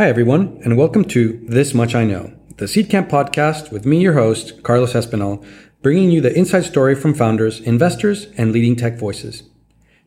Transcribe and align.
Hi, 0.00 0.08
everyone, 0.08 0.58
and 0.64 0.78
welcome 0.78 1.04
to 1.08 1.44
This 1.46 1.74
Much 1.74 1.94
I 1.94 2.04
Know, 2.04 2.32
the 2.56 2.64
Seedcamp 2.64 3.10
podcast 3.10 3.70
with 3.70 3.84
me, 3.84 4.00
your 4.00 4.14
host, 4.14 4.62
Carlos 4.62 4.94
Espinal, 4.94 5.44
bringing 5.82 6.10
you 6.10 6.22
the 6.22 6.34
inside 6.34 6.64
story 6.64 6.94
from 6.94 7.12
founders, 7.12 7.60
investors, 7.60 8.28
and 8.38 8.50
leading 8.50 8.76
tech 8.76 8.96
voices. 8.96 9.42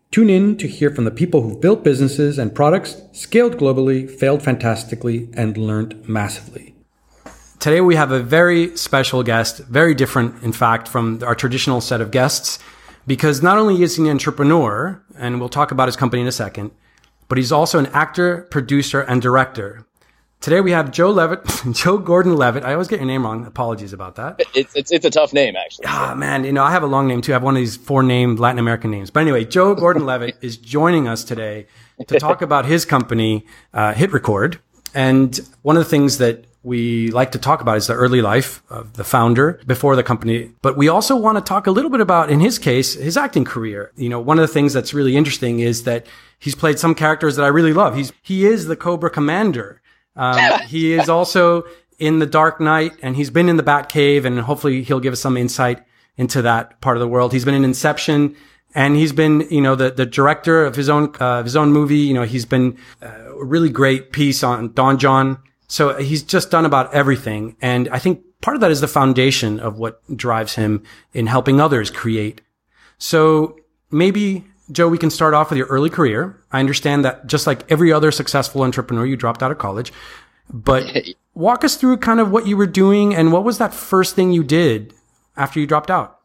Tune 0.10 0.32
in 0.32 0.58
to 0.58 0.68
hear 0.68 0.90
from 0.90 1.06
the 1.06 1.12
people 1.12 1.44
who've 1.44 1.62
built 1.62 1.84
businesses 1.84 2.40
and 2.40 2.56
products, 2.56 3.04
scaled 3.12 3.58
globally, 3.58 4.10
failed 4.10 4.42
fantastically, 4.42 5.30
and 5.34 5.58
learned 5.58 6.10
massively. 6.10 6.74
Today, 7.60 7.80
we 7.80 7.94
have 7.94 8.12
a 8.12 8.20
very 8.20 8.76
special 8.76 9.22
guest, 9.22 9.60
very 9.60 9.94
different, 9.94 10.42
in 10.42 10.54
fact, 10.54 10.88
from 10.88 11.22
our 11.24 11.36
traditional 11.36 11.82
set 11.82 12.02
of 12.02 12.10
guests, 12.10 12.58
because 13.06 13.44
not 13.44 13.60
only 13.60 13.84
is 13.84 13.98
he 13.98 14.02
an 14.02 14.10
entrepreneur, 14.10 15.04
and 15.16 15.40
we'll 15.40 15.50
talk 15.50 15.70
about 15.70 15.88
his 15.88 15.96
company 15.96 16.24
in 16.24 16.28
a 16.28 16.32
second, 16.32 16.72
but 17.34 17.40
he's 17.40 17.52
also 17.52 17.80
an 17.80 17.88
actor, 17.88 18.44
producer, 18.52 19.02
and 19.02 19.20
director. 19.20 19.88
Today 20.40 20.62
we 20.62 20.70
have 20.70 20.92
Joe 20.92 21.10
Levitt, 21.10 21.40
Joe 21.72 21.98
Gordon 21.98 22.36
Levitt. 22.36 22.64
I 22.64 22.74
always 22.74 22.88
get 22.88 23.00
your 23.00 23.08
name 23.08 23.24
wrong. 23.24 23.48
Apologies 23.48 23.92
about 23.92 24.18
that. 24.18 24.40
It's, 24.54 24.76
it's, 24.76 24.92
it's 24.92 25.04
a 25.04 25.10
tough 25.10 25.34
name, 25.34 25.56
actually. 25.56 25.88
Ah, 25.88 26.14
man, 26.16 26.44
you 26.44 26.54
know, 26.54 26.64
I 26.64 26.70
have 26.70 26.84
a 26.84 26.86
long 26.86 27.08
name 27.08 27.22
too. 27.22 27.32
I 27.32 27.34
have 27.34 27.42
one 27.42 27.56
of 27.56 27.60
these 27.60 27.76
four 27.76 28.04
name 28.04 28.36
Latin 28.36 28.60
American 28.60 28.92
names. 28.92 29.10
But 29.10 29.22
anyway, 29.22 29.46
Joe 29.46 29.74
Gordon 29.74 30.06
Levitt 30.06 30.38
is 30.42 30.58
joining 30.58 31.08
us 31.08 31.24
today 31.24 31.66
to 32.08 32.20
talk 32.20 32.44
about 32.44 32.66
his 32.66 32.86
company, 32.86 33.48
uh, 33.74 33.94
Hit 33.94 34.14
Record. 34.14 34.60
And 34.94 35.36
one 35.64 35.76
of 35.76 35.84
the 35.84 35.90
things 35.90 36.20
that 36.20 36.46
we 36.64 37.12
like 37.12 37.34
to 37.34 37.38
talk 37.38 37.60
about 37.60 37.76
is 37.76 37.88
the 37.88 37.94
early 37.94 38.22
life 38.22 38.64
of 38.70 38.94
the 38.94 39.04
founder 39.04 39.60
before 39.68 39.98
the 39.98 40.04
company. 40.04 40.52
But 40.62 40.78
we 40.78 40.88
also 40.88 41.16
want 41.18 41.38
to 41.38 41.44
talk 41.44 41.68
a 41.68 41.72
little 41.72 41.92
bit 41.92 42.00
about, 42.00 42.30
in 42.30 42.40
his 42.40 42.58
case, 42.58 42.94
his 42.94 43.18
acting 43.18 43.44
career. 43.44 43.92
You 43.98 44.08
know, 44.08 44.22
one 44.22 44.40
of 44.40 44.44
the 44.48 44.54
things 44.54 44.72
that's 44.72 44.94
really 44.94 45.18
interesting 45.18 45.60
is 45.60 45.84
that 45.84 46.08
he's 46.40 46.56
played 46.56 46.80
some 46.80 46.96
characters 46.96 47.36
that 47.36 47.44
I 47.44 47.50
really 47.50 47.74
love. 47.74 47.96
He's, 47.96 48.14
he 48.22 48.46
is 48.46 48.68
the 48.68 48.78
Cobra 48.78 49.10
Commander. 49.10 49.82
Um, 50.16 50.62
he 50.68 50.94
is 50.94 51.10
also 51.10 51.64
in 52.00 52.20
the 52.20 52.26
Dark 52.26 52.62
Knight 52.62 52.94
and 53.02 53.18
he's 53.18 53.30
been 53.30 53.50
in 53.50 53.58
the 53.58 53.64
Bat 53.64 53.90
Cave 53.90 54.24
and 54.24 54.40
hopefully 54.40 54.84
he'll 54.84 55.02
give 55.02 55.14
us 55.14 55.20
some 55.20 55.36
insight 55.36 55.84
into 56.16 56.42
that 56.44 56.80
part 56.80 56.96
of 56.96 57.02
the 57.02 57.08
world. 57.10 57.34
He's 57.34 57.46
been 57.46 57.56
in 57.56 57.66
Inception 57.66 58.38
and 58.74 58.96
he's 58.96 59.12
been, 59.12 59.42
you 59.52 59.62
know, 59.62 59.76
the, 59.76 59.92
the 59.92 60.06
director 60.06 60.64
of 60.64 60.76
his 60.76 60.88
own, 60.88 61.14
uh, 61.20 61.44
his 61.44 61.58
own 61.58 61.74
movie. 61.74 61.98
You 61.98 62.14
know, 62.14 62.24
he's 62.24 62.46
been 62.46 62.78
uh, 63.02 63.08
a 63.08 63.44
really 63.44 63.70
great 63.70 64.14
piece 64.14 64.44
on 64.44 64.72
Don 64.72 64.98
Jon 64.98 65.40
so 65.68 65.98
he's 65.98 66.24
just 66.24 66.52
done 66.52 66.66
about 66.66 66.94
everything. 66.94 67.56
And 67.62 67.90
I 67.90 68.00
think 68.00 68.24
part 68.42 68.56
of 68.56 68.62
that 68.62 68.72
is 68.72 68.82
the 68.82 68.88
foundation 68.88 69.60
of 69.60 69.78
what 69.78 70.02
drives 70.16 70.56
him 70.56 70.84
in 71.14 71.28
helping 71.28 71.60
others 71.60 71.90
create. 71.90 72.42
So 72.98 73.58
maybe 73.92 74.46
Joe, 74.72 74.88
we 74.88 74.98
can 74.98 75.10
start 75.10 75.34
off 75.34 75.50
with 75.50 75.58
your 75.58 75.68
early 75.68 75.90
career. 75.90 76.42
I 76.52 76.60
understand 76.60 77.04
that 77.06 77.28
just 77.28 77.48
like 77.48 77.70
every 77.72 77.92
other 77.92 78.12
successful 78.12 78.64
entrepreneur, 78.64 79.06
you 79.06 79.18
dropped 79.18 79.44
out 79.44 79.52
of 79.52 79.58
college, 79.58 79.92
but 80.52 80.86
walk 81.34 81.64
us 81.64 81.76
through 81.76 81.98
kind 81.98 82.20
of 82.20 82.32
what 82.32 82.48
you 82.48 82.56
were 82.56 82.68
doing 82.68 83.14
and 83.14 83.32
what 83.32 83.44
was 83.44 83.58
that 83.58 83.74
first 83.74 84.16
thing 84.16 84.32
you 84.32 84.44
did 84.44 84.94
after 85.36 85.60
you 85.60 85.68
dropped 85.68 85.92
out? 85.92 86.20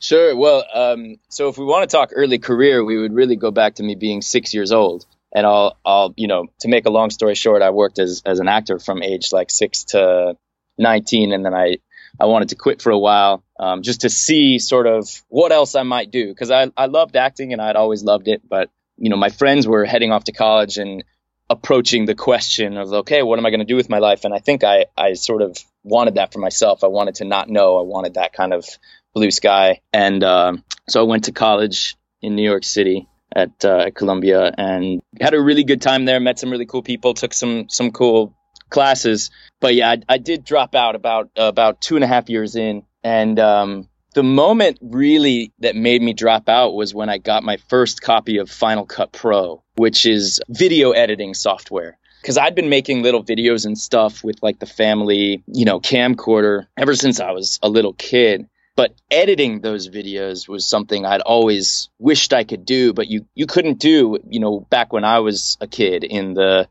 Sure. 0.00 0.36
Well, 0.36 0.64
um, 0.72 1.18
so 1.28 1.48
if 1.48 1.58
we 1.58 1.64
want 1.64 1.88
to 1.88 1.96
talk 1.96 2.10
early 2.12 2.38
career, 2.38 2.84
we 2.84 2.98
would 2.98 3.12
really 3.12 3.34
go 3.34 3.50
back 3.50 3.76
to 3.76 3.82
me 3.82 3.94
being 3.94 4.22
six 4.22 4.54
years 4.54 4.70
old 4.70 5.06
and 5.34 5.46
I'll 5.46 5.76
I'll 5.84 6.14
you 6.16 6.28
know 6.28 6.46
to 6.60 6.68
make 6.68 6.86
a 6.86 6.90
long 6.90 7.10
story 7.10 7.34
short, 7.34 7.62
I 7.62 7.70
worked 7.70 7.98
as 7.98 8.22
as 8.24 8.40
an 8.40 8.48
actor 8.48 8.78
from 8.78 9.02
age 9.02 9.32
like 9.32 9.50
six 9.50 9.84
to 9.84 10.36
nineteen, 10.76 11.32
and 11.32 11.44
then 11.44 11.54
I 11.54 11.78
I 12.18 12.26
wanted 12.26 12.50
to 12.50 12.56
quit 12.56 12.82
for 12.82 12.90
a 12.90 12.98
while 12.98 13.44
um, 13.58 13.82
just 13.82 14.02
to 14.02 14.10
see 14.10 14.58
sort 14.58 14.86
of 14.86 15.08
what 15.28 15.52
else 15.52 15.74
I 15.74 15.82
might 15.82 16.10
do 16.10 16.28
because 16.28 16.50
I 16.50 16.70
I 16.76 16.86
loved 16.86 17.16
acting 17.16 17.52
and 17.52 17.60
I'd 17.60 17.76
always 17.76 18.02
loved 18.02 18.28
it, 18.28 18.42
but 18.48 18.70
you 18.96 19.10
know 19.10 19.16
my 19.16 19.30
friends 19.30 19.66
were 19.66 19.84
heading 19.84 20.12
off 20.12 20.24
to 20.24 20.32
college 20.32 20.78
and 20.78 21.04
approaching 21.50 22.04
the 22.04 22.14
question 22.14 22.76
of 22.76 22.92
okay 22.92 23.22
what 23.22 23.38
am 23.38 23.46
I 23.46 23.50
going 23.50 23.60
to 23.60 23.66
do 23.66 23.76
with 23.76 23.88
my 23.88 24.00
life 24.00 24.26
and 24.26 24.34
I 24.34 24.38
think 24.38 24.64
I 24.64 24.84
I 24.98 25.14
sort 25.14 25.40
of 25.40 25.56
wanted 25.82 26.14
that 26.14 26.32
for 26.32 26.38
myself. 26.38 26.84
I 26.84 26.88
wanted 26.88 27.16
to 27.16 27.24
not 27.24 27.48
know. 27.48 27.78
I 27.78 27.82
wanted 27.82 28.14
that 28.14 28.32
kind 28.32 28.52
of 28.52 28.66
blue 29.14 29.30
sky, 29.30 29.80
and 29.92 30.22
um, 30.22 30.64
so 30.88 31.00
I 31.00 31.04
went 31.04 31.24
to 31.24 31.32
college 31.32 31.96
in 32.20 32.34
New 32.36 32.42
York 32.42 32.64
City 32.64 33.06
at 33.34 33.64
uh, 33.64 33.90
Columbia 33.90 34.52
and 34.56 35.02
had 35.20 35.34
a 35.34 35.40
really 35.40 35.64
good 35.64 35.82
time 35.82 36.04
there. 36.04 36.20
Met 36.20 36.38
some 36.38 36.50
really 36.50 36.66
cool 36.66 36.82
people. 36.82 37.14
Took 37.14 37.32
some 37.32 37.68
some 37.68 37.90
cool 37.90 38.34
classes. 38.70 39.30
But 39.60 39.74
yeah, 39.74 39.90
I, 39.90 39.98
I 40.08 40.18
did 40.18 40.44
drop 40.44 40.74
out 40.74 40.94
about 40.94 41.30
about 41.36 41.80
two 41.80 41.96
and 41.96 42.04
a 42.04 42.08
half 42.08 42.28
years 42.28 42.56
in, 42.56 42.84
and 43.02 43.38
um, 43.38 43.88
the 44.14 44.22
moment 44.22 44.78
really 44.80 45.52
that 45.60 45.76
made 45.76 46.02
me 46.02 46.12
drop 46.12 46.48
out 46.48 46.74
was 46.74 46.94
when 46.94 47.08
I 47.08 47.18
got 47.18 47.42
my 47.42 47.58
first 47.68 48.02
copy 48.02 48.38
of 48.38 48.50
Final 48.50 48.86
Cut 48.86 49.12
Pro, 49.12 49.62
which 49.76 50.06
is 50.06 50.40
video 50.48 50.92
editing 50.92 51.34
software. 51.34 51.98
Because 52.20 52.36
I'd 52.36 52.56
been 52.56 52.68
making 52.68 53.02
little 53.02 53.22
videos 53.22 53.64
and 53.64 53.78
stuff 53.78 54.24
with 54.24 54.42
like 54.42 54.58
the 54.58 54.66
family, 54.66 55.44
you 55.46 55.64
know, 55.64 55.78
camcorder 55.78 56.66
ever 56.76 56.96
since 56.96 57.20
I 57.20 57.30
was 57.30 57.60
a 57.62 57.68
little 57.68 57.92
kid 57.92 58.48
but 58.78 58.94
editing 59.10 59.60
those 59.60 59.88
videos 59.88 60.48
was 60.48 60.64
something 60.64 61.04
I'd 61.04 61.20
always 61.20 61.88
wished 61.98 62.32
I 62.32 62.44
could 62.44 62.64
do, 62.64 62.92
but 62.92 63.08
you 63.08 63.26
you 63.34 63.46
couldn't 63.46 63.80
do, 63.80 64.20
you 64.28 64.38
know, 64.38 64.60
back 64.60 64.92
when 64.92 65.02
I 65.02 65.18
was 65.18 65.58
a 65.60 65.66
kid 65.66 66.04
in 66.04 66.34
the 66.34 66.68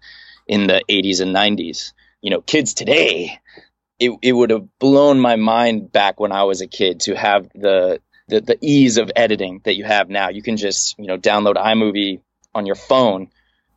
in 0.47 0.68
the 0.68 0.81
80s 0.90 1.19
and 1.19 1.35
90s. 1.35 1.91
You 2.22 2.31
know, 2.31 2.40
kids 2.40 2.73
today, 2.73 3.38
it 4.00 4.12
it 4.22 4.31
would 4.31 4.51
have 4.51 4.79
blown 4.79 5.19
my 5.19 5.35
mind 5.35 5.91
back 5.91 6.18
when 6.18 6.31
I 6.31 6.44
was 6.44 6.62
a 6.62 6.68
kid 6.68 7.01
to 7.01 7.16
have 7.18 7.50
the 7.53 8.00
the, 8.29 8.39
the 8.39 8.57
ease 8.62 8.97
of 8.97 9.12
editing 9.13 9.59
that 9.66 9.75
you 9.75 9.84
have 9.84 10.09
now. 10.09 10.29
You 10.29 10.41
can 10.41 10.56
just, 10.56 10.97
you 10.97 11.07
know, 11.07 11.18
download 11.18 11.56
iMovie 11.56 12.22
on 12.56 12.66
your 12.66 12.75
phone 12.75 13.28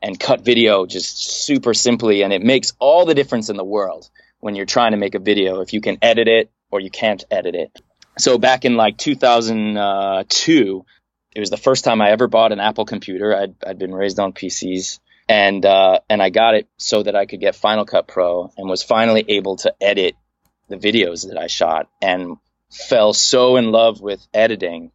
and 0.00 0.20
cut 0.20 0.42
video 0.42 0.86
just 0.86 1.44
super 1.46 1.74
simply 1.74 2.22
and 2.22 2.32
it 2.32 2.42
makes 2.42 2.74
all 2.78 3.06
the 3.06 3.14
difference 3.14 3.48
in 3.48 3.56
the 3.56 3.64
world 3.64 4.08
when 4.38 4.54
you're 4.54 4.66
trying 4.66 4.92
to 4.92 4.98
make 4.98 5.16
a 5.16 5.18
video 5.18 5.62
if 5.62 5.72
you 5.72 5.80
can 5.80 5.98
edit 6.00 6.28
it 6.28 6.48
or 6.70 6.78
you 6.78 6.90
can't 6.90 7.24
edit 7.32 7.56
it 7.56 7.82
so 8.20 8.38
back 8.38 8.64
in 8.64 8.76
like 8.76 8.96
2002, 8.96 10.84
it 11.34 11.40
was 11.40 11.50
the 11.50 11.56
first 11.56 11.84
time 11.84 12.00
I 12.00 12.10
ever 12.10 12.28
bought 12.28 12.52
an 12.52 12.60
Apple 12.60 12.84
computer. 12.84 13.36
I'd, 13.36 13.54
I'd 13.66 13.78
been 13.78 13.94
raised 13.94 14.18
on 14.18 14.32
PCs 14.32 14.98
and, 15.28 15.64
uh, 15.64 16.00
and 16.08 16.22
I 16.22 16.30
got 16.30 16.54
it 16.54 16.68
so 16.76 17.02
that 17.02 17.14
I 17.14 17.26
could 17.26 17.40
get 17.40 17.54
Final 17.54 17.84
Cut 17.84 18.08
Pro 18.08 18.52
and 18.56 18.68
was 18.68 18.82
finally 18.82 19.24
able 19.28 19.56
to 19.58 19.74
edit 19.80 20.16
the 20.68 20.76
videos 20.76 21.28
that 21.28 21.38
I 21.38 21.46
shot 21.46 21.88
and 22.00 22.36
fell 22.70 23.12
so 23.12 23.56
in 23.56 23.72
love 23.72 24.00
with 24.00 24.24
editing 24.32 24.92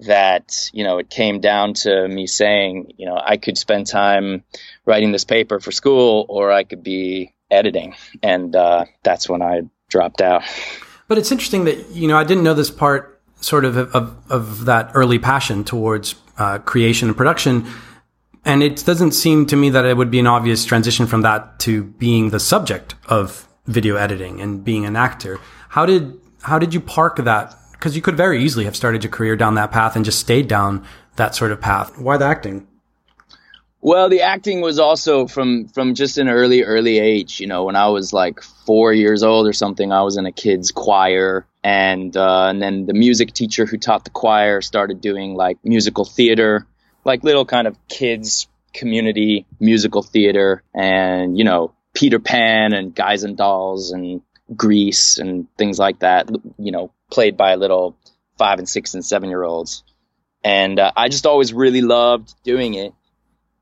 that 0.00 0.68
you 0.74 0.84
know 0.84 0.98
it 0.98 1.08
came 1.08 1.40
down 1.40 1.72
to 1.72 2.06
me 2.06 2.26
saying 2.26 2.92
you 2.98 3.06
know 3.06 3.16
I 3.16 3.38
could 3.38 3.56
spend 3.56 3.86
time 3.86 4.44
writing 4.84 5.10
this 5.10 5.24
paper 5.24 5.58
for 5.58 5.72
school 5.72 6.26
or 6.28 6.52
I 6.52 6.64
could 6.64 6.82
be 6.82 7.32
editing 7.50 7.94
and 8.22 8.54
uh, 8.54 8.84
that's 9.02 9.26
when 9.28 9.40
I 9.40 9.62
dropped 9.88 10.20
out. 10.20 10.42
But 11.08 11.18
it's 11.18 11.30
interesting 11.30 11.64
that 11.64 11.90
you 11.90 12.08
know 12.08 12.16
I 12.16 12.24
didn't 12.24 12.42
know 12.42 12.54
this 12.54 12.70
part 12.70 13.20
sort 13.40 13.64
of 13.64 13.76
of, 13.76 14.16
of 14.30 14.64
that 14.64 14.90
early 14.94 15.18
passion 15.18 15.64
towards 15.64 16.16
uh, 16.38 16.58
creation 16.58 17.08
and 17.08 17.16
production, 17.16 17.66
and 18.44 18.62
it 18.62 18.84
doesn't 18.84 19.12
seem 19.12 19.46
to 19.46 19.56
me 19.56 19.70
that 19.70 19.84
it 19.84 19.96
would 19.96 20.10
be 20.10 20.18
an 20.18 20.26
obvious 20.26 20.64
transition 20.64 21.06
from 21.06 21.22
that 21.22 21.58
to 21.60 21.84
being 21.84 22.30
the 22.30 22.40
subject 22.40 22.94
of 23.06 23.48
video 23.66 23.96
editing 23.96 24.40
and 24.40 24.64
being 24.64 24.84
an 24.84 24.96
actor. 24.96 25.38
How 25.68 25.86
did 25.86 26.18
how 26.42 26.58
did 26.58 26.74
you 26.74 26.80
park 26.80 27.16
that? 27.16 27.54
Because 27.72 27.94
you 27.94 28.02
could 28.02 28.16
very 28.16 28.42
easily 28.42 28.64
have 28.64 28.74
started 28.74 29.04
your 29.04 29.10
career 29.10 29.36
down 29.36 29.54
that 29.56 29.70
path 29.70 29.96
and 29.96 30.04
just 30.04 30.18
stayed 30.18 30.48
down 30.48 30.84
that 31.16 31.34
sort 31.34 31.52
of 31.52 31.60
path. 31.60 31.98
Why 31.98 32.16
the 32.16 32.24
acting? 32.24 32.66
Well, 33.86 34.08
the 34.08 34.22
acting 34.22 34.62
was 34.62 34.80
also 34.80 35.28
from 35.28 35.68
from 35.68 35.94
just 35.94 36.18
an 36.18 36.28
early 36.28 36.64
early 36.64 36.98
age. 36.98 37.38
You 37.38 37.46
know, 37.46 37.62
when 37.62 37.76
I 37.76 37.86
was 37.90 38.12
like 38.12 38.42
four 38.42 38.92
years 38.92 39.22
old 39.22 39.46
or 39.46 39.52
something, 39.52 39.92
I 39.92 40.02
was 40.02 40.16
in 40.16 40.26
a 40.26 40.32
kids 40.32 40.72
choir, 40.72 41.46
and 41.62 42.16
uh, 42.16 42.46
and 42.48 42.60
then 42.60 42.86
the 42.86 42.94
music 42.94 43.32
teacher 43.32 43.64
who 43.64 43.78
taught 43.78 44.02
the 44.02 44.10
choir 44.10 44.60
started 44.60 45.00
doing 45.00 45.36
like 45.36 45.58
musical 45.62 46.04
theater, 46.04 46.66
like 47.04 47.22
little 47.22 47.44
kind 47.44 47.68
of 47.68 47.78
kids 47.86 48.48
community 48.74 49.46
musical 49.60 50.02
theater, 50.02 50.64
and 50.74 51.38
you 51.38 51.44
know 51.44 51.72
Peter 51.94 52.18
Pan 52.18 52.72
and 52.72 52.92
Guys 52.92 53.22
and 53.22 53.36
Dolls 53.36 53.92
and 53.92 54.20
Grease 54.56 55.18
and 55.18 55.46
things 55.56 55.78
like 55.78 56.00
that. 56.00 56.28
You 56.58 56.72
know, 56.72 56.92
played 57.12 57.36
by 57.36 57.54
little 57.54 57.96
five 58.36 58.58
and 58.58 58.68
six 58.68 58.94
and 58.94 59.04
seven 59.04 59.28
year 59.28 59.44
olds, 59.44 59.84
and 60.42 60.80
uh, 60.80 60.90
I 60.96 61.08
just 61.08 61.24
always 61.24 61.52
really 61.52 61.82
loved 61.82 62.34
doing 62.42 62.74
it 62.74 62.92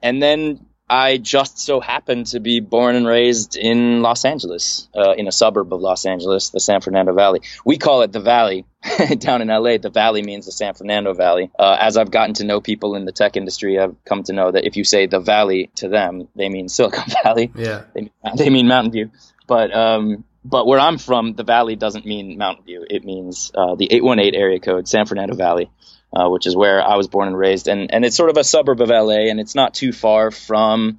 and 0.04 0.22
then 0.22 0.66
I 0.88 1.16
just 1.16 1.58
so 1.58 1.80
happened 1.80 2.26
to 2.28 2.40
be 2.40 2.60
born 2.60 2.94
and 2.94 3.06
raised 3.06 3.56
in 3.56 4.02
Los 4.02 4.26
Angeles, 4.26 4.86
uh, 4.94 5.12
in 5.12 5.26
a 5.26 5.32
suburb 5.32 5.72
of 5.72 5.80
Los 5.80 6.04
Angeles, 6.04 6.50
the 6.50 6.60
San 6.60 6.82
Fernando 6.82 7.14
Valley. 7.14 7.40
We 7.64 7.78
call 7.78 8.02
it 8.02 8.12
the 8.12 8.20
Valley 8.20 8.66
down 9.18 9.40
in 9.40 9.48
LA. 9.48 9.78
The 9.78 9.90
Valley 9.90 10.22
means 10.22 10.44
the 10.44 10.52
San 10.52 10.74
Fernando 10.74 11.14
Valley. 11.14 11.50
Uh, 11.58 11.78
as 11.80 11.96
I've 11.96 12.10
gotten 12.10 12.34
to 12.34 12.44
know 12.44 12.60
people 12.60 12.96
in 12.96 13.06
the 13.06 13.12
tech 13.12 13.38
industry, 13.38 13.78
I've 13.78 13.96
come 14.04 14.24
to 14.24 14.34
know 14.34 14.50
that 14.50 14.66
if 14.66 14.76
you 14.76 14.84
say 14.84 15.06
the 15.06 15.20
Valley 15.20 15.70
to 15.76 15.88
them, 15.88 16.28
they 16.36 16.50
mean 16.50 16.68
Silicon 16.68 17.10
Valley. 17.22 17.50
Yeah, 17.56 17.84
they, 17.94 18.10
they 18.36 18.50
mean 18.50 18.68
Mountain 18.68 18.92
View. 18.92 19.10
But 19.46 19.74
um, 19.74 20.24
but 20.44 20.66
where 20.66 20.78
I'm 20.78 20.98
from, 20.98 21.32
the 21.32 21.44
Valley 21.44 21.76
doesn't 21.76 22.04
mean 22.04 22.36
Mountain 22.36 22.66
View. 22.66 22.86
It 22.88 23.04
means 23.04 23.50
uh, 23.54 23.74
the 23.74 23.90
818 23.90 24.38
area 24.38 24.60
code, 24.60 24.86
San 24.86 25.06
Fernando 25.06 25.34
Valley 25.34 25.70
uh, 26.14 26.28
which 26.28 26.46
is 26.46 26.56
where 26.56 26.82
I 26.82 26.96
was 26.96 27.08
born 27.08 27.28
and 27.28 27.36
raised. 27.36 27.68
And, 27.68 27.92
and 27.92 28.04
it's 28.04 28.16
sort 28.16 28.30
of 28.30 28.36
a 28.36 28.44
suburb 28.44 28.80
of 28.80 28.88
LA, 28.88 29.28
and 29.30 29.40
it's 29.40 29.54
not 29.54 29.74
too 29.74 29.92
far 29.92 30.30
from 30.30 30.98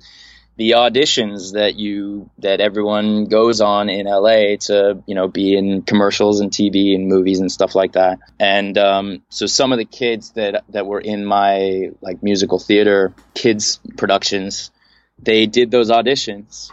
the 0.58 0.72
auditions 0.72 1.54
that 1.54 1.76
you 1.76 2.30
that 2.40 2.62
everyone 2.62 3.26
goes 3.26 3.60
on 3.60 3.90
in 3.90 4.06
LA 4.06 4.56
to 4.58 5.04
you 5.06 5.16
know 5.16 5.28
be 5.28 5.56
in 5.56 5.82
commercials 5.82 6.40
and 6.40 6.50
TV 6.52 6.96
and 6.96 7.08
movies 7.08 7.40
and 7.40 7.52
stuff 7.52 7.76
like 7.76 7.94
that. 7.94 8.20
And 8.40 8.78
um, 8.78 9.24
so 9.30 9.48
some 9.48 9.74
of 9.74 9.78
the 9.78 9.86
kids 9.86 10.32
that 10.32 10.64
that 10.70 10.86
were 10.86 11.02
in 11.02 11.26
my 11.26 11.92
like 12.02 12.24
musical 12.24 12.60
theater 12.60 13.14
kids 13.34 13.80
productions, 13.98 14.72
they 15.20 15.46
did 15.46 15.72
those 15.72 15.92
auditions. 15.92 16.72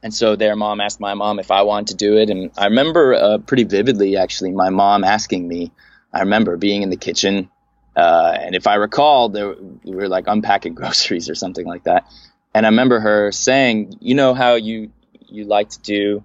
And 0.00 0.14
so 0.14 0.36
their 0.36 0.54
mom 0.54 0.80
asked 0.80 1.00
my 1.00 1.14
mom 1.14 1.40
if 1.40 1.50
I 1.50 1.62
wanted 1.62 1.88
to 1.88 1.96
do 1.96 2.18
it, 2.18 2.30
and 2.30 2.50
I 2.56 2.66
remember 2.66 3.14
uh, 3.14 3.38
pretty 3.38 3.64
vividly 3.64 4.16
actually 4.16 4.52
my 4.52 4.70
mom 4.70 5.02
asking 5.02 5.48
me. 5.48 5.72
I 6.12 6.20
remember 6.20 6.56
being 6.56 6.82
in 6.82 6.88
the 6.88 6.96
kitchen, 6.96 7.50
uh, 7.98 8.36
and 8.40 8.54
if 8.54 8.66
I 8.66 8.76
recall, 8.76 9.28
there, 9.28 9.54
we 9.84 9.94
were 9.94 10.08
like 10.08 10.24
unpacking 10.28 10.74
groceries 10.80 11.28
or 11.28 11.34
something 11.34 11.66
like 11.66 11.84
that 11.84 12.06
and 12.54 12.66
I 12.66 12.70
remember 12.70 13.00
her 13.00 13.32
saying, 13.32 13.98
"You 14.00 14.14
know 14.14 14.34
how 14.34 14.54
you 14.54 14.90
you 15.28 15.44
like 15.44 15.68
to 15.70 15.80
do 15.80 16.24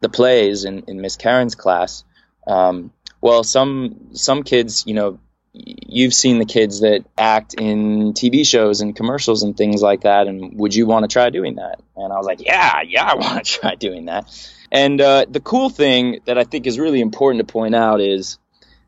the 0.00 0.08
plays 0.08 0.64
in, 0.64 0.84
in 0.88 1.00
Miss 1.00 1.16
Karen's 1.16 1.54
class. 1.54 2.04
Um, 2.46 2.92
well, 3.20 3.44
some 3.44 4.08
some 4.12 4.42
kids, 4.42 4.84
you 4.86 4.94
know, 4.94 5.20
you've 5.52 6.14
seen 6.14 6.38
the 6.38 6.46
kids 6.46 6.80
that 6.80 7.04
act 7.16 7.54
in 7.54 8.12
TV 8.14 8.46
shows 8.46 8.80
and 8.80 8.96
commercials 8.96 9.42
and 9.42 9.56
things 9.56 9.82
like 9.82 10.02
that. 10.02 10.26
And 10.26 10.58
would 10.58 10.74
you 10.74 10.86
want 10.86 11.04
to 11.04 11.08
try 11.08 11.30
doing 11.30 11.56
that?" 11.56 11.80
And 11.96 12.12
I 12.12 12.16
was 12.16 12.26
like, 12.26 12.44
"Yeah, 12.44 12.82
yeah, 12.86 13.04
I 13.04 13.14
want 13.14 13.44
to 13.44 13.52
try 13.60 13.74
doing 13.74 14.06
that." 14.06 14.24
And 14.72 15.00
uh, 15.00 15.26
the 15.28 15.40
cool 15.40 15.70
thing 15.70 16.20
that 16.26 16.38
I 16.38 16.44
think 16.44 16.66
is 16.66 16.78
really 16.78 17.00
important 17.00 17.46
to 17.46 17.52
point 17.52 17.74
out 17.74 18.00
is 18.00 18.38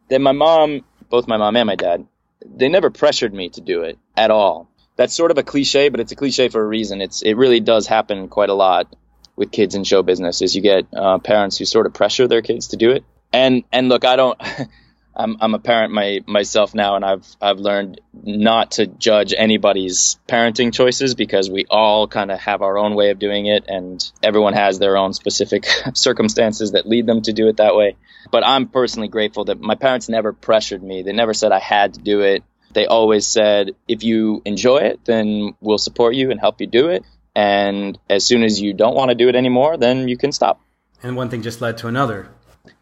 that 0.09 0.21
my 0.21 0.33
mom, 0.33 0.85
both 1.09 1.29
my 1.29 1.37
mom 1.37 1.57
and 1.57 1.67
my 1.67 1.77
dad, 1.77 2.07
they 2.45 2.69
never 2.69 2.91
pressured 2.91 3.35
me 3.35 3.49
to 3.51 3.61
do 3.61 3.83
it 3.83 3.99
at 4.17 4.31
all 4.31 4.71
that's 5.01 5.15
sort 5.15 5.31
of 5.31 5.39
a 5.39 5.43
cliche, 5.43 5.89
but 5.89 5.99
it's 5.99 6.13
a 6.13 6.15
cliche 6.15 6.51
for 6.51 6.61
a 6.61 6.67
reason. 6.67 7.01
It's 7.01 7.23
it 7.23 7.33
really 7.33 7.61
does 7.61 7.87
happen 7.87 8.29
quite 8.29 8.51
a 8.51 8.55
lot 8.55 8.95
with 9.35 9.51
kids 9.51 9.75
in 9.75 9.83
show 9.83 10.03
business. 10.03 10.43
Is 10.43 10.55
you 10.55 10.61
get 10.61 10.87
uh, 10.95 11.17
parents 11.17 11.57
who 11.57 11.65
sort 11.65 11.87
of 11.87 11.95
pressure 11.95 12.29
their 12.29 12.43
kids 12.43 12.69
to 12.69 12.77
do 12.77 12.91
it. 12.91 13.03
And 13.33 13.65
and 13.73 13.89
look, 13.89 14.05
I 14.05 14.17
don't. 14.17 14.39
I'm 15.15 15.37
I'm 15.41 15.55
a 15.55 15.59
parent 15.59 15.93
my, 15.93 16.21
myself 16.27 16.75
now, 16.75 16.97
and 16.97 17.05
I've 17.05 17.27
I've 17.41 17.59
learned 17.59 18.01
not 18.23 18.73
to 18.73 18.87
judge 18.87 19.35
anybody's 19.37 20.19
parenting 20.29 20.73
choices 20.73 21.15
because 21.15 21.51
we 21.51 21.67
all 21.69 22.07
kind 22.09 22.31
of 22.31 22.39
have 22.41 22.63
our 22.63 22.79
own 22.79 22.95
way 22.95 23.11
of 23.11 23.19
doing 23.19 23.47
it, 23.47 23.65
and 23.69 24.11
everyone 24.23 24.53
has 24.53 24.79
their 24.79 24.97
own 24.97 25.13
specific 25.13 25.67
circumstances 25.95 26.73
that 26.73 26.87
lead 26.87 27.07
them 27.07 27.23
to 27.23 27.33
do 27.33 27.49
it 27.49 27.57
that 27.59 27.75
way. 27.75 27.97
But 28.31 28.47
I'm 28.47 28.69
personally 28.69 29.09
grateful 29.09 29.47
that 29.47 29.61
my 29.61 29.75
parents 29.75 30.09
never 30.09 30.33
pressured 30.33 30.83
me. 30.83 31.03
They 31.03 31.13
never 31.13 31.35
said 31.35 31.53
I 31.53 31.59
had 31.59 31.95
to 31.95 32.01
do 32.01 32.21
it 32.21 32.45
they 32.73 32.87
always 32.87 33.27
said, 33.27 33.73
if 33.89 34.05
you 34.05 34.43
enjoy 34.45 34.79
it, 34.79 35.05
then 35.05 35.55
we'll 35.61 35.79
support 35.79 36.15
you 36.15 36.31
and 36.31 36.39
help 36.39 36.61
you 36.61 36.67
do 36.67 36.89
it. 36.89 37.05
And 37.35 37.99
as 38.09 38.25
soon 38.25 38.43
as 38.43 38.61
you 38.61 38.75
don't 38.75 38.95
want 38.95 39.11
to 39.11 39.15
do 39.15 39.29
it 39.29 39.37
anymore, 39.37 39.77
then 39.77 40.09
you 40.09 40.17
can 40.17 40.33
stop. 40.33 40.61
And 41.03 41.17
one 41.17 41.31
thing 41.31 41.43
just 41.43 41.61
led 41.61 41.79
to 41.79 41.89
another. 41.89 42.29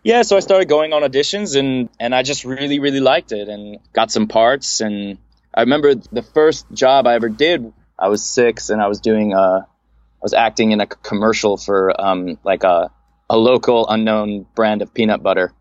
Yeah, 0.02 0.22
so 0.22 0.36
I 0.36 0.40
started 0.40 0.68
going 0.68 0.92
on 0.92 1.02
auditions 1.02 1.58
and, 1.58 1.88
and 2.00 2.14
I 2.14 2.22
just 2.22 2.44
really, 2.44 2.78
really 2.78 3.00
liked 3.00 3.32
it 3.32 3.48
and 3.48 3.78
got 3.92 4.10
some 4.10 4.26
parts. 4.26 4.80
And 4.80 5.18
I 5.54 5.60
remember 5.60 5.94
the 5.94 6.22
first 6.22 6.66
job 6.72 7.06
I 7.06 7.14
ever 7.14 7.28
did, 7.28 7.72
I 7.98 8.08
was 8.08 8.24
six 8.24 8.70
and 8.70 8.80
I 8.80 8.88
was 8.88 9.00
doing 9.00 9.34
a, 9.34 9.40
uh, 9.40 9.60
I 9.60 10.22
was 10.22 10.34
acting 10.34 10.72
in 10.72 10.80
a 10.80 10.86
commercial 10.86 11.56
for 11.56 12.00
um, 12.00 12.38
like 12.42 12.64
a, 12.64 12.90
a 13.30 13.36
local 13.36 13.88
unknown 13.88 14.46
brand 14.54 14.82
of 14.82 14.92
peanut 14.92 15.22
butter. 15.22 15.52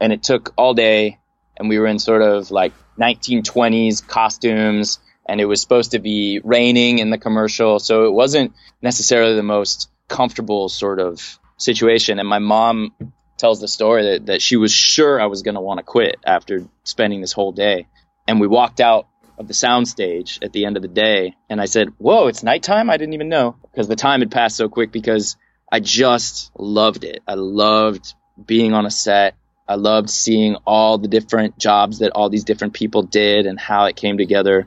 And 0.00 0.10
it 0.10 0.22
took 0.22 0.54
all 0.56 0.72
day 0.72 1.18
and 1.58 1.68
we 1.68 1.78
were 1.78 1.86
in 1.86 1.98
sort 1.98 2.22
of 2.22 2.50
like 2.50 2.72
1920s 2.98 4.06
costumes 4.06 4.98
and 5.28 5.40
it 5.40 5.44
was 5.44 5.60
supposed 5.60 5.90
to 5.90 5.98
be 5.98 6.40
raining 6.44 6.98
in 6.98 7.10
the 7.10 7.18
commercial 7.18 7.78
so 7.78 8.06
it 8.06 8.12
wasn't 8.12 8.54
necessarily 8.80 9.34
the 9.34 9.42
most 9.42 9.90
comfortable 10.08 10.68
sort 10.68 11.00
of 11.00 11.38
situation 11.58 12.18
and 12.18 12.28
my 12.28 12.38
mom 12.38 12.92
tells 13.36 13.60
the 13.60 13.68
story 13.68 14.02
that, 14.02 14.26
that 14.26 14.42
she 14.42 14.56
was 14.56 14.72
sure 14.72 15.20
i 15.20 15.26
was 15.26 15.42
going 15.42 15.54
to 15.54 15.60
want 15.60 15.78
to 15.78 15.84
quit 15.84 16.16
after 16.24 16.66
spending 16.84 17.20
this 17.20 17.32
whole 17.32 17.52
day 17.52 17.86
and 18.26 18.40
we 18.40 18.46
walked 18.46 18.80
out 18.80 19.06
of 19.38 19.48
the 19.48 19.54
soundstage 19.54 20.42
at 20.42 20.52
the 20.52 20.64
end 20.64 20.76
of 20.76 20.82
the 20.82 20.88
day 20.88 21.34
and 21.50 21.60
i 21.60 21.66
said 21.66 21.88
whoa 21.98 22.26
it's 22.26 22.42
nighttime 22.42 22.90
i 22.90 22.96
didn't 22.96 23.14
even 23.14 23.28
know 23.28 23.56
because 23.70 23.88
the 23.88 23.96
time 23.96 24.20
had 24.20 24.30
passed 24.30 24.56
so 24.56 24.68
quick 24.68 24.92
because 24.92 25.36
i 25.70 25.80
just 25.80 26.50
loved 26.58 27.04
it 27.04 27.22
i 27.26 27.34
loved 27.34 28.14
being 28.46 28.72
on 28.72 28.86
a 28.86 28.90
set 28.90 29.34
I 29.68 29.74
loved 29.74 30.10
seeing 30.10 30.56
all 30.66 30.98
the 30.98 31.08
different 31.08 31.58
jobs 31.58 31.98
that 31.98 32.12
all 32.12 32.30
these 32.30 32.44
different 32.44 32.74
people 32.74 33.02
did 33.02 33.46
and 33.46 33.58
how 33.58 33.86
it 33.86 33.96
came 33.96 34.16
together. 34.16 34.66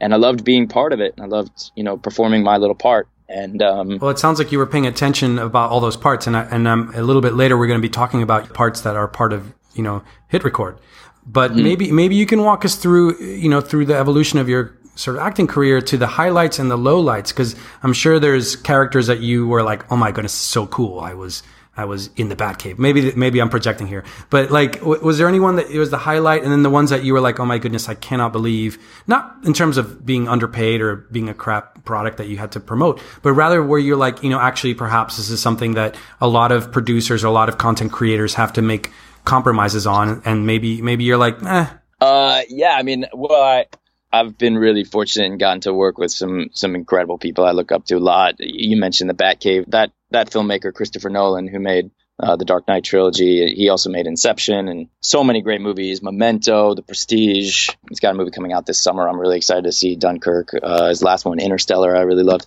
And 0.00 0.12
I 0.12 0.16
loved 0.16 0.44
being 0.44 0.66
part 0.66 0.92
of 0.92 1.00
it. 1.00 1.14
And 1.16 1.24
I 1.24 1.28
loved, 1.28 1.70
you 1.76 1.84
know, 1.84 1.96
performing 1.96 2.42
my 2.42 2.56
little 2.56 2.74
part. 2.74 3.08
And 3.28 3.62
um, 3.62 3.98
well, 3.98 4.10
it 4.10 4.18
sounds 4.18 4.38
like 4.38 4.52
you 4.52 4.58
were 4.58 4.66
paying 4.66 4.86
attention 4.86 5.38
about 5.38 5.70
all 5.70 5.80
those 5.80 5.96
parts. 5.96 6.26
And 6.26 6.36
I, 6.36 6.42
and 6.44 6.68
um, 6.68 6.92
a 6.94 7.02
little 7.02 7.22
bit 7.22 7.34
later, 7.34 7.56
we're 7.56 7.66
going 7.66 7.80
to 7.80 7.86
be 7.86 7.92
talking 7.92 8.22
about 8.22 8.52
parts 8.52 8.82
that 8.82 8.96
are 8.96 9.08
part 9.08 9.32
of 9.32 9.52
you 9.74 9.82
know 9.82 10.02
hit 10.28 10.44
record. 10.44 10.78
But 11.26 11.52
mm-hmm. 11.52 11.62
maybe 11.62 11.92
maybe 11.92 12.14
you 12.16 12.26
can 12.26 12.42
walk 12.42 12.64
us 12.64 12.76
through 12.76 13.18
you 13.18 13.48
know 13.48 13.60
through 13.60 13.86
the 13.86 13.96
evolution 13.96 14.38
of 14.38 14.48
your 14.48 14.76
sort 14.96 15.16
of 15.16 15.22
acting 15.22 15.46
career 15.46 15.80
to 15.80 15.96
the 15.96 16.06
highlights 16.06 16.58
and 16.58 16.70
the 16.70 16.76
lowlights 16.76 17.28
because 17.28 17.56
I'm 17.82 17.92
sure 17.92 18.20
there's 18.20 18.56
characters 18.56 19.08
that 19.08 19.20
you 19.20 19.46
were 19.48 19.62
like, 19.62 19.90
oh 19.90 19.96
my 19.96 20.12
goodness, 20.12 20.32
so 20.32 20.66
cool. 20.66 21.00
I 21.00 21.14
was 21.14 21.42
I 21.76 21.84
was 21.84 22.10
in 22.16 22.28
the 22.28 22.36
Batcave. 22.36 22.78
Maybe 22.78 23.12
maybe 23.14 23.40
I'm 23.40 23.50
projecting 23.50 23.86
here, 23.86 24.04
but 24.30 24.50
like, 24.50 24.78
w- 24.80 25.02
was 25.02 25.18
there 25.18 25.28
anyone 25.28 25.56
that 25.56 25.70
it 25.70 25.78
was 25.78 25.90
the 25.90 25.98
highlight, 25.98 26.42
and 26.42 26.52
then 26.52 26.62
the 26.62 26.70
ones 26.70 26.90
that 26.90 27.04
you 27.04 27.12
were 27.12 27.20
like, 27.20 27.40
oh 27.40 27.44
my 27.44 27.58
goodness, 27.58 27.88
I 27.88 27.94
cannot 27.94 28.32
believe, 28.32 28.78
not 29.06 29.36
in 29.44 29.52
terms 29.52 29.76
of 29.76 30.04
being 30.06 30.28
underpaid 30.28 30.80
or 30.80 30.96
being 30.96 31.28
a 31.28 31.34
crap 31.34 31.84
product 31.84 32.18
that 32.18 32.28
you 32.28 32.36
had 32.36 32.52
to 32.52 32.60
promote, 32.60 33.00
but 33.22 33.32
rather 33.32 33.62
where 33.62 33.78
you're 33.78 33.96
like, 33.96 34.22
you 34.22 34.30
know, 34.30 34.38
actually 34.40 34.74
perhaps 34.74 35.16
this 35.16 35.30
is 35.30 35.40
something 35.40 35.74
that 35.74 35.96
a 36.20 36.28
lot 36.28 36.52
of 36.52 36.70
producers 36.72 37.24
or 37.24 37.26
a 37.28 37.32
lot 37.32 37.48
of 37.48 37.58
content 37.58 37.92
creators 37.92 38.34
have 38.34 38.52
to 38.52 38.62
make 38.62 38.90
compromises 39.24 39.86
on, 39.86 40.22
and 40.24 40.46
maybe 40.46 40.80
maybe 40.82 41.04
you're 41.04 41.18
like, 41.18 41.42
eh. 41.42 41.66
Uh, 42.00 42.42
yeah, 42.48 42.74
I 42.76 42.82
mean, 42.82 43.06
well, 43.12 43.42
I 43.42 43.66
I've 44.14 44.38
been 44.38 44.56
really 44.56 44.84
fortunate 44.84 45.26
and 45.26 45.40
gotten 45.40 45.60
to 45.62 45.74
work 45.74 45.98
with 45.98 46.12
some 46.12 46.50
some 46.52 46.76
incredible 46.76 47.18
people 47.18 47.44
I 47.44 47.50
look 47.50 47.72
up 47.72 47.84
to 47.86 47.96
a 47.96 47.98
lot. 47.98 48.36
You 48.38 48.76
mentioned 48.76 49.10
the 49.10 49.14
Batcave. 49.14 49.66
That 49.72 49.90
that 50.14 50.30
filmmaker 50.30 50.72
Christopher 50.72 51.10
Nolan, 51.10 51.46
who 51.46 51.60
made 51.60 51.90
uh, 52.18 52.36
the 52.36 52.44
Dark 52.44 52.66
Knight 52.68 52.84
trilogy, 52.84 53.54
he 53.54 53.68
also 53.68 53.90
made 53.90 54.06
Inception 54.06 54.68
and 54.68 54.88
so 55.00 55.22
many 55.24 55.42
great 55.42 55.60
movies. 55.60 56.02
Memento, 56.02 56.74
The 56.74 56.82
Prestige. 56.82 57.68
He's 57.88 58.00
got 58.00 58.14
a 58.14 58.14
movie 58.14 58.30
coming 58.30 58.52
out 58.52 58.66
this 58.66 58.80
summer. 58.80 59.08
I'm 59.08 59.20
really 59.20 59.36
excited 59.36 59.64
to 59.64 59.72
see 59.72 59.96
Dunkirk. 59.96 60.50
Uh, 60.62 60.88
his 60.88 61.02
last 61.02 61.24
one, 61.24 61.40
Interstellar, 61.40 61.96
I 61.96 62.02
really 62.02 62.22
loved. 62.22 62.46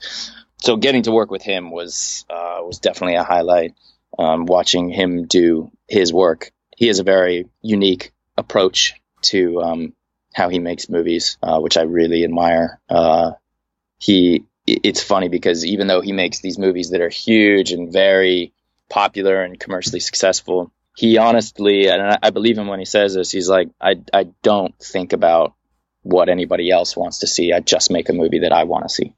So 0.58 0.78
getting 0.78 1.04
to 1.04 1.12
work 1.12 1.30
with 1.30 1.44
him 1.44 1.70
was 1.70 2.26
uh, 2.30 2.60
was 2.62 2.80
definitely 2.80 3.16
a 3.16 3.24
highlight. 3.24 3.76
Um, 4.18 4.46
watching 4.46 4.90
him 4.90 5.26
do 5.26 5.72
his 5.88 6.12
work, 6.12 6.52
he 6.76 6.88
has 6.88 7.00
a 7.00 7.04
very 7.04 7.50
unique 7.62 8.14
approach 8.38 8.96
to 9.24 9.62
um, 9.62 9.94
how 10.34 10.50
he 10.50 10.60
makes 10.60 10.90
movies, 10.90 11.38
uh, 11.44 11.60
which 11.60 11.78
I 11.78 11.84
really 11.84 12.24
admire. 12.24 12.80
Uh, 12.90 13.32
he, 14.00 14.46
it's 14.68 15.02
funny 15.02 15.30
because 15.30 15.66
even 15.66 15.88
though 15.88 16.02
he 16.02 16.12
makes 16.12 16.40
these 16.40 16.60
movies 16.60 16.90
that 16.92 17.02
are 17.02 17.10
huge 17.10 17.72
and 17.72 17.92
very 17.92 18.54
popular 18.90 19.42
and 19.42 19.60
commercially 19.60 20.02
successful, 20.02 20.72
he 20.96 21.18
honestly, 21.18 21.88
and 21.88 22.18
I 22.22 22.32
believe 22.32 22.58
him 22.58 22.68
when 22.68 22.80
he 22.80 22.86
says 22.86 23.14
this, 23.14 23.32
he's 23.32 23.50
like, 23.50 23.70
I, 23.80 24.02
I 24.14 24.30
don't 24.44 24.78
think 24.80 25.14
about 25.14 25.54
what 26.02 26.30
anybody 26.30 26.70
else 26.70 26.98
wants 26.98 27.20
to 27.20 27.28
see. 27.28 27.54
I 27.54 27.60
just 27.60 27.92
make 27.92 28.10
a 28.10 28.14
movie 28.14 28.40
that 28.40 28.52
I 28.52 28.66
want 28.66 28.86
to 28.86 28.90
see. 28.90 29.14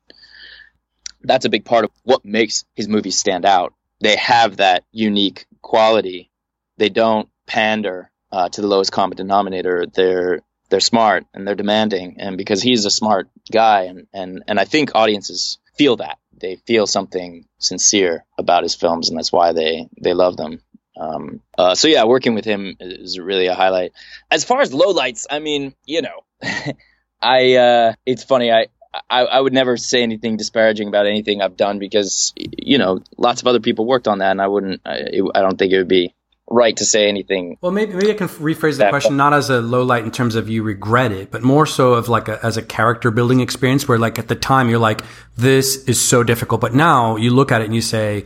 That's 1.21 1.45
a 1.45 1.49
big 1.49 1.65
part 1.65 1.85
of 1.85 1.91
what 2.03 2.23
makes 2.23 2.63
his 2.75 2.87
movies 2.87 3.17
stand 3.17 3.45
out. 3.45 3.73
They 4.01 4.15
have 4.17 4.57
that 4.57 4.85
unique 4.91 5.45
quality. 5.61 6.31
They 6.77 6.89
don't 6.89 7.27
pander 7.45 8.11
uh, 8.31 8.49
to 8.49 8.61
the 8.61 8.67
lowest 8.67 8.91
common 8.91 9.17
denominator. 9.17 9.85
They're 9.85 10.41
they're 10.69 10.79
smart 10.79 11.25
and 11.33 11.47
they're 11.47 11.55
demanding 11.55 12.17
and 12.19 12.37
because 12.37 12.61
he's 12.61 12.85
a 12.85 12.91
smart 12.91 13.29
guy 13.51 13.83
and 13.83 14.07
and 14.13 14.43
and 14.47 14.59
I 14.59 14.65
think 14.65 14.91
audiences 14.95 15.57
feel 15.75 15.97
that. 15.97 16.17
They 16.39 16.55
feel 16.55 16.87
something 16.87 17.45
sincere 17.57 18.25
about 18.37 18.63
his 18.63 18.75
films 18.75 19.09
and 19.09 19.17
that's 19.17 19.31
why 19.31 19.53
they 19.53 19.89
they 20.01 20.13
love 20.13 20.37
them. 20.37 20.61
Um, 20.99 21.41
uh, 21.57 21.75
so 21.75 21.87
yeah 21.87 22.03
working 22.05 22.35
with 22.35 22.45
him 22.45 22.75
is 22.79 23.19
really 23.19 23.47
a 23.47 23.55
highlight. 23.55 23.93
As 24.29 24.43
far 24.43 24.61
as 24.61 24.71
lowlights 24.71 25.25
I 25.29 25.39
mean 25.39 25.73
you 25.85 26.01
know 26.01 26.23
I 27.21 27.55
uh, 27.55 27.93
it's 28.05 28.23
funny 28.23 28.51
I 28.51 28.67
I, 29.09 29.21
I, 29.21 29.39
would 29.39 29.53
never 29.53 29.77
say 29.77 30.01
anything 30.01 30.37
disparaging 30.37 30.87
about 30.87 31.05
anything 31.05 31.41
I've 31.41 31.55
done 31.55 31.77
because 31.77 32.33
you 32.35 32.79
know 32.79 33.01
lots 33.17 33.41
of 33.41 33.47
other 33.47 33.59
people 33.59 33.85
worked 33.85 34.07
on 34.07 34.19
that 34.19 34.31
and 34.31 34.41
I 34.41 34.47
wouldn't 34.47 34.81
I, 34.83 34.95
it, 34.95 35.23
I 35.35 35.41
don't 35.41 35.57
think 35.57 35.71
it 35.71 35.77
would 35.77 35.87
be 35.87 36.15
right 36.49 36.75
to 36.77 36.85
say 36.85 37.07
anything. 37.07 37.57
Well, 37.61 37.71
maybe 37.71 37.93
maybe 37.93 38.11
I 38.11 38.15
can 38.15 38.27
rephrase 38.27 38.77
the 38.77 38.89
question 38.89 39.17
not 39.17 39.33
as 39.33 39.49
a 39.49 39.61
low 39.61 39.83
light 39.83 40.03
in 40.03 40.11
terms 40.11 40.35
of 40.35 40.49
you 40.49 40.63
regret 40.63 41.11
it, 41.11 41.31
but 41.31 41.43
more 41.43 41.65
so 41.65 41.93
of 41.93 42.09
like 42.09 42.27
a, 42.27 42.43
as 42.43 42.57
a 42.57 42.61
character 42.61 43.11
building 43.11 43.39
experience 43.39 43.87
where 43.87 43.97
like 43.97 44.19
at 44.19 44.27
the 44.27 44.35
time 44.35 44.69
you're 44.69 44.79
like 44.79 45.01
this 45.37 45.83
is 45.85 46.01
so 46.01 46.23
difficult, 46.23 46.61
but 46.61 46.73
now 46.73 47.15
you 47.15 47.31
look 47.31 47.51
at 47.51 47.61
it 47.61 47.65
and 47.65 47.75
you 47.75 47.81
say, 47.81 48.25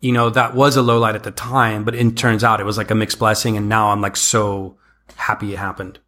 you 0.00 0.12
know, 0.12 0.30
that 0.30 0.54
was 0.54 0.76
a 0.76 0.82
low 0.82 0.98
light 0.98 1.14
at 1.14 1.24
the 1.24 1.30
time, 1.30 1.84
but 1.84 1.94
it 1.94 2.16
turns 2.16 2.44
out 2.44 2.60
it 2.60 2.64
was 2.64 2.78
like 2.78 2.90
a 2.90 2.94
mixed 2.94 3.18
blessing, 3.18 3.56
and 3.56 3.68
now 3.68 3.90
I'm 3.90 4.00
like 4.00 4.16
so 4.16 4.76
happy 5.16 5.52
it 5.52 5.58
happened. 5.58 5.98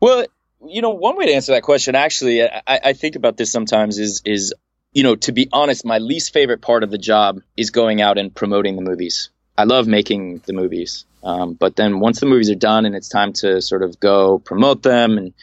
Well, 0.00 0.26
you 0.66 0.80
know, 0.82 0.90
one 0.90 1.16
way 1.16 1.26
to 1.26 1.32
answer 1.32 1.52
that 1.52 1.62
question, 1.62 1.94
actually, 1.94 2.42
I, 2.42 2.62
I 2.66 2.92
think 2.92 3.16
about 3.16 3.36
this 3.36 3.52
sometimes 3.52 3.98
is 3.98 4.22
is 4.24 4.54
you 4.92 5.02
know, 5.02 5.16
to 5.16 5.32
be 5.32 5.48
honest, 5.52 5.84
my 5.84 5.98
least 5.98 6.32
favorite 6.32 6.60
part 6.60 6.82
of 6.82 6.90
the 6.90 6.98
job 6.98 7.40
is 7.56 7.70
going 7.70 8.02
out 8.02 8.18
and 8.18 8.34
promoting 8.34 8.76
the 8.76 8.82
movies. 8.82 9.30
I 9.56 9.64
love 9.64 9.86
making 9.86 10.42
the 10.46 10.52
movies. 10.52 11.04
Um, 11.22 11.54
but 11.54 11.76
then 11.76 12.00
once 12.00 12.20
the 12.20 12.26
movies 12.26 12.50
are 12.50 12.56
done 12.56 12.86
and 12.86 12.94
it's 12.94 13.08
time 13.08 13.32
to 13.34 13.60
sort 13.62 13.82
of 13.82 14.00
go 14.00 14.38
promote 14.38 14.82
them 14.82 15.18
and 15.18 15.34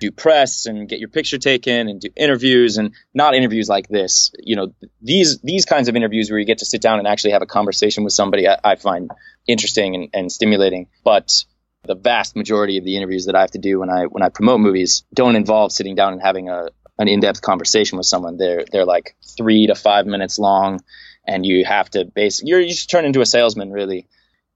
do 0.00 0.10
press 0.10 0.66
and 0.66 0.88
get 0.88 0.98
your 0.98 1.08
picture 1.08 1.38
taken 1.38 1.88
and 1.88 2.00
do 2.00 2.08
interviews 2.16 2.76
and 2.76 2.92
not 3.14 3.34
interviews 3.34 3.68
like 3.68 3.88
this, 3.88 4.32
you 4.38 4.56
know, 4.56 4.74
these 5.00 5.38
these 5.40 5.64
kinds 5.64 5.88
of 5.88 5.96
interviews 5.96 6.30
where 6.30 6.40
you 6.40 6.46
get 6.46 6.58
to 6.58 6.64
sit 6.64 6.82
down 6.82 6.98
and 6.98 7.06
actually 7.06 7.32
have 7.32 7.42
a 7.42 7.46
conversation 7.46 8.04
with 8.04 8.12
somebody, 8.12 8.48
I, 8.48 8.58
I 8.64 8.76
find 8.76 9.10
interesting 9.46 9.94
and, 9.94 10.08
and 10.12 10.32
stimulating. 10.32 10.88
But 11.04 11.44
the 11.84 11.94
vast 11.94 12.36
majority 12.36 12.78
of 12.78 12.84
the 12.84 12.96
interviews 12.96 13.26
that 13.26 13.34
I 13.34 13.40
have 13.40 13.52
to 13.52 13.58
do 13.58 13.80
when 13.80 13.90
I 13.90 14.04
when 14.04 14.22
I 14.22 14.28
promote 14.28 14.60
movies 14.60 15.04
don't 15.14 15.36
involve 15.36 15.72
sitting 15.72 15.94
down 15.94 16.14
and 16.14 16.22
having 16.22 16.48
a 16.48 16.68
an 16.98 17.08
in-depth 17.08 17.40
conversation 17.40 17.96
with 17.98 18.06
someone. 18.06 18.36
They're 18.36 18.64
they're 18.70 18.84
like 18.84 19.16
three 19.36 19.66
to 19.66 19.74
five 19.74 20.06
minutes 20.06 20.38
long, 20.38 20.80
and 21.26 21.46
you 21.46 21.64
have 21.64 21.88
to 21.90 22.04
base 22.04 22.42
you're 22.42 22.60
you 22.60 22.68
just 22.68 22.90
turn 22.90 23.04
into 23.04 23.20
a 23.20 23.26
salesman 23.26 23.72
really, 23.72 24.08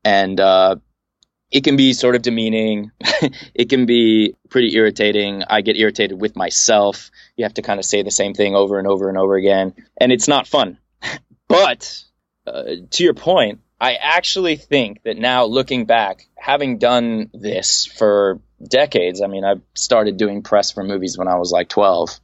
and 0.05 0.39
uh, 0.41 0.77
it 1.51 1.65
can 1.65 1.77
be 1.77 1.93
sort 1.93 2.17
of 2.17 2.23
demeaning. 2.23 2.91
it 3.55 3.69
can 3.69 3.87
be 3.87 4.35
pretty 4.51 4.75
irritating. 4.75 5.43
I 5.49 5.61
get 5.61 5.77
irritated 5.77 6.21
with 6.21 6.37
myself. 6.37 7.11
You 7.37 7.45
have 7.45 7.55
to 7.55 7.63
kind 7.63 7.79
of 7.79 7.85
say 7.85 8.03
the 8.03 8.11
same 8.11 8.35
thing 8.35 8.55
over 8.55 8.79
and 8.79 8.89
over 8.89 9.09
and 9.09 9.19
over 9.19 9.37
again, 9.37 9.75
and 10.01 10.13
it's 10.13 10.29
not 10.29 10.47
fun. 10.47 10.79
but 11.49 12.03
uh, 12.47 12.63
to 12.91 13.05
your 13.05 13.15
point, 13.15 13.61
I 13.81 13.95
actually 13.95 14.57
think 14.57 15.03
that 15.03 15.19
now 15.19 15.45
looking 15.45 15.85
back, 15.85 16.27
having 16.37 16.79
done 16.79 17.31
this 17.35 17.87
for 17.87 18.41
decades, 18.67 19.21
I 19.21 19.27
mean, 19.27 19.45
I 19.45 19.57
started 19.75 20.17
doing 20.17 20.43
press 20.43 20.71
for 20.71 20.83
movies 20.83 21.19
when 21.19 21.29
I 21.29 21.37
was 21.37 21.53
like 21.53 21.69
12 21.69 22.19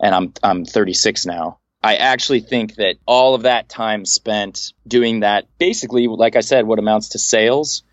and 0.00 0.14
I'm 0.14 0.32
I'm 0.42 0.64
36 0.64 1.26
now. 1.26 1.58
I 1.82 1.96
actually 1.96 2.40
think 2.40 2.76
that 2.76 2.96
all 3.06 3.34
of 3.34 3.42
that 3.42 3.68
time 3.68 4.04
spent 4.04 4.72
doing 4.86 5.20
that 5.20 5.46
basically 5.58 6.08
like 6.08 6.34
I 6.34 6.40
said 6.40 6.66
what 6.66 6.78
amounts 6.78 7.10
to 7.10 7.18
sales 7.18 7.84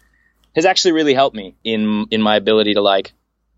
has 0.56 0.66
actually 0.66 0.94
really 0.94 1.14
helped 1.14 1.36
me 1.36 1.56
in 1.64 2.06
in 2.12 2.22
my 2.22 2.36
ability 2.36 2.74
to 2.74 2.82
like 2.82 3.14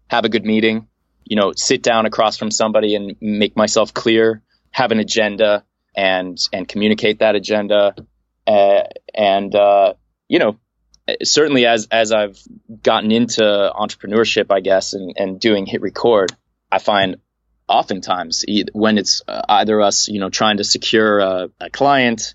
have 0.10 0.25
a 0.25 0.29
good 0.29 0.46
meeting, 0.46 0.88
you 1.25 1.36
know, 1.36 1.53
sit 1.55 1.84
down 1.84 2.05
across 2.05 2.38
from 2.38 2.51
somebody 2.51 2.96
and 2.96 3.15
make 3.22 3.55
myself 3.55 3.93
clear, 3.93 4.41
have 4.72 4.91
an 4.91 5.00
agenda 5.00 5.63
and 5.96 6.38
and 6.51 6.67
communicate 6.67 7.19
that 7.19 7.36
agenda. 7.36 7.96
Uh, 8.46 8.84
and 9.13 9.53
uh, 9.53 9.93
you 10.27 10.39
know, 10.39 10.57
certainly 11.24 11.65
as 11.65 11.88
as 11.91 12.12
I've 12.12 12.39
gotten 12.81 13.12
into 13.12 13.43
entrepreneurship, 13.43 14.48
I 14.50 14.62
guess, 14.62 14.93
and, 14.93 15.13
and 15.17 15.39
doing 15.39 15.65
hit 15.65 15.81
record, 15.81 16.31
I 16.72 16.79
find 16.79 17.17
oftentimes 17.67 18.45
when 18.74 18.97
it's 18.97 19.21
uh, 19.27 19.41
either 19.50 19.81
us, 19.81 20.07
you 20.07 20.19
know, 20.19 20.29
trying 20.29 20.57
to 20.57 20.63
secure 20.63 21.19
a, 21.19 21.50
a 21.59 21.69
client 21.69 22.33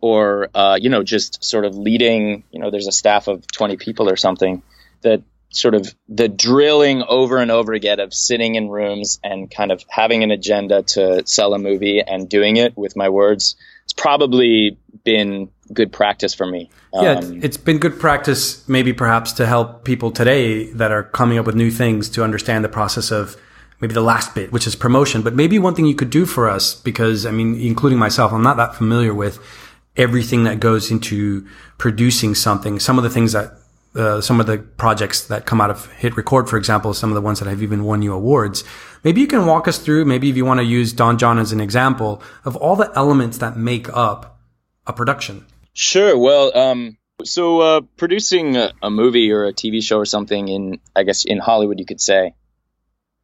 or 0.00 0.48
uh, 0.54 0.76
you 0.80 0.90
know 0.90 1.02
just 1.02 1.44
sort 1.44 1.64
of 1.64 1.76
leading 1.76 2.44
you 2.50 2.60
know 2.60 2.70
there's 2.70 2.88
a 2.88 2.92
staff 2.92 3.28
of 3.28 3.46
20 3.46 3.76
people 3.76 4.10
or 4.10 4.16
something 4.16 4.62
that 5.02 5.22
sort 5.50 5.74
of 5.74 5.94
the 6.08 6.28
drilling 6.28 7.04
over 7.06 7.36
and 7.36 7.50
over 7.50 7.72
again 7.72 8.00
of 8.00 8.12
sitting 8.12 8.54
in 8.54 8.68
rooms 8.68 9.20
and 9.22 9.50
kind 9.50 9.70
of 9.70 9.84
having 9.88 10.22
an 10.22 10.30
agenda 10.30 10.82
to 10.82 11.24
sell 11.26 11.54
a 11.54 11.58
movie 11.58 12.00
and 12.00 12.28
doing 12.28 12.56
it 12.56 12.76
with 12.76 12.96
my 12.96 13.10
words 13.10 13.54
it's 13.84 13.92
probably 13.92 14.78
been 15.04 15.50
good 15.72 15.92
practice 15.92 16.34
for 16.34 16.46
me. 16.46 16.70
Yeah, 16.92 17.12
um, 17.12 17.42
it's 17.42 17.56
been 17.56 17.78
good 17.78 17.98
practice, 17.98 18.66
maybe 18.68 18.92
perhaps 18.92 19.32
to 19.34 19.46
help 19.46 19.84
people 19.84 20.10
today 20.10 20.72
that 20.72 20.92
are 20.92 21.02
coming 21.02 21.38
up 21.38 21.46
with 21.46 21.54
new 21.54 21.70
things 21.70 22.08
to 22.10 22.24
understand 22.24 22.64
the 22.64 22.68
process 22.68 23.10
of 23.10 23.36
maybe 23.82 23.92
the 23.92 24.00
last 24.00 24.34
bit, 24.34 24.52
which 24.52 24.66
is 24.66 24.74
promotion. 24.74 25.20
But 25.20 25.34
maybe 25.34 25.58
one 25.58 25.74
thing 25.74 25.84
you 25.86 25.94
could 25.94 26.08
do 26.08 26.24
for 26.24 26.48
us, 26.48 26.74
because 26.74 27.26
I 27.26 27.32
mean, 27.32 27.60
including 27.60 27.98
myself, 27.98 28.32
I'm 28.32 28.42
not 28.42 28.56
that 28.56 28.76
familiar 28.76 29.12
with 29.12 29.38
everything 29.96 30.44
that 30.44 30.60
goes 30.60 30.90
into 30.90 31.46
producing 31.76 32.34
something. 32.34 32.78
Some 32.78 32.96
of 32.96 33.04
the 33.04 33.10
things 33.10 33.32
that 33.32 33.58
uh, 33.94 34.22
some 34.22 34.40
of 34.40 34.46
the 34.46 34.56
projects 34.56 35.26
that 35.26 35.44
come 35.44 35.60
out 35.60 35.68
of 35.68 35.90
Hit 35.92 36.16
Record, 36.16 36.48
for 36.48 36.56
example, 36.56 36.94
some 36.94 37.10
of 37.10 37.14
the 37.14 37.20
ones 37.20 37.40
that 37.40 37.48
have 37.48 37.62
even 37.62 37.84
won 37.84 38.00
you 38.00 38.14
awards. 38.14 38.64
Maybe 39.04 39.20
you 39.20 39.26
can 39.26 39.44
walk 39.44 39.68
us 39.68 39.76
through, 39.76 40.06
maybe 40.06 40.30
if 40.30 40.36
you 40.36 40.46
want 40.46 40.60
to 40.60 40.64
use 40.64 40.94
Don 40.94 41.18
Jon 41.18 41.38
as 41.38 41.52
an 41.52 41.60
example 41.60 42.22
of 42.44 42.56
all 42.56 42.76
the 42.76 42.90
elements 42.94 43.38
that 43.38 43.56
make 43.58 43.94
up 43.94 44.40
a 44.86 44.94
production. 44.94 45.44
Sure. 45.74 46.16
Well, 46.16 46.56
um, 46.56 46.96
so 47.24 47.60
uh, 47.60 47.80
producing 47.98 48.56
a, 48.56 48.72
a, 48.82 48.90
movie 48.90 49.30
or 49.30 49.44
a 49.44 49.52
TV 49.52 49.82
show 49.82 49.98
or 49.98 50.06
something 50.06 50.48
in, 50.48 50.80
I 50.96 51.02
guess, 51.02 51.24
in 51.24 51.38
Hollywood, 51.38 51.78
you 51.78 51.86
could 51.86 52.00
say, 52.00 52.34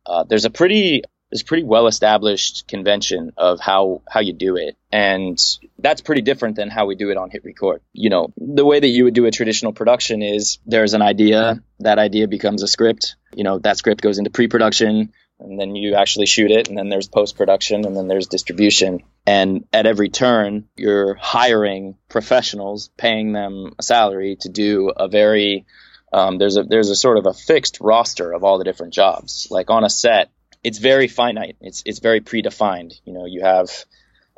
uh, 0.09 0.25
there's 0.25 0.45
a 0.45 0.51
pretty 0.51 1.03
there's 1.31 1.43
a 1.43 1.45
pretty 1.45 1.65
well 1.65 1.87
established 1.87 2.67
convention 2.69 3.33
of 3.37 3.61
how 3.61 4.03
how 4.09 4.21
you 4.21 4.33
do 4.33 4.57
it. 4.57 4.77
And 4.91 5.39
that's 5.79 6.01
pretty 6.01 6.23
different 6.23 6.57
than 6.57 6.71
how 6.71 6.87
we 6.87 6.95
do 6.95 7.11
it 7.11 7.17
on 7.17 7.31
hit 7.31 7.45
record. 7.45 7.83
You 7.93 8.11
know 8.11 8.33
the 8.37 8.65
way 8.65 8.81
that 8.81 8.89
you 8.89 9.05
would 9.05 9.15
do 9.15 9.27
a 9.27 9.31
traditional 9.31 9.73
production 9.73 10.23
is 10.23 10.59
there's 10.67 10.95
an 10.95 11.03
idea 11.03 11.63
that 11.81 11.99
idea 11.99 12.29
becomes 12.29 12.63
a 12.63 12.69
script. 12.69 13.17
You 13.35 13.45
know 13.45 13.59
that 13.59 13.77
script 13.77 14.01
goes 14.01 14.19
into 14.19 14.31
pre-production 14.31 15.13
and 15.41 15.61
then 15.61 15.77
you 15.77 15.95
actually 15.95 16.27
shoot 16.27 16.51
it 16.51 16.69
and 16.69 16.77
then 16.77 16.89
there's 16.89 17.07
post 17.07 17.37
production 17.37 17.85
and 17.85 17.97
then 17.97 18.09
there's 18.09 18.27
distribution. 18.27 19.03
And 19.27 19.67
at 19.73 19.87
every 19.87 20.09
turn 20.09 20.69
you're 20.77 21.15
hiring 21.15 21.97
professionals 22.09 22.91
paying 22.97 23.33
them 23.33 23.75
a 23.79 23.83
salary 23.83 24.37
to 24.41 24.49
do 24.49 24.89
a 24.89 25.09
very 25.09 25.67
um, 26.13 26.39
there's 26.39 26.57
a 26.57 26.65
there's 26.65 26.91
a 26.91 26.97
sort 26.97 27.19
of 27.19 27.27
a 27.27 27.35
fixed 27.35 27.79
roster 27.81 28.33
of 28.33 28.45
all 28.45 28.59
the 28.59 28.65
different 28.65 28.93
jobs 28.93 29.49
like 29.51 29.71
on 29.71 29.85
a 29.85 29.91
set 29.91 30.31
it's 30.65 30.79
very 30.79 31.09
finite 31.09 31.57
it's 31.61 31.83
it's 31.87 31.99
very 31.99 32.21
predefined 32.21 33.01
you 33.05 33.13
know 33.13 33.27
you 33.27 33.41
have 33.43 33.71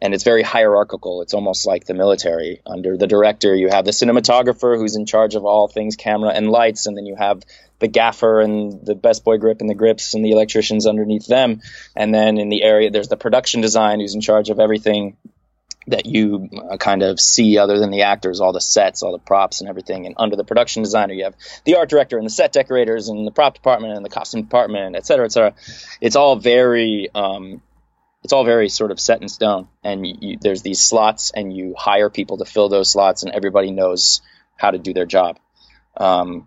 and 0.00 0.14
it's 0.14 0.24
very 0.24 0.42
hierarchical. 0.42 1.22
It's 1.22 1.34
almost 1.34 1.66
like 1.66 1.84
the 1.84 1.94
military. 1.94 2.62
Under 2.66 2.96
the 2.96 3.06
director, 3.06 3.54
you 3.54 3.68
have 3.68 3.84
the 3.84 3.90
cinematographer 3.90 4.76
who's 4.76 4.96
in 4.96 5.06
charge 5.06 5.34
of 5.34 5.44
all 5.44 5.68
things 5.68 5.96
camera 5.96 6.30
and 6.30 6.50
lights, 6.50 6.86
and 6.86 6.96
then 6.96 7.06
you 7.06 7.16
have 7.16 7.42
the 7.78 7.88
gaffer 7.88 8.40
and 8.40 8.84
the 8.84 8.94
best 8.94 9.24
boy 9.24 9.38
grip 9.38 9.60
and 9.60 9.68
the 9.68 9.74
grips 9.74 10.14
and 10.14 10.24
the 10.24 10.32
electricians 10.32 10.86
underneath 10.86 11.26
them. 11.26 11.60
And 11.94 12.14
then 12.14 12.38
in 12.38 12.48
the 12.48 12.62
area, 12.62 12.90
there's 12.90 13.08
the 13.08 13.16
production 13.16 13.60
design 13.60 14.00
who's 14.00 14.14
in 14.14 14.20
charge 14.20 14.50
of 14.50 14.60
everything 14.60 15.16
that 15.90 16.06
you 16.06 16.48
uh, 16.70 16.76
kind 16.76 17.02
of 17.02 17.20
see 17.20 17.58
other 17.58 17.78
than 17.78 17.90
the 17.90 18.02
actors, 18.02 18.40
all 18.40 18.52
the 18.52 18.60
sets, 18.60 19.02
all 19.02 19.12
the 19.12 19.18
props 19.18 19.60
and 19.60 19.68
everything. 19.68 20.06
And 20.06 20.14
under 20.18 20.36
the 20.36 20.44
production 20.44 20.82
designer, 20.82 21.14
you 21.14 21.24
have 21.24 21.34
the 21.64 21.76
art 21.76 21.88
director 21.88 22.16
and 22.16 22.26
the 22.26 22.30
set 22.30 22.52
decorators 22.52 23.08
and 23.08 23.26
the 23.26 23.32
prop 23.32 23.54
department 23.54 23.94
and 23.96 24.04
the 24.04 24.10
costume 24.10 24.42
department, 24.42 24.96
et 24.96 25.06
cetera, 25.06 25.26
et 25.26 25.32
cetera. 25.32 25.54
It's 26.00 26.16
all 26.16 26.36
very, 26.36 27.08
um, 27.14 27.62
it's 28.24 28.32
all 28.32 28.44
very 28.44 28.68
sort 28.68 28.90
of 28.90 28.98
set 28.98 29.22
in 29.22 29.28
stone. 29.28 29.68
And 29.84 30.06
you, 30.06 30.14
you, 30.20 30.38
there's 30.40 30.62
these 30.62 30.82
slots 30.82 31.30
and 31.30 31.54
you 31.54 31.74
hire 31.76 32.10
people 32.10 32.38
to 32.38 32.44
fill 32.44 32.68
those 32.68 32.90
slots 32.90 33.22
and 33.22 33.32
everybody 33.32 33.70
knows 33.70 34.22
how 34.56 34.70
to 34.70 34.78
do 34.78 34.92
their 34.94 35.06
job. 35.06 35.38
Um, 35.96 36.46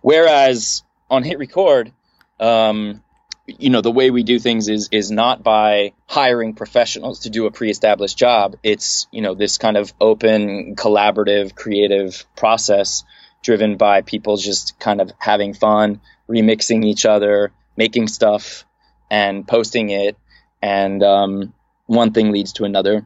Whereas 0.00 0.82
on 1.08 1.22
hit 1.22 1.38
record, 1.38 1.90
um, 2.38 3.02
you 3.46 3.70
know, 3.70 3.82
the 3.82 3.90
way 3.90 4.10
we 4.10 4.22
do 4.22 4.38
things 4.38 4.68
is 4.68 4.88
is 4.90 5.10
not 5.10 5.42
by 5.42 5.92
hiring 6.06 6.54
professionals 6.54 7.20
to 7.20 7.30
do 7.30 7.46
a 7.46 7.50
pre-established 7.50 8.16
job. 8.16 8.56
It's 8.62 9.06
you 9.10 9.20
know 9.20 9.34
this 9.34 9.58
kind 9.58 9.76
of 9.76 9.92
open, 10.00 10.76
collaborative, 10.76 11.54
creative 11.54 12.24
process 12.36 13.04
driven 13.42 13.76
by 13.76 14.00
people 14.00 14.38
just 14.38 14.78
kind 14.78 15.02
of 15.02 15.12
having 15.18 15.52
fun, 15.52 16.00
remixing 16.28 16.84
each 16.84 17.04
other, 17.04 17.52
making 17.76 18.08
stuff, 18.08 18.64
and 19.10 19.46
posting 19.46 19.90
it, 19.90 20.16
and 20.62 21.02
um, 21.02 21.52
one 21.84 22.12
thing 22.12 22.32
leads 22.32 22.54
to 22.54 22.64
another, 22.64 23.04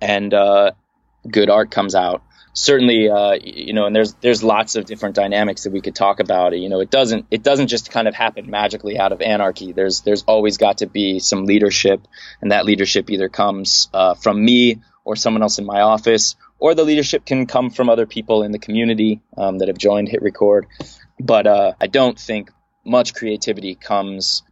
and 0.00 0.32
uh, 0.32 0.70
good 1.30 1.50
art 1.50 1.70
comes 1.70 1.94
out 1.94 2.22
certainly, 2.54 3.10
uh, 3.10 3.32
you 3.32 3.74
know, 3.74 3.84
and 3.84 3.94
there's 3.94 4.14
there's 4.14 4.42
lots 4.42 4.76
of 4.76 4.86
different 4.86 5.14
dynamics 5.16 5.64
that 5.64 5.72
we 5.72 5.82
could 5.82 5.94
talk 5.94 6.20
about. 6.20 6.56
You 6.58 6.70
know, 6.70 6.80
it 6.80 6.90
doesn't 6.90 7.26
it 7.30 7.42
doesn't 7.42 7.66
just 7.66 7.90
kind 7.90 8.08
of 8.08 8.14
happen 8.14 8.48
magically 8.48 8.98
out 8.98 9.12
of 9.12 9.20
anarchy. 9.20 9.72
There's 9.72 10.00
there's 10.00 10.22
always 10.22 10.56
got 10.56 10.78
to 10.78 10.86
be 10.86 11.18
some 11.18 11.44
leadership, 11.44 12.00
and 12.40 12.52
that 12.52 12.64
leadership 12.64 13.10
either 13.10 13.28
comes 13.28 13.90
uh, 13.92 14.14
from 14.14 14.42
me 14.42 14.80
or 15.04 15.16
someone 15.16 15.42
else 15.42 15.58
in 15.58 15.66
my 15.66 15.82
office, 15.82 16.36
or 16.58 16.74
the 16.74 16.84
leadership 16.84 17.26
can 17.26 17.46
come 17.46 17.68
from 17.68 17.90
other 17.90 18.06
people 18.06 18.42
in 18.42 18.52
the 18.52 18.58
community 18.58 19.20
um, 19.36 19.58
that 19.58 19.68
have 19.68 19.76
joined 19.76 20.08
Hit 20.08 20.22
Record. 20.22 20.66
But 21.20 21.46
uh, 21.46 21.72
I 21.78 21.88
don't 21.88 22.18
think 22.18 22.50
much 22.86 23.14
creativity 23.14 23.74
comes. 23.74 24.42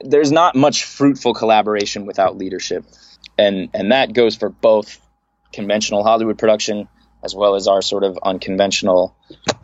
There's 0.00 0.32
not 0.32 0.54
much 0.54 0.84
fruitful 0.84 1.34
collaboration 1.34 2.06
without 2.06 2.38
leadership, 2.38 2.84
and 3.36 3.68
and 3.74 3.92
that 3.92 4.12
goes 4.12 4.36
for 4.36 4.48
both 4.48 5.00
conventional 5.52 6.04
Hollywood 6.04 6.38
production 6.38 6.88
as 7.22 7.34
well 7.34 7.54
as 7.54 7.66
our 7.66 7.82
sort 7.82 8.04
of 8.04 8.18
unconventional 8.22 9.14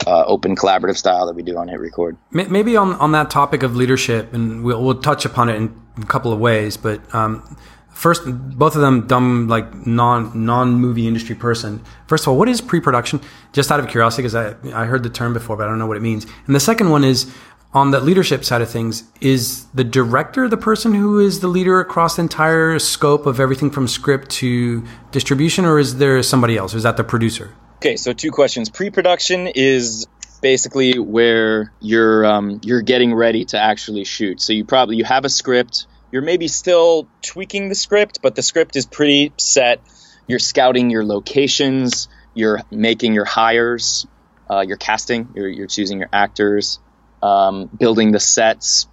uh, 0.06 0.24
open 0.26 0.56
collaborative 0.56 0.96
style 0.96 1.26
that 1.26 1.34
we 1.34 1.42
do 1.42 1.56
on 1.56 1.68
hit 1.68 1.80
record. 1.80 2.16
Maybe 2.30 2.76
on, 2.76 2.94
on 2.94 3.12
that 3.12 3.30
topic 3.30 3.62
of 3.62 3.76
leadership 3.76 4.32
and 4.32 4.64
we'll, 4.64 4.82
we'll 4.82 5.00
touch 5.00 5.24
upon 5.24 5.48
it 5.48 5.56
in 5.56 5.80
a 5.98 6.06
couple 6.06 6.32
of 6.32 6.40
ways 6.40 6.76
but 6.76 7.14
um, 7.14 7.56
first 7.92 8.22
both 8.26 8.74
of 8.74 8.80
them 8.80 9.06
dumb 9.06 9.48
like 9.48 9.86
non 9.86 10.44
non 10.44 10.74
movie 10.74 11.06
industry 11.06 11.34
person. 11.34 11.82
First 12.06 12.24
of 12.24 12.28
all 12.28 12.38
what 12.38 12.48
is 12.48 12.60
pre-production? 12.60 13.20
Just 13.52 13.70
out 13.70 13.80
of 13.80 13.88
curiosity 13.88 14.22
because 14.22 14.34
I, 14.34 14.82
I 14.82 14.86
heard 14.86 15.02
the 15.02 15.10
term 15.10 15.32
before 15.32 15.56
but 15.56 15.64
i 15.64 15.66
don't 15.68 15.78
know 15.78 15.86
what 15.86 15.96
it 15.96 16.02
means. 16.02 16.26
And 16.46 16.54
the 16.54 16.60
second 16.60 16.90
one 16.90 17.04
is 17.04 17.32
on 17.74 17.90
the 17.90 18.00
leadership 18.00 18.44
side 18.44 18.62
of 18.62 18.70
things, 18.70 19.02
is 19.20 19.64
the 19.74 19.82
director 19.82 20.48
the 20.48 20.56
person 20.56 20.94
who 20.94 21.18
is 21.18 21.40
the 21.40 21.48
leader 21.48 21.80
across 21.80 22.16
the 22.16 22.22
entire 22.22 22.78
scope 22.78 23.26
of 23.26 23.40
everything 23.40 23.70
from 23.70 23.88
script 23.88 24.30
to 24.30 24.84
distribution, 25.10 25.64
or 25.64 25.80
is 25.80 25.98
there 25.98 26.22
somebody 26.22 26.56
else? 26.56 26.72
Is 26.72 26.84
that 26.84 26.96
the 26.96 27.04
producer? 27.04 27.52
Okay, 27.76 27.96
so 27.96 28.12
two 28.12 28.30
questions. 28.30 28.70
Pre-production 28.70 29.48
is 29.48 30.06
basically 30.40 30.98
where 30.98 31.72
you're 31.80 32.24
um, 32.24 32.60
you're 32.62 32.82
getting 32.82 33.12
ready 33.12 33.44
to 33.46 33.58
actually 33.60 34.04
shoot. 34.04 34.40
So 34.40 34.52
you 34.52 34.64
probably 34.64 34.96
you 34.96 35.04
have 35.04 35.24
a 35.24 35.28
script. 35.28 35.86
You're 36.12 36.22
maybe 36.22 36.46
still 36.46 37.08
tweaking 37.22 37.68
the 37.68 37.74
script, 37.74 38.20
but 38.22 38.36
the 38.36 38.42
script 38.42 38.76
is 38.76 38.86
pretty 38.86 39.32
set. 39.36 39.80
You're 40.28 40.38
scouting 40.38 40.90
your 40.90 41.04
locations. 41.04 42.08
You're 42.34 42.60
making 42.70 43.14
your 43.14 43.24
hires. 43.24 44.06
Uh, 44.48 44.60
you're 44.60 44.76
casting. 44.76 45.30
You're, 45.34 45.48
you're 45.48 45.66
choosing 45.66 45.98
your 45.98 46.08
actors 46.12 46.78
um, 47.24 47.66
building 47.66 48.12
the 48.12 48.20
sets, 48.20 48.86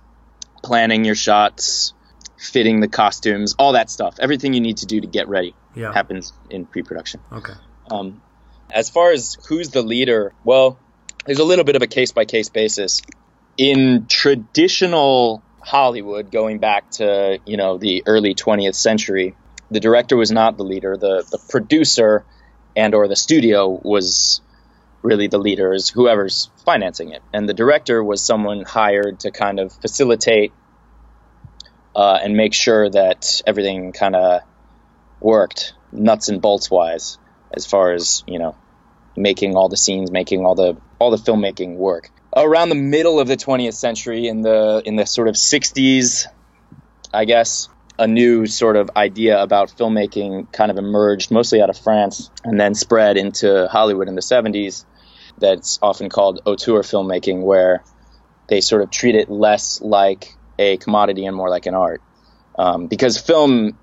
planning 0.63 1.03
your 1.03 1.15
shots, 1.15 1.93
fitting 2.38 2.79
the 2.79 2.88
costumes, 2.88 3.55
all 3.59 3.73
that 3.73 3.89
stuff. 3.89 4.15
Everything 4.19 4.53
you 4.53 4.61
need 4.61 4.77
to 4.77 4.85
do 4.85 5.01
to 5.01 5.07
get 5.07 5.27
ready 5.27 5.53
yeah. 5.75 5.91
happens 5.91 6.31
in 6.50 6.65
pre-production. 6.65 7.19
Okay. 7.29 7.53
Um, 7.91 8.21
as 8.71 8.89
far 8.89 9.11
as 9.11 9.38
who's 9.50 9.71
the 9.71 9.81
leader, 9.81 10.33
well, 10.45 10.79
there's 11.25 11.39
a 11.39 11.43
little 11.43 11.65
bit 11.65 11.75
of 11.75 11.81
a 11.81 11.88
case 11.88 12.13
by 12.13 12.23
case 12.23 12.47
basis. 12.47 13.01
In 13.57 14.05
traditional 14.07 15.43
Hollywood, 15.59 16.31
going 16.31 16.59
back 16.59 16.89
to 16.91 17.39
you 17.45 17.57
know 17.57 17.77
the 17.77 18.03
early 18.05 18.33
20th 18.33 18.75
century, 18.75 19.35
the 19.69 19.81
director 19.81 20.15
was 20.15 20.31
not 20.31 20.55
the 20.55 20.63
leader. 20.63 20.95
The 20.95 21.27
the 21.29 21.38
producer 21.50 22.23
and 22.77 22.95
or 22.95 23.09
the 23.09 23.17
studio 23.17 23.67
was 23.83 24.39
really 25.03 25.27
the 25.27 25.38
leader 25.38 25.74
is 25.74 25.89
whoever's 25.89 26.50
financing 26.65 27.10
it. 27.10 27.22
And 27.34 27.48
the 27.48 27.53
director 27.53 28.03
was 28.03 28.24
someone 28.24 28.63
hired 28.63 29.22
to 29.22 29.31
kind 29.31 29.60
of 29.60 29.74
facilitate 29.74 30.53
uh, 31.96 32.20
and 32.22 32.36
make 32.36 32.53
sure 32.53 32.89
that 32.89 33.41
everything 33.46 33.91
kind 33.91 34.15
of 34.15 34.41
worked 35.20 35.74
nuts 35.91 36.29
and 36.29 36.41
bolts 36.41 36.70
wise 36.70 37.17
as 37.53 37.65
far 37.65 37.93
as, 37.93 38.24
you 38.27 38.39
know, 38.39 38.55
making 39.15 39.55
all 39.55 39.70
the 39.70 39.77
scenes, 39.77 40.12
making 40.12 40.46
all 40.46 40.55
the 40.55 40.77
all 41.00 41.12
the 41.12 41.17
filmmaking 41.17 41.75
work. 41.75 42.10
Around 42.36 42.70
the 42.70 42.75
middle 42.75 43.20
of 43.20 43.27
the 43.27 43.36
20th 43.36 43.74
century 43.74 44.27
in 44.27 44.41
the 44.41 44.81
in 44.86 44.96
the 44.96 45.05
sort 45.05 45.27
of 45.27 45.36
60s, 45.36 46.27
I 47.13 47.25
guess, 47.25 47.67
a 48.00 48.08
new 48.08 48.46
sort 48.46 48.77
of 48.77 48.91
idea 48.96 49.41
about 49.41 49.70
filmmaking 49.70 50.51
kind 50.53 50.72
of 50.72 50.77
emerged 50.77 51.29
mostly 51.29 51.62
out 51.62 51.70
of 51.70 51.77
France 51.77 52.31
and 52.43 52.60
then 52.60 52.74
spread 52.74 53.17
into 53.17 53.67
Hollywood 53.70 54.08
in 54.08 54.15
the 54.15 54.22
70s 54.22 54.86
that's 55.41 55.79
often 55.81 56.10
called 56.10 56.41
auteur 56.45 56.81
filmmaking, 56.81 57.41
where 57.41 57.83
they 58.48 58.62
sort 58.62 58.81
of 58.81 58.89
treat 58.89 59.15
it 59.15 59.29
less 59.29 59.81
like 59.81 60.36
a 60.57 60.77
commodity 60.77 61.25
and 61.25 61.36
more 61.36 61.50
like 61.50 61.65
an 61.65 61.74
art. 61.74 62.01
Um, 62.57 62.88
because 62.88 63.17
film, 63.17 63.77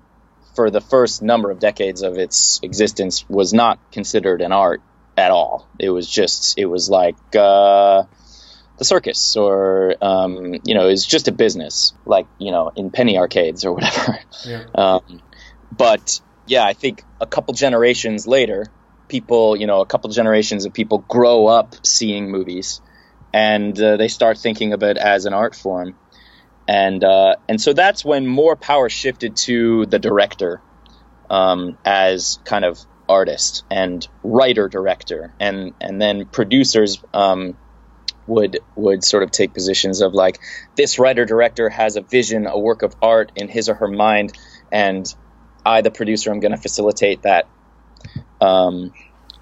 for 0.55 0.71
the 0.71 0.81
first 0.81 1.21
number 1.21 1.51
of 1.51 1.59
decades 1.59 2.01
of 2.01 2.17
its 2.17 2.59
existence, 2.63 3.27
was 3.29 3.53
not 3.53 3.79
considered 3.91 4.41
an 4.41 4.51
art 4.51 4.81
at 5.17 5.31
all. 5.31 5.67
It 5.77 5.89
was 5.89 6.09
just, 6.09 6.57
it 6.57 6.65
was 6.65 6.89
like 6.89 7.17
uh, 7.35 8.03
the 8.77 8.85
circus, 8.85 9.35
or 9.35 9.95
um, 10.01 10.55
you 10.63 10.73
know, 10.73 10.87
it's 10.87 11.05
just 11.05 11.27
a 11.27 11.31
business, 11.31 11.93
like 12.05 12.25
you 12.39 12.51
know, 12.51 12.71
in 12.75 12.89
penny 12.89 13.17
arcades 13.17 13.65
or 13.65 13.73
whatever. 13.73 14.19
Yeah. 14.45 14.63
Um, 14.73 15.21
but 15.71 16.21
yeah, 16.47 16.65
I 16.65 16.73
think 16.73 17.03
a 17.21 17.27
couple 17.27 17.53
generations 17.53 18.25
later, 18.25 18.65
people, 19.09 19.57
you 19.57 19.67
know, 19.67 19.81
a 19.81 19.85
couple 19.85 20.09
generations 20.09 20.65
of 20.65 20.73
people 20.73 20.99
grow 20.99 21.47
up 21.47 21.75
seeing 21.85 22.31
movies, 22.31 22.81
and 23.33 23.79
uh, 23.79 23.97
they 23.97 24.07
start 24.07 24.37
thinking 24.37 24.73
of 24.73 24.83
it 24.83 24.97
as 24.97 25.25
an 25.25 25.33
art 25.33 25.55
form, 25.55 25.95
and 26.67 27.03
uh, 27.03 27.35
and 27.49 27.59
so 27.59 27.73
that's 27.73 28.05
when 28.05 28.25
more 28.25 28.55
power 28.55 28.87
shifted 28.87 29.35
to 29.35 29.85
the 29.87 29.99
director 29.99 30.61
um, 31.29 31.77
as 31.83 32.39
kind 32.45 32.63
of 32.63 32.79
artist 33.09 33.65
and 33.69 34.07
writer 34.23 34.69
director, 34.69 35.33
and 35.39 35.73
and 35.81 36.01
then 36.01 36.25
producers. 36.25 37.03
Um, 37.13 37.57
would 38.27 38.59
would 38.75 39.03
sort 39.03 39.23
of 39.23 39.31
take 39.31 39.55
positions 39.55 40.01
of 40.01 40.13
like 40.13 40.37
this 40.75 40.99
writer 40.99 41.25
director 41.25 41.67
has 41.67 41.95
a 41.95 42.01
vision, 42.01 42.45
a 42.45 42.59
work 42.59 42.83
of 42.83 42.95
art 43.01 43.31
in 43.35 43.47
his 43.47 43.69
or 43.69 43.73
her 43.73 43.87
mind, 43.87 44.37
and 44.71 45.03
I, 45.65 45.81
the 45.81 45.89
producer, 45.89 46.31
am 46.31 46.39
going 46.39 46.51
to 46.51 46.61
facilitate 46.61 47.23
that 47.23 47.47
um, 48.41 48.93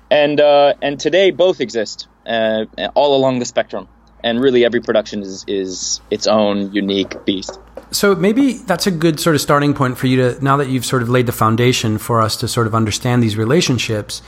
and 0.10 0.40
uh, 0.40 0.74
and 0.82 1.00
today 1.00 1.32
both 1.32 1.62
exist 1.62 2.08
uh, 2.26 2.66
all 2.94 3.16
along 3.16 3.40
the 3.40 3.46
spectrum, 3.46 3.88
and 4.24 4.40
really 4.40 4.66
every 4.66 4.82
production 4.82 5.22
is 5.22 5.46
is 5.48 6.02
its 6.10 6.28
own 6.28 6.74
unique 6.74 7.26
beast. 7.26 7.60
So 7.92 8.16
maybe 8.16 8.54
that's 8.54 8.86
a 8.86 8.92
good 8.92 9.20
sort 9.20 9.36
of 9.36 9.42
starting 9.42 9.74
point 9.74 9.98
for 9.98 10.08
you 10.08 10.18
to 10.18 10.44
now 10.44 10.58
that 10.58 10.70
you've 10.70 10.86
sort 10.86 11.02
of 11.02 11.10
laid 11.10 11.26
the 11.26 11.32
foundation 11.32 11.98
for 11.98 12.22
us 12.22 12.36
to 12.38 12.48
sort 12.48 12.68
of 12.68 12.76
understand 12.76 13.24
these 13.24 13.38
relationships. 13.38 14.22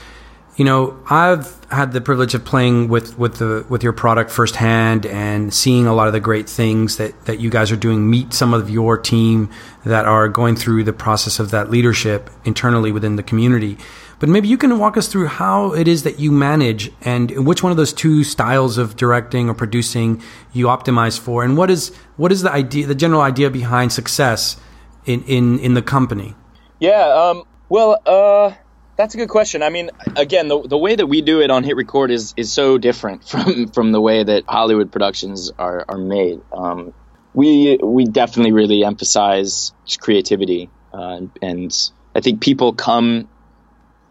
You 0.56 0.64
know, 0.64 0.98
I've 1.08 1.56
had 1.70 1.92
the 1.92 2.00
privilege 2.00 2.34
of 2.34 2.44
playing 2.44 2.88
with 2.88 3.18
with 3.18 3.38
the 3.38 3.64
with 3.68 3.82
your 3.82 3.92
product 3.92 4.30
firsthand 4.30 5.06
and 5.06 5.52
seeing 5.54 5.86
a 5.86 5.94
lot 5.94 6.06
of 6.06 6.12
the 6.12 6.20
great 6.20 6.48
things 6.48 6.96
that 6.96 7.24
that 7.26 7.40
you 7.40 7.50
guys 7.50 7.70
are 7.70 7.76
doing. 7.76 8.10
Meet 8.10 8.32
some 8.34 8.52
of 8.52 8.68
your 8.68 8.98
team 8.98 9.50
that 9.84 10.06
are 10.06 10.28
going 10.28 10.56
through 10.56 10.84
the 10.84 10.92
process 10.92 11.38
of 11.38 11.50
that 11.50 11.70
leadership 11.70 12.30
internally 12.44 12.92
within 12.92 13.16
the 13.16 13.22
community. 13.22 13.78
But 14.20 14.28
maybe 14.28 14.48
you 14.48 14.58
can 14.58 14.78
walk 14.78 14.98
us 14.98 15.08
through 15.08 15.28
how 15.28 15.72
it 15.72 15.88
is 15.88 16.02
that 16.02 16.20
you 16.20 16.30
manage 16.30 16.92
and 17.00 17.46
which 17.46 17.62
one 17.62 17.72
of 17.72 17.78
those 17.78 17.94
two 17.94 18.22
styles 18.22 18.76
of 18.76 18.94
directing 18.94 19.48
or 19.48 19.54
producing 19.54 20.22
you 20.52 20.66
optimize 20.66 21.18
for, 21.18 21.42
and 21.42 21.56
what 21.56 21.70
is 21.70 21.88
what 22.18 22.30
is 22.30 22.42
the 22.42 22.52
idea, 22.52 22.86
the 22.86 22.94
general 22.94 23.22
idea 23.22 23.48
behind 23.50 23.92
success 23.92 24.58
in 25.06 25.22
in 25.24 25.58
in 25.60 25.72
the 25.72 25.80
company? 25.80 26.34
Yeah, 26.78 27.00
um, 27.00 27.44
well, 27.70 27.98
uh, 28.04 28.52
that's 28.96 29.14
a 29.14 29.16
good 29.16 29.30
question. 29.30 29.62
I 29.62 29.70
mean, 29.70 29.90
again, 30.16 30.48
the 30.48 30.60
the 30.68 30.76
way 30.76 30.96
that 30.96 31.06
we 31.06 31.22
do 31.22 31.40
it 31.40 31.50
on 31.50 31.64
Hit 31.64 31.76
Record 31.76 32.10
is 32.10 32.34
is 32.36 32.52
so 32.52 32.76
different 32.76 33.24
from 33.28 33.68
from 33.68 33.90
the 33.90 34.02
way 34.02 34.22
that 34.22 34.44
Hollywood 34.46 34.92
productions 34.92 35.50
are 35.58 35.86
are 35.88 35.98
made. 35.98 36.42
Um, 36.52 36.92
we 37.32 37.78
we 37.82 38.04
definitely 38.04 38.52
really 38.52 38.84
emphasize 38.84 39.72
creativity, 39.98 40.68
uh, 40.92 41.22
and 41.40 41.90
I 42.14 42.20
think 42.20 42.42
people 42.42 42.74
come 42.74 43.28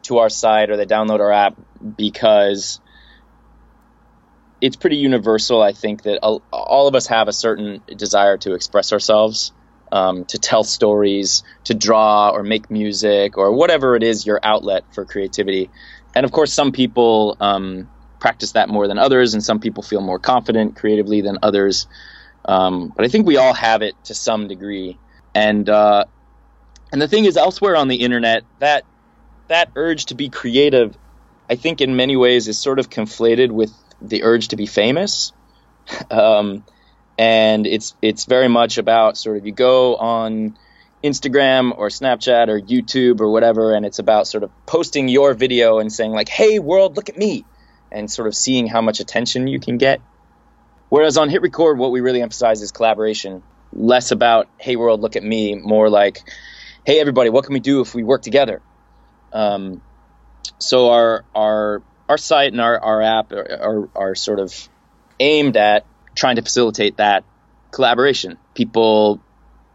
to 0.10 0.18
our 0.18 0.30
site 0.30 0.70
or 0.70 0.78
they 0.78 0.86
download 0.86 1.20
our 1.20 1.32
app 1.32 1.56
because 1.98 2.82
it's 4.60 4.76
pretty 4.76 4.98
universal. 4.98 5.62
I 5.62 5.72
think 5.72 6.04
that 6.04 6.20
all 6.20 6.88
of 6.88 6.96
us 6.96 7.08
have 7.08 7.28
a 7.28 7.34
certain 7.34 7.82
desire 7.96 8.38
to 8.40 8.54
express 8.54 8.92
ourselves, 8.92 9.54
um, 9.92 10.26
to 10.26 10.38
tell 10.38 10.64
stories, 10.64 11.44
to 11.66 11.74
draw 11.74 12.32
or 12.32 12.44
make 12.44 12.70
music 12.70 13.38
or 13.38 13.54
whatever 13.54 13.96
it 13.96 14.04
is 14.04 14.26
your 14.26 14.40
outlet 14.44 14.84
for 14.94 15.06
creativity. 15.06 15.70
And 16.16 16.26
of 16.26 16.32
course, 16.32 16.52
some 16.52 16.72
people 16.72 17.38
um, 17.40 17.90
practice 18.20 18.54
that 18.54 18.68
more 18.68 18.88
than 18.88 18.98
others, 18.98 19.34
and 19.34 19.44
some 19.44 19.60
people 19.60 19.84
feel 19.84 20.02
more 20.02 20.20
confident 20.20 20.76
creatively 20.76 21.22
than 21.22 21.38
others. 21.42 21.88
Um, 22.44 22.92
but 22.96 23.06
I 23.06 23.10
think 23.10 23.28
we 23.28 23.38
all 23.38 23.54
have 23.54 23.82
it 23.82 23.94
to 24.06 24.16
some 24.16 24.48
degree. 24.48 24.98
And 25.36 25.70
uh, 25.70 26.06
and 26.92 27.02
the 27.02 27.08
thing 27.08 27.26
is, 27.26 27.38
elsewhere 27.38 27.76
on 27.76 27.88
the 27.88 27.98
internet, 27.98 28.44
that 28.60 28.84
that 29.50 29.72
urge 29.76 30.06
to 30.06 30.16
be 30.16 30.30
creative, 30.30 30.98
I 31.50 31.56
think 31.56 31.82
in 31.82 31.96
many 31.96 32.16
ways 32.16 32.48
is 32.48 32.58
sort 32.58 32.80
of 32.80 32.90
conflated 32.90 33.52
with 33.52 33.72
the 34.02 34.24
urge 34.24 34.50
to 34.50 34.56
be 34.56 34.66
famous. 34.66 35.34
Um, 36.12 36.64
and 37.18 37.66
it's 37.66 37.96
it's 38.02 38.26
very 38.26 38.48
much 38.48 38.78
about 38.78 39.18
sort 39.18 39.38
of 39.38 39.46
you 39.46 39.52
go 39.52 39.96
on 39.96 40.56
Instagram 41.04 41.74
or 41.76 41.90
Snapchat 41.90 42.48
or 42.48 42.62
YouTube 42.62 43.22
or 43.22 43.30
whatever, 43.32 43.74
and 43.74 43.86
it's 43.86 43.98
about 43.98 44.28
sort 44.28 44.44
of 44.44 44.52
posting 44.68 45.10
your 45.10 45.34
video 45.34 45.80
and 45.80 45.92
saying 45.92 46.12
like, 46.12 46.30
"Hey 46.30 46.60
world, 46.60 46.96
look 46.96 47.10
at 47.10 47.18
me," 47.18 47.44
and 47.92 48.10
sort 48.10 48.28
of 48.28 48.36
seeing 48.36 48.68
how 48.68 48.82
much 48.82 49.00
attention 49.00 49.48
you 49.48 49.60
can 49.60 49.80
get. 49.80 50.00
Whereas 50.90 51.18
on 51.18 51.28
Hit 51.30 51.42
Record, 51.42 51.80
what 51.80 51.92
we 51.92 52.02
really 52.02 52.22
emphasize 52.22 52.62
is 52.62 52.72
collaboration, 52.72 53.42
less 53.74 54.12
about 54.12 54.48
"Hey 54.60 54.76
world, 54.76 55.02
look 55.02 55.16
at 55.16 55.24
me," 55.24 55.56
more 55.56 55.90
like, 55.90 56.22
"Hey 56.86 57.00
everybody, 57.00 57.32
what 57.32 57.46
can 57.46 57.54
we 57.54 57.60
do 57.60 57.82
if 57.82 57.96
we 57.96 58.04
work 58.04 58.22
together?" 58.22 58.62
Um, 59.34 59.82
so 60.58 60.92
our 60.92 61.26
our 61.36 61.82
our 62.08 62.18
site 62.18 62.52
and 62.52 62.62
our, 62.62 62.80
our 62.80 63.02
app 63.02 63.32
are, 63.32 63.62
are, 63.62 63.90
are 63.96 64.16
sort 64.16 64.40
of 64.40 64.70
aimed 65.20 65.58
at 65.58 65.86
trying 66.16 66.38
to 66.38 66.42
facilitate 66.42 66.98
that 66.98 67.24
collaboration. 67.72 68.38
People 68.56 69.22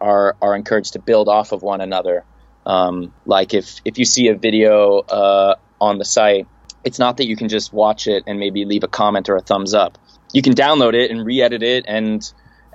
are 0.00 0.36
are 0.42 0.54
encouraged 0.54 0.94
to 0.94 0.98
build 0.98 1.28
off 1.28 1.52
of 1.52 1.62
one 1.62 1.80
another. 1.80 2.24
Um, 2.66 3.12
like 3.24 3.54
if 3.54 3.80
if 3.84 3.98
you 3.98 4.04
see 4.04 4.28
a 4.28 4.34
video 4.34 4.98
uh, 4.98 5.54
on 5.80 5.98
the 5.98 6.04
site, 6.04 6.46
it's 6.82 6.98
not 6.98 7.18
that 7.18 7.26
you 7.26 7.36
can 7.36 7.48
just 7.48 7.72
watch 7.72 8.06
it 8.06 8.24
and 8.26 8.38
maybe 8.38 8.64
leave 8.64 8.84
a 8.84 8.88
comment 8.88 9.28
or 9.28 9.36
a 9.36 9.40
thumbs 9.40 9.74
up. 9.74 9.98
You 10.32 10.42
can 10.42 10.54
download 10.54 10.94
it 10.94 11.10
and 11.10 11.24
re-edit 11.24 11.62
it 11.62 11.84
and 11.86 12.20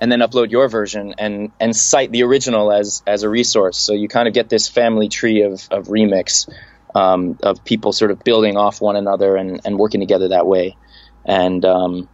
and 0.00 0.10
then 0.10 0.20
upload 0.20 0.50
your 0.50 0.68
version 0.68 1.14
and 1.18 1.52
and 1.60 1.76
cite 1.76 2.10
the 2.10 2.22
original 2.22 2.72
as 2.72 3.02
as 3.06 3.22
a 3.22 3.28
resource. 3.28 3.78
So 3.78 3.92
you 3.92 4.08
kind 4.08 4.26
of 4.28 4.34
get 4.34 4.48
this 4.48 4.68
family 4.68 5.08
tree 5.08 5.42
of 5.42 5.66
of 5.70 5.86
remix 5.86 6.48
um, 6.94 7.38
of 7.42 7.64
people 7.64 7.92
sort 7.92 8.10
of 8.10 8.20
building 8.24 8.56
off 8.56 8.80
one 8.80 8.96
another 8.96 9.36
and, 9.36 9.60
and 9.64 9.78
working 9.78 10.00
together 10.00 10.28
that 10.28 10.46
way. 10.46 10.76
And 11.24 11.64
um, 11.64 12.08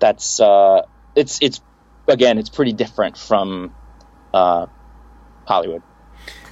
that's 0.00 0.40
uh, 0.40 0.82
it's 1.14 1.40
it's 1.42 1.60
again, 2.08 2.38
it's 2.38 2.50
pretty 2.50 2.72
different 2.72 3.16
from 3.16 3.74
uh, 4.32 4.66
Hollywood. 5.46 5.82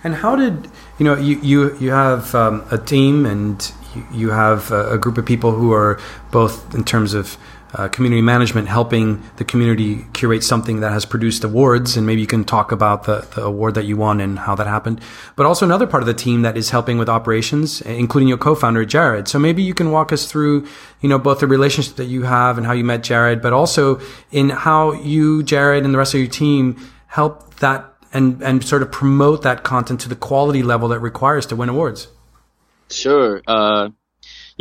And 0.02 0.14
how 0.14 0.36
did 0.36 0.68
you 0.98 1.04
know 1.04 1.16
you 1.16 1.40
you 1.40 1.76
you 1.78 1.90
have 1.90 2.34
um, 2.34 2.64
a 2.70 2.78
team 2.78 3.26
and 3.26 3.72
you, 3.94 4.06
you 4.12 4.30
have 4.30 4.70
a, 4.70 4.92
a, 4.92 4.98
group 4.98 5.18
of 5.18 5.26
people 5.26 5.52
who 5.52 5.72
are 5.72 6.00
both 6.30 6.74
in 6.74 6.84
terms 6.84 7.12
of 7.12 7.36
uh, 7.74 7.88
community 7.88 8.22
management 8.22 8.68
helping 8.68 9.22
the 9.36 9.44
community 9.44 10.06
curate 10.12 10.42
something 10.42 10.80
that 10.80 10.92
has 10.92 11.04
produced 11.04 11.44
awards. 11.44 11.96
And 11.96 12.06
maybe 12.06 12.20
you 12.20 12.26
can 12.26 12.44
talk 12.44 12.72
about 12.72 13.04
the, 13.04 13.26
the 13.34 13.44
award 13.44 13.74
that 13.74 13.84
you 13.84 13.96
won 13.96 14.20
and 14.20 14.38
how 14.38 14.54
that 14.56 14.66
happened. 14.66 15.00
But 15.36 15.46
also 15.46 15.64
another 15.64 15.86
part 15.86 16.02
of 16.02 16.06
the 16.06 16.14
team 16.14 16.42
that 16.42 16.56
is 16.56 16.70
helping 16.70 16.98
with 16.98 17.08
operations 17.08 17.80
including 17.82 18.28
your 18.28 18.38
co-founder 18.38 18.84
jared. 18.84 19.28
So 19.28 19.38
maybe 19.38 19.62
you 19.62 19.74
can 19.74 19.90
walk 19.90 20.12
us 20.12 20.26
through 20.26 20.66
you 21.00 21.08
know 21.08 21.18
both 21.18 21.40
the 21.40 21.46
relationship 21.46 21.96
that 21.96 22.06
you 22.06 22.22
have 22.22 22.58
and 22.58 22.66
how 22.66 22.72
you 22.72 22.84
met 22.84 23.02
jared 23.02 23.40
but 23.40 23.52
also 23.52 24.00
in 24.30 24.50
how 24.50 24.92
you 24.92 25.42
jared 25.42 25.84
and 25.84 25.94
the 25.94 25.98
rest 25.98 26.14
of 26.14 26.20
your 26.20 26.28
team 26.28 26.76
help 27.06 27.54
that 27.56 27.94
and 28.12 28.42
and 28.42 28.64
sort 28.64 28.82
of 28.82 28.90
promote 28.90 29.42
that 29.42 29.62
content 29.62 30.00
to 30.00 30.08
the 30.08 30.16
quality 30.16 30.62
level 30.62 30.88
that 30.88 31.00
requires 31.00 31.46
to 31.46 31.56
win 31.56 31.68
awards. 31.68 32.08
Sure. 32.88 33.40
Uh, 33.46 33.90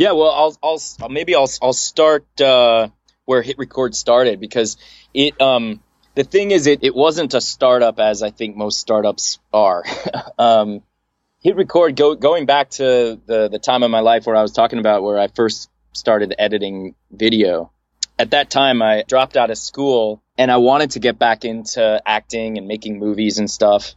yeah 0.00 0.12
well 0.12 0.30
i'll 0.30 0.56
i'll 0.62 1.08
maybe 1.10 1.34
i'll 1.34 1.50
i'll 1.60 1.74
start 1.74 2.24
uh, 2.40 2.88
where 3.30 3.42
Hit 3.42 3.58
Record 3.58 3.94
started 3.94 4.40
because 4.40 4.76
it 5.14 5.40
um 5.40 5.80
the 6.16 6.24
thing 6.24 6.50
is 6.50 6.66
it, 6.66 6.82
it 6.82 6.96
wasn't 6.96 7.32
a 7.34 7.40
startup 7.40 8.00
as 8.00 8.24
I 8.24 8.30
think 8.30 8.56
most 8.56 8.80
startups 8.80 9.38
are. 9.52 9.84
um, 10.38 10.82
Hit 11.40 11.54
Record 11.54 11.94
go, 11.94 12.16
going 12.16 12.46
back 12.46 12.70
to 12.70 13.20
the 13.26 13.48
the 13.48 13.60
time 13.60 13.84
of 13.84 13.90
my 13.92 14.00
life 14.00 14.26
where 14.26 14.34
I 14.34 14.42
was 14.42 14.50
talking 14.50 14.80
about 14.80 15.04
where 15.04 15.16
I 15.16 15.28
first 15.28 15.70
started 15.92 16.34
editing 16.40 16.96
video. 17.12 17.70
At 18.18 18.32
that 18.32 18.50
time 18.50 18.82
I 18.82 19.04
dropped 19.06 19.36
out 19.36 19.50
of 19.50 19.58
school 19.58 20.20
and 20.36 20.50
I 20.50 20.56
wanted 20.56 20.90
to 20.92 20.98
get 20.98 21.16
back 21.16 21.44
into 21.44 22.02
acting 22.04 22.58
and 22.58 22.66
making 22.66 22.98
movies 22.98 23.38
and 23.38 23.48
stuff. 23.48 23.94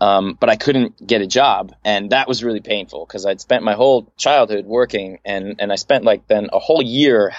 Um, 0.00 0.38
but 0.40 0.48
I 0.48 0.56
couldn't 0.56 1.06
get 1.06 1.20
a 1.20 1.26
job, 1.26 1.74
and 1.84 2.08
that 2.12 2.26
was 2.26 2.42
really 2.42 2.60
painful 2.60 3.04
because 3.04 3.26
I'd 3.26 3.42
spent 3.42 3.62
my 3.62 3.74
whole 3.74 4.10
childhood 4.16 4.64
working, 4.64 5.18
and 5.26 5.56
and 5.58 5.70
I 5.70 5.76
spent 5.76 6.04
like 6.04 6.26
then 6.26 6.48
a 6.50 6.58
whole 6.58 6.82
year 6.82 7.34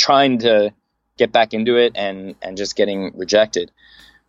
trying 0.00 0.38
to 0.38 0.72
get 1.20 1.30
back 1.30 1.54
into 1.54 1.76
it 1.76 1.92
and 1.94 2.34
and 2.42 2.56
just 2.56 2.74
getting 2.74 3.12
rejected. 3.16 3.70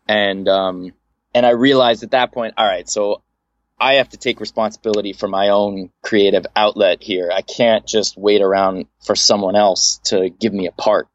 And 0.07 0.47
um, 0.47 0.93
and 1.33 1.45
I 1.45 1.51
realized 1.51 2.03
at 2.03 2.11
that 2.11 2.31
point, 2.31 2.55
all 2.57 2.67
right, 2.67 2.87
so 2.87 3.23
I 3.79 3.95
have 3.95 4.09
to 4.09 4.17
take 4.17 4.39
responsibility 4.39 5.13
for 5.13 5.27
my 5.27 5.49
own 5.49 5.89
creative 6.03 6.45
outlet 6.55 7.01
here. 7.01 7.31
I 7.33 7.41
can't 7.41 7.87
just 7.87 8.17
wait 8.17 8.41
around 8.41 8.85
for 9.03 9.15
someone 9.15 9.55
else 9.55 9.99
to 10.05 10.29
give 10.29 10.53
me 10.53 10.67
a 10.67 10.71
part. 10.71 11.07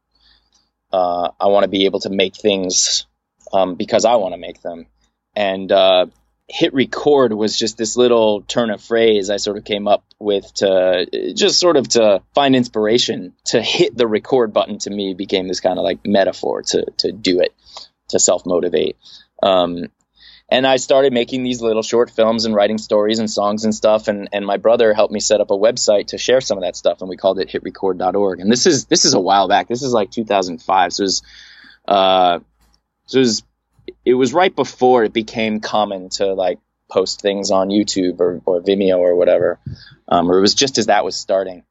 Uh, 0.91 1.29
I 1.39 1.47
want 1.47 1.63
to 1.63 1.69
be 1.69 1.85
able 1.85 1.99
to 2.01 2.09
make 2.09 2.35
things 2.35 3.05
um, 3.53 3.75
because 3.75 4.03
I 4.03 4.15
want 4.15 4.33
to 4.33 4.37
make 4.39 4.61
them. 4.61 4.87
And 5.35 5.71
uh, 5.71 6.07
hit 6.49 6.73
record 6.73 7.33
was 7.33 7.57
just 7.57 7.77
this 7.77 7.97
little 7.97 8.41
turn 8.41 8.69
of 8.69 8.81
phrase 8.81 9.29
I 9.29 9.37
sort 9.37 9.57
of 9.57 9.65
came 9.65 9.87
up 9.87 10.05
with 10.17 10.53
to 10.55 11.33
just 11.35 11.59
sort 11.59 11.75
of 11.75 11.89
to 11.89 12.21
find 12.33 12.55
inspiration 12.55 13.33
to 13.45 13.61
hit 13.61 13.97
the 13.97 14.07
record 14.07 14.53
button 14.53 14.77
to 14.79 14.89
me 14.89 15.13
became 15.13 15.47
this 15.47 15.59
kind 15.59 15.77
of 15.77 15.83
like 15.83 15.99
metaphor 16.05 16.61
to 16.61 16.85
to 16.99 17.11
do 17.11 17.41
it 17.41 17.53
to 18.09 18.19
self 18.19 18.45
motivate 18.45 18.95
um, 19.43 19.87
and 20.49 20.65
I 20.65 20.77
started 20.77 21.11
making 21.11 21.43
these 21.43 21.61
little 21.61 21.81
short 21.81 22.09
films 22.09 22.45
and 22.45 22.55
writing 22.55 22.77
stories 22.77 23.19
and 23.19 23.29
songs 23.29 23.65
and 23.65 23.75
stuff 23.75 24.07
and 24.07 24.29
and 24.31 24.45
my 24.45 24.55
brother 24.55 24.93
helped 24.93 25.13
me 25.13 25.19
set 25.19 25.41
up 25.41 25.51
a 25.51 25.57
website 25.57 26.07
to 26.07 26.17
share 26.17 26.39
some 26.39 26.57
of 26.57 26.63
that 26.63 26.77
stuff 26.77 27.01
and 27.01 27.09
we 27.09 27.17
called 27.17 27.39
it 27.39 27.49
hitrecord.org 27.49 28.39
and 28.39 28.49
this 28.49 28.65
is 28.65 28.85
this 28.85 29.03
is 29.03 29.13
a 29.13 29.19
while 29.19 29.49
back. 29.49 29.67
This 29.67 29.83
is 29.83 29.91
like 29.91 30.11
2005 30.11 30.93
so 30.93 31.01
it 31.01 31.03
was 31.03 31.21
uh 31.87 32.39
so 33.07 33.17
it 33.17 33.19
was 33.19 33.43
it 34.05 34.13
was 34.13 34.33
right 34.33 34.55
before 34.55 35.03
it 35.03 35.13
became 35.13 35.59
common 35.59 36.09
to 36.09 36.33
like 36.33 36.59
post 36.89 37.21
things 37.21 37.51
on 37.51 37.69
YouTube 37.69 38.19
or, 38.19 38.41
or 38.45 38.61
Vimeo 38.61 38.97
or 38.97 39.15
whatever, 39.15 39.59
um, 40.07 40.29
or 40.31 40.37
it 40.37 40.41
was 40.41 40.55
just 40.55 40.77
as 40.77 40.87
that 40.87 41.05
was 41.05 41.15
starting. 41.15 41.63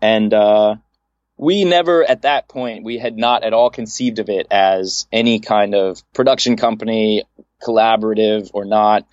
And 0.00 0.34
uh, 0.34 0.76
we 1.36 1.64
never, 1.64 2.04
at 2.04 2.22
that 2.22 2.48
point, 2.48 2.84
we 2.84 2.98
had 2.98 3.16
not 3.16 3.42
at 3.42 3.52
all 3.52 3.70
conceived 3.70 4.18
of 4.18 4.28
it 4.28 4.46
as 4.50 5.06
any 5.12 5.40
kind 5.40 5.74
of 5.74 6.02
production 6.12 6.56
company, 6.56 7.24
collaborative 7.62 8.50
or 8.52 8.64
not. 8.64 9.06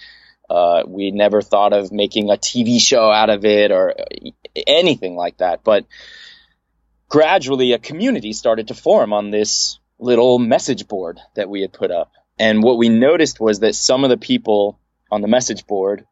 Uh, 0.50 0.84
we 0.86 1.12
never 1.12 1.41
thought 1.41 1.72
of 1.72 1.91
making 1.91 2.30
a 2.30 2.34
TV 2.34 2.80
show 2.80 3.10
out 3.10 3.30
of 3.30 3.46
it 3.46 3.72
or 3.72 3.96
anything 4.67 5.15
like 5.15 5.38
that. 5.38 5.63
But 5.63 5.86
gradually, 7.08 7.72
a 7.72 7.80
community 7.80 8.34
started 8.34 8.67
to 8.67 8.74
form 8.74 9.13
on 9.13 9.32
this 9.32 9.80
little 10.02 10.40
message 10.40 10.88
board 10.88 11.20
that 11.36 11.50
we 11.50 11.62
had 11.62 11.72
put 11.72 11.92
up. 11.92 12.12
And 12.38 12.64
what 12.64 12.78
we 12.78 12.90
noticed 12.90 13.40
was 13.40 13.60
that 13.60 13.76
some 13.76 14.04
of 14.04 14.10
the 14.10 14.18
people 14.18 14.80
on 15.12 15.22
the 15.22 15.28
message 15.28 15.68
board 15.68 16.06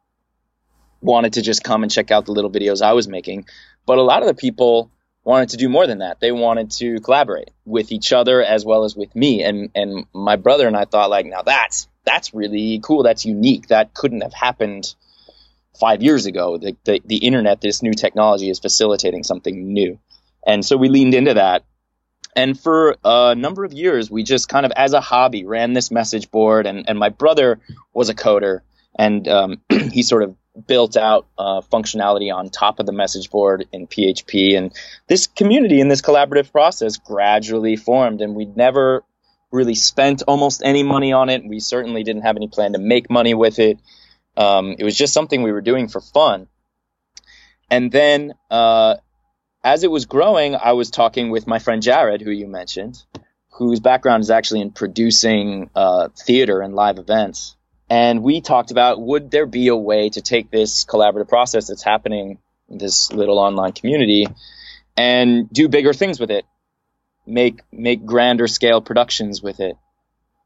wanted 1.02 1.34
to 1.34 1.42
just 1.42 1.64
come 1.64 1.84
and 1.84 1.92
check 1.92 2.12
out 2.12 2.26
the 2.26 2.32
little 2.32 2.52
videos 2.52 2.82
I 2.82 2.94
was 2.94 3.08
making. 3.08 3.46
But 3.86 3.98
a 3.98 4.04
lot 4.04 4.22
of 4.22 4.28
the 4.28 4.34
people 4.36 4.92
wanted 5.24 5.50
to 5.50 5.58
do 5.58 5.70
more 5.70 5.88
than 5.88 6.00
that. 6.00 6.20
They 6.20 6.32
wanted 6.32 6.72
to 6.72 7.00
collaborate 7.00 7.50
with 7.66 7.92
each 7.92 8.14
other 8.14 8.44
as 8.44 8.64
well 8.64 8.84
as 8.84 8.96
with 8.96 9.16
me. 9.16 9.44
And 9.44 9.72
and 9.74 10.06
my 10.14 10.36
brother 10.36 10.68
and 10.68 10.78
I 10.78 10.86
thought 10.86 11.10
like, 11.10 11.26
now 11.26 11.42
that's 11.42 11.88
that's 12.06 12.34
really 12.34 12.80
cool. 12.84 13.04
That's 13.04 13.26
unique. 13.26 13.68
That 13.68 13.94
couldn't 13.94 14.22
have 14.22 14.34
happened 14.34 14.94
five 15.80 16.04
years 16.04 16.26
ago. 16.26 16.58
The, 16.58 16.76
the, 16.84 17.02
the 17.06 17.18
internet, 17.18 17.62
this 17.62 17.82
new 17.82 17.94
technology 17.94 18.50
is 18.50 18.60
facilitating 18.60 19.24
something 19.24 19.74
new. 19.74 20.00
And 20.46 20.66
so 20.66 20.78
we 20.78 20.90
leaned 20.90 21.14
into 21.14 21.36
that 21.36 21.64
and 22.36 22.60
for 22.60 22.96
a 23.04 23.36
number 23.36 23.64
of 23.64 23.74
years, 23.74 24.10
we 24.10 24.24
just 24.24 24.50
kind 24.50 24.66
of, 24.66 24.72
as 24.76 24.94
a 24.94 25.02
hobby, 25.02 25.46
ran 25.46 25.74
this 25.74 25.92
message 25.92 26.30
board. 26.32 26.68
And, 26.68 26.88
and 26.88 27.00
my 27.00 27.10
brother 27.10 27.60
was 27.94 28.10
a 28.10 28.16
coder, 28.16 28.62
and 28.98 29.28
um, 29.28 29.62
he 29.92 30.04
sort 30.04 30.24
of 30.24 30.36
built 30.68 30.98
out 30.98 31.28
uh, 31.38 31.62
functionality 31.62 32.34
on 32.34 32.50
top 32.50 32.80
of 32.80 32.86
the 32.86 32.92
message 32.92 33.30
board 33.30 33.66
in 33.72 33.88
PHP. 33.88 34.58
And 34.58 34.74
this 35.08 35.28
community 35.28 35.82
and 35.82 35.90
this 35.90 36.02
collaborative 36.02 36.52
process 36.52 36.98
gradually 36.98 37.76
formed, 37.76 38.22
and 38.22 38.36
we 38.36 38.46
never 38.46 39.04
really 39.52 39.76
spent 39.76 40.22
almost 40.28 40.62
any 40.64 40.84
money 40.84 41.12
on 41.14 41.30
it. 41.30 41.44
We 41.46 41.60
certainly 41.60 42.04
didn't 42.04 42.22
have 42.24 42.36
any 42.36 42.48
plan 42.48 42.74
to 42.74 42.80
make 42.80 43.10
money 43.10 43.34
with 43.34 43.60
it. 43.60 43.80
Um, 44.38 44.76
it 44.78 44.84
was 44.84 44.96
just 44.96 45.14
something 45.14 45.42
we 45.42 45.52
were 45.52 45.62
doing 45.62 45.88
for 45.88 46.02
fun. 46.02 46.48
And 47.72 47.92
then 47.92 48.34
uh, 48.50 48.96
as 49.64 49.84
it 49.84 49.92
was 49.92 50.06
growing, 50.06 50.56
I 50.56 50.74
was 50.74 50.90
talking 50.90 51.30
with 51.30 51.48
my 51.48 51.60
friend 51.60 51.82
Jared, 51.82 52.22
who 52.22 52.32
you 52.32 52.48
mentioned, 52.48 53.02
whose 53.52 53.80
background 53.80 54.22
is 54.22 54.30
actually 54.30 54.62
in 54.62 54.72
producing 54.72 55.70
uh, 55.76 56.10
theater 56.18 56.62
and 56.62 56.74
live 56.74 56.98
events. 56.98 57.56
And 57.90 58.24
we 58.24 58.42
talked 58.42 58.72
about 58.72 59.02
would 59.02 59.32
there 59.32 59.46
be 59.46 59.68
a 59.68 59.76
way 59.76 60.10
to 60.10 60.22
take 60.22 60.52
this 60.52 60.86
collaborative 60.86 61.28
process 61.28 61.68
that's 61.68 61.84
happening 61.84 62.38
in 62.70 62.78
this 62.78 63.12
little 63.12 63.40
online 63.40 63.74
community 63.74 64.28
and 64.96 65.50
do 65.50 65.68
bigger 65.68 65.94
things 65.94 66.20
with 66.20 66.30
it, 66.30 66.46
make 67.26 67.62
make 67.72 68.06
grander 68.06 68.48
scale 68.48 68.82
productions 68.82 69.42
with 69.42 69.60
it. 69.60 69.76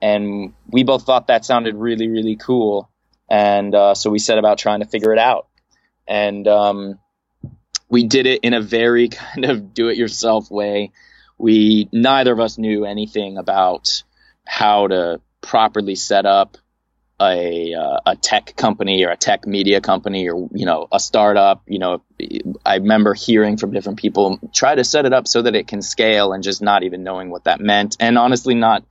And 0.02 0.54
we 0.68 0.84
both 0.84 1.04
thought 1.04 1.28
that 1.28 1.44
sounded 1.46 1.76
really 1.76 2.08
really 2.08 2.38
cool, 2.38 2.90
and 3.30 3.76
uh, 3.76 3.94
so 3.94 4.10
we 4.10 4.20
set 4.20 4.38
about 4.38 4.58
trying 4.58 4.80
to 4.80 4.86
figure 4.86 5.12
it 5.12 5.20
out. 5.20 5.48
And 6.08 6.48
um, 6.48 7.00
we 7.94 8.08
did 8.08 8.26
it 8.26 8.40
in 8.42 8.56
a 8.56 8.62
very 8.62 9.08
kind 9.24 9.46
of 9.46 9.74
do 9.74 9.88
it 9.88 9.98
yourself 9.98 10.50
way. 10.50 10.92
We 11.38 11.88
neither 11.92 12.34
of 12.34 12.40
us 12.40 12.58
knew 12.58 12.86
anything 12.86 13.38
about 13.38 14.04
how 14.46 14.88
to 14.88 15.22
properly 15.42 15.96
set 15.96 16.26
up 16.26 16.58
a 17.22 17.76
uh, 17.76 18.00
a 18.08 18.16
tech 18.16 18.56
company 18.56 19.06
or 19.06 19.12
a 19.12 19.16
tech 19.16 19.46
media 19.46 19.80
company 19.80 20.28
or 20.28 20.50
you 20.52 20.66
know 20.66 20.88
a 20.92 21.00
startup 21.00 21.62
you 21.68 21.78
know 21.78 22.02
i 22.66 22.78
remember 22.78 23.14
hearing 23.14 23.56
from 23.56 23.72
different 23.72 24.00
people 24.00 24.40
try 24.52 24.74
to 24.74 24.84
set 24.84 25.06
it 25.06 25.14
up 25.14 25.28
so 25.28 25.44
that 25.44 25.54
it 25.54 25.68
can 25.68 25.84
scale 25.84 26.34
and 26.34 26.44
just 26.44 26.62
not 26.62 26.82
even 26.82 27.04
knowing 27.04 27.30
what 27.30 27.44
that 27.44 27.62
meant 27.62 27.96
and 28.00 28.18
honestly 28.18 28.56
not 28.56 28.84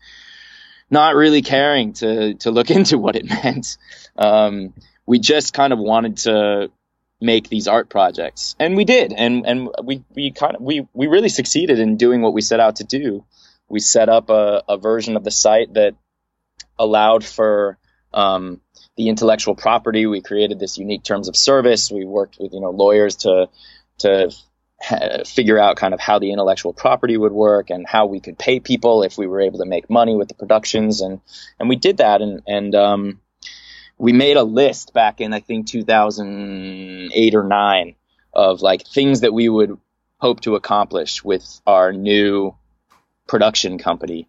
not 0.88 1.16
really 1.16 1.42
caring 1.42 1.94
to 1.94 2.34
to 2.34 2.52
look 2.52 2.70
into 2.78 2.96
what 2.96 3.16
it 3.16 3.28
meant 3.28 3.76
um, 4.16 4.72
we 5.04 5.18
just 5.18 5.52
kind 5.52 5.72
of 5.72 5.80
wanted 5.80 6.16
to 6.18 6.70
make 7.22 7.48
these 7.48 7.68
art 7.68 7.88
projects. 7.88 8.56
And 8.58 8.76
we 8.76 8.84
did. 8.84 9.12
And 9.12 9.46
and 9.46 9.68
we 9.82 10.04
we 10.14 10.32
kind 10.32 10.56
of 10.56 10.62
we 10.62 10.86
we 10.92 11.06
really 11.06 11.28
succeeded 11.28 11.78
in 11.78 11.96
doing 11.96 12.20
what 12.20 12.34
we 12.34 12.42
set 12.42 12.60
out 12.60 12.76
to 12.76 12.84
do. 12.84 13.24
We 13.68 13.80
set 13.80 14.08
up 14.08 14.28
a, 14.28 14.62
a 14.68 14.76
version 14.76 15.16
of 15.16 15.24
the 15.24 15.30
site 15.30 15.74
that 15.74 15.94
allowed 16.78 17.24
for 17.24 17.78
um, 18.12 18.60
the 18.96 19.08
intellectual 19.08 19.54
property. 19.54 20.06
We 20.06 20.20
created 20.20 20.58
this 20.58 20.76
unique 20.76 21.04
terms 21.04 21.28
of 21.28 21.36
service. 21.36 21.90
We 21.90 22.04
worked 22.04 22.36
with 22.38 22.52
you 22.52 22.60
know 22.60 22.70
lawyers 22.70 23.16
to 23.16 23.48
to 23.98 24.30
figure 25.24 25.58
out 25.58 25.76
kind 25.76 25.94
of 25.94 26.00
how 26.00 26.18
the 26.18 26.32
intellectual 26.32 26.72
property 26.72 27.16
would 27.16 27.32
work 27.32 27.70
and 27.70 27.86
how 27.86 28.06
we 28.06 28.18
could 28.20 28.36
pay 28.36 28.58
people 28.58 29.04
if 29.04 29.16
we 29.16 29.28
were 29.28 29.40
able 29.40 29.60
to 29.60 29.64
make 29.64 29.88
money 29.88 30.16
with 30.16 30.28
the 30.28 30.34
productions. 30.34 31.00
And 31.00 31.20
and 31.58 31.68
we 31.68 31.76
did 31.76 31.98
that. 31.98 32.20
And 32.20 32.42
and 32.46 32.74
um, 32.74 33.20
we 34.02 34.12
made 34.12 34.36
a 34.36 34.42
list 34.42 34.92
back 34.92 35.20
in 35.20 35.32
I 35.32 35.38
think 35.38 35.68
2008 35.68 37.34
or 37.36 37.44
9 37.44 37.94
of 38.34 38.60
like 38.60 38.84
things 38.84 39.20
that 39.20 39.32
we 39.32 39.48
would 39.48 39.78
hope 40.18 40.40
to 40.40 40.56
accomplish 40.56 41.22
with 41.22 41.60
our 41.68 41.92
new 41.92 42.56
production 43.28 43.78
company. 43.78 44.26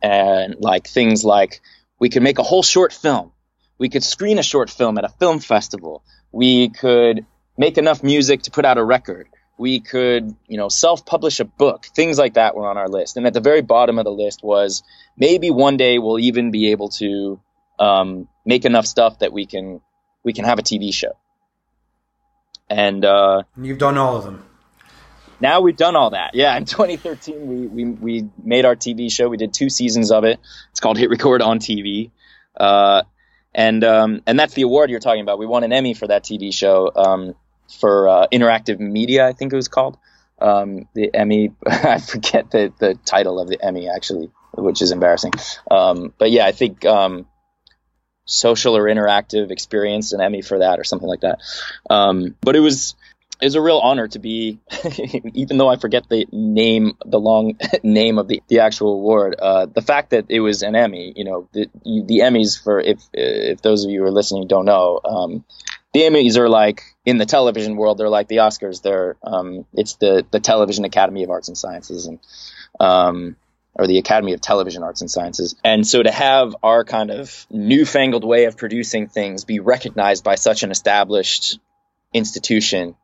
and 0.00 0.54
like 0.60 0.86
things 0.86 1.24
like 1.24 1.60
we 1.98 2.08
could 2.10 2.22
make 2.22 2.38
a 2.38 2.44
whole 2.44 2.62
short 2.62 2.92
film, 2.92 3.32
we 3.76 3.88
could 3.88 4.04
screen 4.04 4.38
a 4.38 4.42
short 4.42 4.70
film 4.70 4.98
at 4.98 5.04
a 5.04 5.08
film 5.08 5.40
festival, 5.40 6.04
we 6.30 6.68
could 6.68 7.26
make 7.58 7.76
enough 7.76 8.04
music 8.04 8.42
to 8.42 8.52
put 8.52 8.64
out 8.64 8.78
a 8.78 8.84
record. 8.84 9.26
We 9.58 9.80
could, 9.80 10.34
you 10.46 10.56
know, 10.56 10.68
self-publish 10.68 11.40
a 11.40 11.44
book. 11.44 11.86
Things 11.94 12.18
like 12.18 12.34
that 12.34 12.54
were 12.54 12.66
on 12.66 12.78
our 12.78 12.88
list. 12.88 13.18
And 13.18 13.26
at 13.26 13.34
the 13.34 13.40
very 13.40 13.62
bottom 13.62 13.98
of 13.98 14.04
the 14.04 14.12
list 14.12 14.42
was 14.42 14.82
maybe 15.18 15.50
one 15.50 15.76
day 15.76 15.98
we'll 15.98 16.20
even 16.20 16.50
be 16.50 16.70
able 16.70 16.88
to 17.00 17.40
um, 17.80 18.28
make 18.44 18.64
enough 18.64 18.86
stuff 18.86 19.18
that 19.20 19.32
we 19.32 19.46
can 19.46 19.80
we 20.22 20.32
can 20.32 20.44
have 20.44 20.58
a 20.58 20.62
TV 20.62 20.94
show. 20.94 21.16
And 22.68 23.04
uh, 23.04 23.42
you've 23.60 23.78
done 23.78 23.98
all 23.98 24.16
of 24.16 24.24
them. 24.24 24.44
Now 25.40 25.62
we've 25.62 25.76
done 25.76 25.96
all 25.96 26.10
that. 26.10 26.34
Yeah, 26.34 26.56
in 26.56 26.64
2013 26.66 27.46
we, 27.46 27.66
we 27.66 27.84
we 27.90 28.28
made 28.42 28.64
our 28.64 28.76
TV 28.76 29.10
show. 29.10 29.28
We 29.28 29.38
did 29.38 29.52
two 29.52 29.70
seasons 29.70 30.12
of 30.12 30.24
it. 30.24 30.38
It's 30.70 30.80
called 30.80 30.98
Hit 30.98 31.10
Record 31.10 31.42
on 31.42 31.58
TV. 31.58 32.10
Uh, 32.56 33.02
and 33.54 33.82
um, 33.82 34.22
and 34.26 34.38
that's 34.38 34.54
the 34.54 34.62
award 34.62 34.90
you're 34.90 35.00
talking 35.00 35.22
about. 35.22 35.38
We 35.38 35.46
won 35.46 35.64
an 35.64 35.72
Emmy 35.72 35.94
for 35.94 36.06
that 36.06 36.22
TV 36.22 36.54
show 36.54 36.92
um, 36.94 37.34
for 37.80 38.08
uh, 38.08 38.26
interactive 38.32 38.78
media, 38.78 39.26
I 39.26 39.32
think 39.32 39.52
it 39.52 39.56
was 39.56 39.68
called. 39.68 39.96
Um, 40.40 40.88
the 40.94 41.10
Emmy, 41.12 41.52
I 41.66 41.98
forget 41.98 42.50
the 42.50 42.72
the 42.78 42.94
title 43.04 43.40
of 43.40 43.48
the 43.48 43.62
Emmy 43.64 43.88
actually, 43.88 44.30
which 44.54 44.82
is 44.82 44.92
embarrassing. 44.92 45.32
Um, 45.70 46.12
but 46.18 46.30
yeah, 46.30 46.46
I 46.46 46.52
think 46.52 46.84
um, 46.84 47.26
social 48.24 48.76
or 48.76 48.84
interactive 48.84 49.50
experience 49.50 50.12
an 50.12 50.20
Emmy 50.20 50.42
for 50.42 50.58
that 50.58 50.78
or 50.78 50.84
something 50.84 51.08
like 51.08 51.20
that. 51.20 51.40
Um, 51.88 52.36
but 52.40 52.56
it 52.56 52.60
was 52.60 52.94
it 53.40 53.46
was 53.46 53.54
a 53.54 53.62
real 53.62 53.78
honor 53.78 54.06
to 54.08 54.18
be, 54.18 54.58
even 55.34 55.56
though 55.56 55.68
I 55.68 55.76
forget 55.76 56.08
the 56.08 56.26
name, 56.30 56.96
the 57.04 57.18
long 57.18 57.58
name 57.82 58.18
of 58.18 58.28
the, 58.28 58.42
the 58.48 58.60
actual 58.60 58.92
award. 58.92 59.34
Uh, 59.38 59.66
the 59.66 59.80
fact 59.80 60.10
that 60.10 60.26
it 60.28 60.40
was 60.40 60.62
an 60.62 60.76
Emmy, 60.76 61.12
you 61.16 61.24
know, 61.24 61.48
the, 61.52 61.70
the 61.84 62.20
Emmys 62.20 62.62
for 62.62 62.80
if 62.80 63.00
if 63.12 63.62
those 63.62 63.84
of 63.84 63.90
you 63.90 64.00
who 64.00 64.06
are 64.06 64.10
listening 64.10 64.46
don't 64.46 64.66
know, 64.66 65.00
um, 65.04 65.44
the 65.92 66.00
Emmys 66.00 66.36
are 66.36 66.48
like 66.48 66.82
in 67.06 67.18
the 67.18 67.26
television 67.26 67.76
world, 67.76 67.98
they're 67.98 68.08
like 68.08 68.28
the 68.28 68.36
Oscars. 68.36 68.82
They're 68.82 69.16
um, 69.22 69.64
it's 69.72 69.94
the 69.96 70.24
the 70.30 70.40
Television 70.40 70.84
Academy 70.84 71.24
of 71.24 71.30
Arts 71.30 71.48
and 71.48 71.56
Sciences 71.56 72.06
and 72.06 72.18
um, 72.78 73.36
or 73.74 73.86
the 73.86 73.98
Academy 73.98 74.32
of 74.32 74.40
Television 74.40 74.82
Arts 74.82 75.00
and 75.00 75.10
Sciences. 75.10 75.54
And 75.64 75.86
so 75.86 76.02
to 76.02 76.10
have 76.10 76.56
our 76.62 76.84
kind 76.84 77.10
of 77.10 77.46
newfangled 77.50 78.24
way 78.24 78.44
of 78.44 78.56
producing 78.56 79.08
things 79.08 79.44
be 79.44 79.60
recognized 79.60 80.24
by 80.24 80.34
such 80.34 80.62
an 80.62 80.70
established 80.70 81.58
institution 82.12 82.96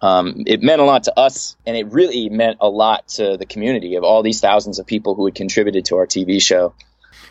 um, 0.00 0.44
it 0.46 0.62
meant 0.62 0.80
a 0.80 0.84
lot 0.84 1.04
to 1.04 1.18
us, 1.18 1.56
and 1.66 1.76
it 1.76 1.86
really 1.86 2.28
meant 2.28 2.58
a 2.60 2.68
lot 2.68 3.08
to 3.08 3.36
the 3.36 3.46
community 3.46 3.94
of 3.96 4.04
all 4.04 4.22
these 4.22 4.40
thousands 4.40 4.78
of 4.78 4.86
people 4.86 5.14
who 5.14 5.24
had 5.24 5.34
contributed 5.34 5.86
to 5.86 5.96
our 5.96 6.06
TV 6.06 6.40
show. 6.40 6.74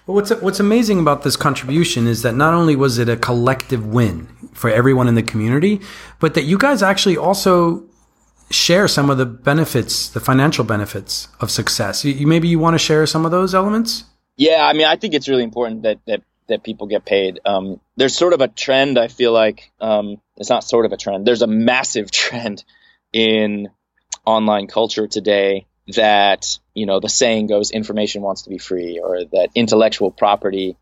Well, 0.08 0.16
what's 0.16 0.32
what's 0.42 0.60
amazing 0.60 1.00
about 1.00 1.24
this 1.24 1.36
contribution 1.36 2.08
is 2.08 2.24
that 2.24 2.36
not 2.36 2.54
only 2.54 2.76
was 2.76 2.98
it 2.98 3.08
a 3.08 3.18
collective 3.18 3.86
win 3.86 4.28
for 4.54 4.70
everyone 4.70 5.08
in 5.08 5.16
the 5.16 5.24
community, 5.24 5.82
but 6.20 6.34
that 6.34 6.44
you 6.44 6.58
guys 6.58 6.82
actually 6.82 7.18
also 7.18 7.84
share 8.50 8.88
some 8.88 9.10
of 9.10 9.18
the 9.18 9.26
benefits, 9.26 10.10
the 10.10 10.20
financial 10.20 10.64
benefits 10.64 11.28
of 11.40 11.52
success. 11.52 12.06
You, 12.06 12.28
maybe 12.28 12.48
you 12.48 12.60
want 12.60 12.76
to 12.76 12.80
share 12.80 13.06
some 13.06 13.26
of 13.26 13.32
those 13.32 13.56
elements. 13.56 14.06
Yeah, 14.38 14.66
I 14.66 14.74
mean, 14.74 14.86
I 14.86 14.96
think 14.98 15.14
it's 15.14 15.30
really 15.30 15.44
important 15.44 15.84
that 15.84 16.00
that 16.08 16.22
that 16.48 16.64
people 16.64 16.88
get 16.88 17.06
paid. 17.06 17.40
Um, 17.46 17.80
there's 17.96 18.16
sort 18.16 18.34
of 18.34 18.42
a 18.42 18.48
trend. 18.48 19.00
I 19.00 19.08
feel 19.08 19.32
like 19.32 19.72
um, 19.82 20.22
it's 20.38 20.50
not 20.50 20.64
sort 20.64 20.86
of 20.86 20.92
a 20.92 20.98
trend. 20.98 21.26
There's 21.26 21.42
a 21.42 21.48
massive 21.48 22.12
trend 22.24 22.64
in 23.14 23.70
online 24.26 24.68
culture 24.68 25.08
today 25.08 25.68
that 25.88 26.60
you 26.74 26.86
know 26.86 27.00
the 27.00 27.10
saying 27.10 27.48
goes, 27.48 27.72
"Information 27.72 28.22
wants 28.22 28.44
to 28.44 28.50
be 28.50 28.58
free," 28.58 29.00
or 29.04 29.24
that 29.26 29.50
intellectual 29.56 30.12
property 30.12 30.78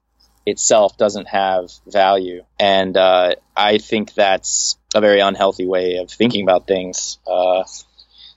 itself 0.45 0.97
doesn't 0.97 1.27
have 1.27 1.71
value. 1.87 2.43
And 2.59 2.97
uh, 2.97 3.35
I 3.55 3.77
think 3.77 4.13
that's 4.13 4.77
a 4.95 5.01
very 5.01 5.19
unhealthy 5.19 5.65
way 5.65 5.97
of 5.97 6.09
thinking 6.09 6.43
about 6.43 6.67
things. 6.67 7.17
Uh, 7.25 7.63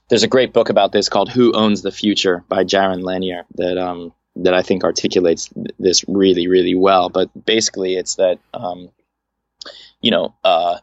there's 0.09 0.23
a 0.23 0.29
great 0.29 0.53
book 0.53 0.69
about 0.69 0.93
this 0.93 1.09
called 1.09 1.31
"Who 1.31 1.53
Owns 1.53 1.83
the 1.83 1.93
Future" 1.93 2.45
by 2.49 2.65
Jaron 2.65 3.03
Lanier 3.03 3.45
that 3.55 3.79
um, 3.79 4.13
that 4.37 4.55
I 4.55 4.63
think 4.63 4.85
articulates 4.85 5.51
this 5.79 6.05
really, 6.07 6.49
really 6.49 6.75
well. 6.75 7.09
But 7.09 7.31
basically, 7.45 7.97
it's 7.97 8.17
that 8.17 8.39
um, 8.55 8.91
you 10.01 10.11
know, 10.11 10.35
uh, 10.45 10.79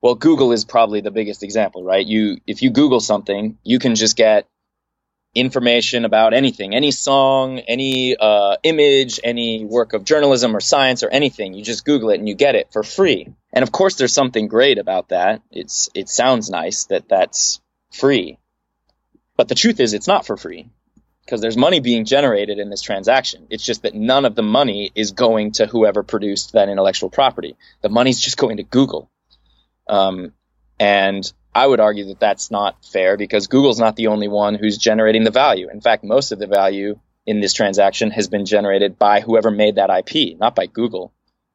well, 0.00 0.14
Google 0.14 0.52
is 0.52 0.64
probably 0.64 1.00
the 1.00 1.10
biggest 1.10 1.42
example, 1.42 1.82
right? 1.82 2.06
You 2.06 2.38
if 2.46 2.62
you 2.62 2.70
Google 2.70 3.00
something, 3.00 3.58
you 3.64 3.78
can 3.78 3.94
just 3.94 4.16
get 4.16 4.46
information 5.34 6.04
about 6.04 6.34
anything, 6.34 6.74
any 6.74 6.90
song, 6.90 7.60
any 7.60 8.16
uh, 8.16 8.56
image, 8.62 9.20
any 9.22 9.64
work 9.64 9.92
of 9.92 10.04
journalism 10.04 10.56
or 10.56 10.60
science 10.60 11.02
or 11.02 11.08
anything. 11.08 11.54
You 11.54 11.62
just 11.62 11.84
Google 11.84 12.10
it 12.10 12.18
and 12.18 12.28
you 12.28 12.34
get 12.34 12.56
it 12.56 12.72
for 12.72 12.82
free. 12.82 13.32
And 13.52 13.62
of 13.62 13.70
course, 13.70 13.96
there's 13.96 14.12
something 14.12 14.48
great 14.48 14.78
about 14.78 15.10
that. 15.10 15.42
It's 15.50 15.88
it 15.94 16.08
sounds 16.08 16.50
nice 16.50 16.84
that 16.86 17.08
that's 17.08 17.60
free, 17.92 18.38
but 19.36 19.48
the 19.48 19.54
truth 19.54 19.80
is, 19.80 19.94
it's 19.94 20.08
not 20.08 20.26
for 20.26 20.36
free 20.36 20.68
because 21.24 21.40
there's 21.40 21.56
money 21.56 21.78
being 21.78 22.04
generated 22.04 22.58
in 22.58 22.70
this 22.70 22.82
transaction. 22.82 23.46
It's 23.50 23.64
just 23.64 23.82
that 23.82 23.94
none 23.94 24.24
of 24.24 24.34
the 24.34 24.42
money 24.42 24.90
is 24.96 25.12
going 25.12 25.52
to 25.52 25.66
whoever 25.66 26.02
produced 26.02 26.52
that 26.52 26.68
intellectual 26.68 27.08
property. 27.08 27.56
The 27.82 27.88
money's 27.88 28.20
just 28.20 28.36
going 28.36 28.56
to 28.56 28.64
Google. 28.64 29.08
Um, 29.86 30.32
and 30.80 31.30
I 31.54 31.66
would 31.66 31.78
argue 31.78 32.06
that 32.06 32.20
that's 32.20 32.50
not 32.50 32.84
fair 32.84 33.16
because 33.16 33.48
Google's 33.48 33.78
not 33.78 33.96
the 33.96 34.06
only 34.06 34.28
one 34.28 34.54
who's 34.54 34.78
generating 34.78 35.24
the 35.24 35.30
value. 35.30 35.68
In 35.70 35.80
fact, 35.80 36.02
most 36.02 36.32
of 36.32 36.38
the 36.38 36.46
value 36.46 36.98
in 37.26 37.40
this 37.40 37.52
transaction 37.52 38.10
has 38.12 38.28
been 38.28 38.46
generated 38.46 38.98
by 38.98 39.20
whoever 39.20 39.50
made 39.50 39.74
that 39.74 39.90
IP, 39.90 40.38
not 40.38 40.54
by 40.54 40.66
Google. 40.66 41.12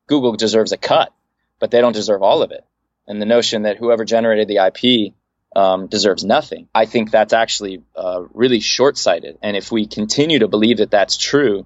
Google 0.08 0.34
deserves 0.36 0.72
a 0.72 0.78
cut, 0.78 1.12
but 1.60 1.72
they 1.72 1.82
don't 1.82 1.94
deserve 1.94 2.22
all 2.22 2.44
of 2.44 2.52
it. 2.52 2.64
And 3.08 3.20
the 3.20 3.26
notion 3.26 3.64
that 3.64 3.78
whoever 3.78 4.06
generated 4.06 4.48
the 4.48 4.58
IP 4.68 5.14
um, 5.56 5.88
deserves 5.88 6.24
nothing. 6.24 6.68
I 6.76 6.86
think 6.86 7.10
that's 7.10 7.34
actually 7.34 7.82
uh, 7.96 8.26
really 8.34 8.60
short 8.60 8.98
sighted. 8.98 9.40
And 9.42 9.58
if 9.58 9.72
we 9.72 9.88
continue 9.88 10.40
to 10.40 10.48
believe 10.48 10.78
that 10.78 10.92
that's 10.92 11.18
true, 11.18 11.66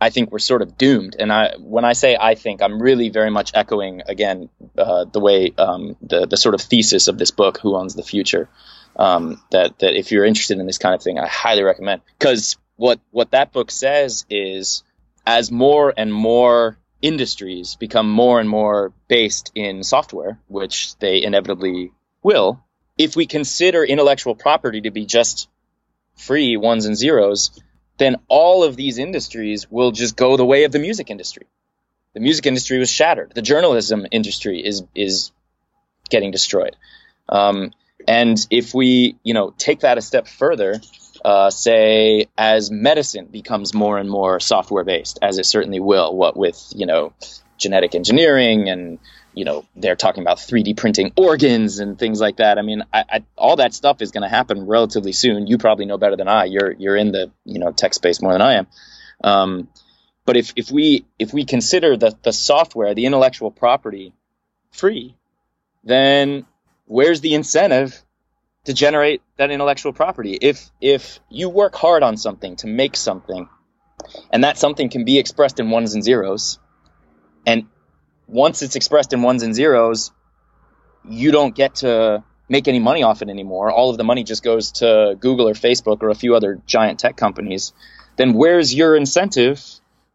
I 0.00 0.10
think 0.10 0.30
we're 0.30 0.38
sort 0.38 0.62
of 0.62 0.78
doomed. 0.78 1.16
And 1.18 1.32
I, 1.32 1.54
when 1.58 1.84
I 1.84 1.92
say 1.92 2.16
I 2.18 2.34
think, 2.34 2.62
I'm 2.62 2.80
really 2.80 3.08
very 3.08 3.30
much 3.30 3.50
echoing 3.54 4.02
again 4.06 4.48
uh, 4.76 5.04
the 5.04 5.20
way 5.20 5.52
um, 5.58 5.96
the 6.02 6.26
the 6.26 6.36
sort 6.36 6.54
of 6.54 6.60
thesis 6.60 7.08
of 7.08 7.18
this 7.18 7.30
book, 7.30 7.58
"Who 7.58 7.76
Owns 7.76 7.94
the 7.94 8.02
Future." 8.02 8.48
Um, 8.96 9.42
that 9.50 9.78
that 9.80 9.96
if 9.96 10.12
you're 10.12 10.24
interested 10.24 10.58
in 10.58 10.66
this 10.66 10.78
kind 10.78 10.94
of 10.94 11.02
thing, 11.02 11.18
I 11.18 11.26
highly 11.26 11.62
recommend 11.62 12.02
because 12.18 12.56
what 12.76 13.00
what 13.10 13.32
that 13.32 13.52
book 13.52 13.70
says 13.70 14.24
is 14.30 14.82
as 15.26 15.50
more 15.50 15.92
and 15.96 16.12
more 16.12 16.78
industries 17.02 17.76
become 17.76 18.10
more 18.10 18.40
and 18.40 18.48
more 18.48 18.92
based 19.08 19.52
in 19.54 19.82
software, 19.82 20.38
which 20.48 20.96
they 20.98 21.22
inevitably 21.22 21.92
will, 22.22 22.64
if 22.96 23.14
we 23.14 23.26
consider 23.26 23.84
intellectual 23.84 24.34
property 24.34 24.80
to 24.80 24.90
be 24.90 25.06
just 25.06 25.48
free 26.16 26.56
ones 26.56 26.86
and 26.86 26.96
zeros, 26.96 27.60
then 27.98 28.16
all 28.28 28.64
of 28.64 28.76
these 28.76 28.98
industries 28.98 29.70
will 29.70 29.90
just 29.90 30.16
go 30.16 30.36
the 30.36 30.44
way 30.44 30.64
of 30.64 30.72
the 30.72 30.78
music 30.78 31.10
industry. 31.10 31.46
The 32.14 32.20
music 32.20 32.46
industry 32.46 32.78
was 32.78 32.90
shattered. 32.90 33.32
The 33.34 33.42
journalism 33.42 34.06
industry 34.10 34.64
is 34.64 34.82
is 34.94 35.30
getting 36.08 36.30
destroyed. 36.30 36.76
Um, 37.28 37.72
and 38.06 38.38
if 38.50 38.72
we, 38.72 39.16
you 39.22 39.34
know, 39.34 39.52
take 39.58 39.80
that 39.80 39.98
a 39.98 40.00
step 40.00 40.26
further, 40.26 40.80
uh, 41.24 41.50
say 41.50 42.26
as 42.38 42.70
medicine 42.70 43.26
becomes 43.26 43.74
more 43.74 43.98
and 43.98 44.08
more 44.08 44.40
software 44.40 44.84
based, 44.84 45.18
as 45.20 45.38
it 45.38 45.44
certainly 45.44 45.80
will, 45.80 46.14
what 46.16 46.36
with 46.36 46.72
you 46.74 46.86
know 46.86 47.12
genetic 47.58 47.94
engineering 47.94 48.68
and 48.68 48.98
you 49.38 49.44
know 49.44 49.64
they're 49.76 49.94
talking 49.94 50.22
about 50.24 50.38
3D 50.38 50.76
printing 50.76 51.12
organs 51.16 51.78
and 51.78 51.96
things 51.96 52.20
like 52.20 52.38
that. 52.38 52.58
I 52.58 52.62
mean, 52.62 52.82
I, 52.92 53.04
I, 53.08 53.24
all 53.36 53.54
that 53.56 53.72
stuff 53.72 54.02
is 54.02 54.10
going 54.10 54.24
to 54.24 54.28
happen 54.28 54.66
relatively 54.66 55.12
soon. 55.12 55.46
You 55.46 55.58
probably 55.58 55.86
know 55.86 55.96
better 55.96 56.16
than 56.16 56.26
I. 56.26 56.46
You're 56.46 56.72
you're 56.72 56.96
in 56.96 57.12
the 57.12 57.30
you 57.44 57.60
know 57.60 57.70
tech 57.70 57.94
space 57.94 58.20
more 58.20 58.32
than 58.32 58.42
I 58.42 58.54
am. 58.54 58.66
Um, 59.22 59.68
but 60.24 60.36
if 60.36 60.52
if 60.56 60.72
we 60.72 61.06
if 61.20 61.32
we 61.32 61.44
consider 61.44 61.96
the 61.96 62.18
the 62.24 62.32
software, 62.32 62.94
the 62.94 63.06
intellectual 63.06 63.52
property, 63.52 64.12
free, 64.72 65.14
then 65.84 66.44
where's 66.86 67.20
the 67.20 67.34
incentive 67.34 68.02
to 68.64 68.74
generate 68.74 69.22
that 69.36 69.52
intellectual 69.52 69.92
property? 69.92 70.36
If 70.40 70.68
if 70.80 71.20
you 71.30 71.48
work 71.48 71.76
hard 71.76 72.02
on 72.02 72.16
something 72.16 72.56
to 72.56 72.66
make 72.66 72.96
something, 72.96 73.48
and 74.32 74.42
that 74.42 74.58
something 74.58 74.90
can 74.90 75.04
be 75.04 75.16
expressed 75.20 75.60
in 75.60 75.70
ones 75.70 75.94
and 75.94 76.02
zeros, 76.02 76.58
and 77.46 77.68
once 78.28 78.62
it's 78.62 78.76
expressed 78.76 79.12
in 79.12 79.22
ones 79.22 79.42
and 79.42 79.54
zeros, 79.54 80.12
you 81.08 81.32
don't 81.32 81.54
get 81.54 81.76
to 81.76 82.22
make 82.48 82.68
any 82.68 82.78
money 82.78 83.02
off 83.02 83.22
it 83.22 83.28
anymore. 83.28 83.70
All 83.70 83.90
of 83.90 83.96
the 83.96 84.04
money 84.04 84.22
just 84.22 84.42
goes 84.42 84.72
to 84.72 85.16
Google 85.18 85.48
or 85.48 85.54
Facebook 85.54 86.02
or 86.02 86.10
a 86.10 86.14
few 86.14 86.34
other 86.34 86.60
giant 86.66 87.00
tech 87.00 87.16
companies. 87.16 87.72
Then 88.16 88.34
where's 88.34 88.74
your 88.74 88.96
incentive 88.96 89.62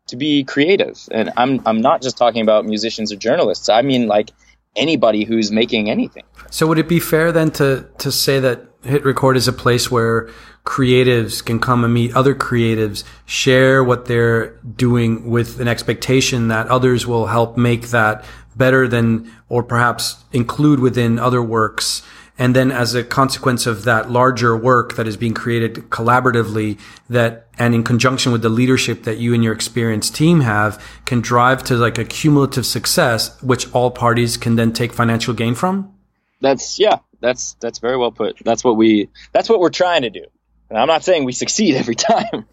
to 0.08 0.16
be 0.16 0.44
creative? 0.44 1.00
And 1.12 1.32
I'm 1.38 1.62
I'm 1.66 1.82
not 1.82 2.02
just 2.02 2.18
talking 2.18 2.42
about 2.42 2.66
musicians 2.66 3.12
or 3.12 3.16
journalists. 3.16 3.70
I 3.70 3.82
mean 3.82 4.08
like 4.08 4.32
anybody 4.76 5.24
who's 5.24 5.52
making 5.52 5.90
anything. 5.90 6.24
So 6.50 6.68
would 6.68 6.80
it 6.80 6.88
be 6.88 7.00
fair 7.00 7.32
then 7.32 7.52
to 7.52 7.88
to 8.00 8.12
say 8.12 8.40
that 8.40 8.73
Hit 8.84 9.06
Record 9.06 9.38
is 9.38 9.48
a 9.48 9.54
place 9.54 9.90
where 9.90 10.30
creatives 10.66 11.44
can 11.44 11.60
come 11.60 11.84
and 11.84 11.94
meet 11.94 12.16
other 12.16 12.36
creatives, 12.36 13.04
share 13.26 13.84
what 13.84 14.06
they're 14.06 14.56
doing 14.76 15.30
with 15.30 15.60
an 15.60 15.68
expectation 15.68 16.50
that 16.50 16.68
others 16.68 17.06
will 17.06 17.28
help 17.28 17.58
make 17.58 17.90
that 17.90 18.26
better 18.56 18.88
than, 18.88 19.32
or 19.50 19.64
perhaps 19.64 20.24
include 20.32 20.80
within 20.80 21.18
other 21.20 21.42
works. 21.42 22.04
And 22.38 22.56
then 22.56 22.72
as 22.72 22.96
a 22.96 23.04
consequence 23.04 23.68
of 23.68 23.84
that 23.84 24.10
larger 24.10 24.58
work 24.58 24.96
that 24.96 25.08
is 25.08 25.18
being 25.18 25.34
created 25.34 25.76
collaboratively 25.90 26.80
that, 27.10 27.48
and 27.60 27.76
in 27.76 27.84
conjunction 27.84 28.32
with 28.32 28.42
the 28.42 28.50
leadership 28.50 29.04
that 29.04 29.18
you 29.18 29.34
and 29.34 29.44
your 29.44 29.54
experienced 29.54 30.16
team 30.16 30.42
have 30.42 30.84
can 31.06 31.22
drive 31.22 31.64
to 31.66 31.76
like 31.76 31.98
a 31.98 32.06
cumulative 32.06 32.66
success, 32.66 33.40
which 33.42 33.72
all 33.74 33.92
parties 33.92 34.38
can 34.38 34.56
then 34.56 34.74
take 34.74 34.94
financial 34.94 35.34
gain 35.34 35.54
from? 35.54 35.94
That's, 36.42 36.80
yeah, 36.80 37.00
that's, 37.24 37.56
that's 37.60 37.80
very 37.80 37.98
well 37.98 38.12
put. 38.12 38.38
That's 38.44 38.64
what 38.64 38.78
we, 38.78 39.10
that's 39.32 39.50
what 39.50 39.60
we're 39.60 39.70
trying 39.70 40.04
to 40.04 40.12
do. 40.12 40.26
And 40.70 40.78
I'm 40.78 40.88
not 40.88 41.04
saying 41.04 41.24
we 41.24 41.32
succeed 41.32 41.76
every 41.84 41.96
time, 41.96 42.46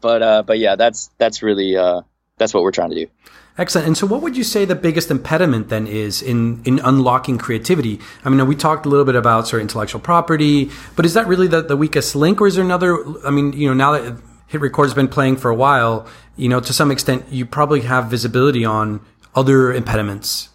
but, 0.00 0.22
uh, 0.22 0.42
but 0.42 0.58
yeah, 0.58 0.76
that's, 0.76 1.10
that's 1.16 1.42
really, 1.42 1.76
uh, 1.76 2.02
that's 2.36 2.52
what 2.52 2.62
we're 2.62 2.72
trying 2.72 2.90
to 2.90 3.06
do. 3.06 3.10
Excellent. 3.58 3.86
And 3.86 3.96
so, 3.96 4.06
what 4.06 4.20
would 4.20 4.36
you 4.36 4.44
say 4.44 4.66
the 4.66 4.74
biggest 4.74 5.10
impediment 5.10 5.70
then 5.70 5.86
is 5.86 6.20
in 6.20 6.62
in 6.66 6.78
unlocking 6.80 7.38
creativity? 7.38 8.00
I 8.22 8.28
mean, 8.28 8.46
we 8.46 8.54
talked 8.54 8.84
a 8.84 8.90
little 8.90 9.06
bit 9.06 9.14
about 9.14 9.48
sort 9.48 9.62
of 9.62 9.64
intellectual 9.64 9.98
property, 9.98 10.70
but 10.94 11.06
is 11.06 11.14
that 11.14 11.26
really 11.26 11.46
the, 11.46 11.62
the 11.62 11.76
weakest 11.76 12.14
link, 12.14 12.38
or 12.38 12.46
is 12.46 12.56
there 12.56 12.64
another? 12.64 13.02
I 13.26 13.30
mean, 13.30 13.54
you 13.54 13.68
know, 13.68 13.72
now 13.72 13.92
that 13.92 14.20
Hit 14.48 14.60
Record 14.60 14.86
has 14.86 14.94
been 14.94 15.08
playing 15.08 15.36
for 15.36 15.50
a 15.50 15.54
while, 15.54 16.06
you 16.36 16.50
know, 16.50 16.60
to 16.60 16.72
some 16.72 16.90
extent, 16.90 17.24
you 17.30 17.46
probably 17.46 17.80
have 17.80 18.10
visibility 18.10 18.66
on 18.66 19.00
other 19.34 19.72
impediments. 19.72 20.50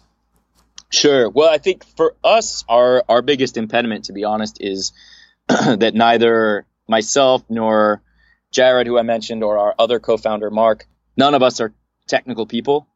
Sure. 0.92 1.30
Well, 1.30 1.48
I 1.48 1.56
think 1.56 1.84
for 1.96 2.14
us, 2.22 2.64
our 2.68 3.02
our 3.08 3.22
biggest 3.22 3.56
impediment, 3.56 4.04
to 4.04 4.12
be 4.12 4.24
honest, 4.24 4.58
is 4.60 4.92
that 5.48 5.94
neither 5.94 6.66
myself 6.86 7.42
nor 7.48 8.02
Jared, 8.50 8.86
who 8.86 8.98
I 8.98 9.02
mentioned, 9.02 9.42
or 9.42 9.58
our 9.58 9.74
other 9.78 9.98
co-founder 9.98 10.50
Mark, 10.50 10.86
none 11.16 11.34
of 11.34 11.42
us 11.42 11.60
are 11.60 11.72
technical 12.06 12.46
people. 12.46 12.86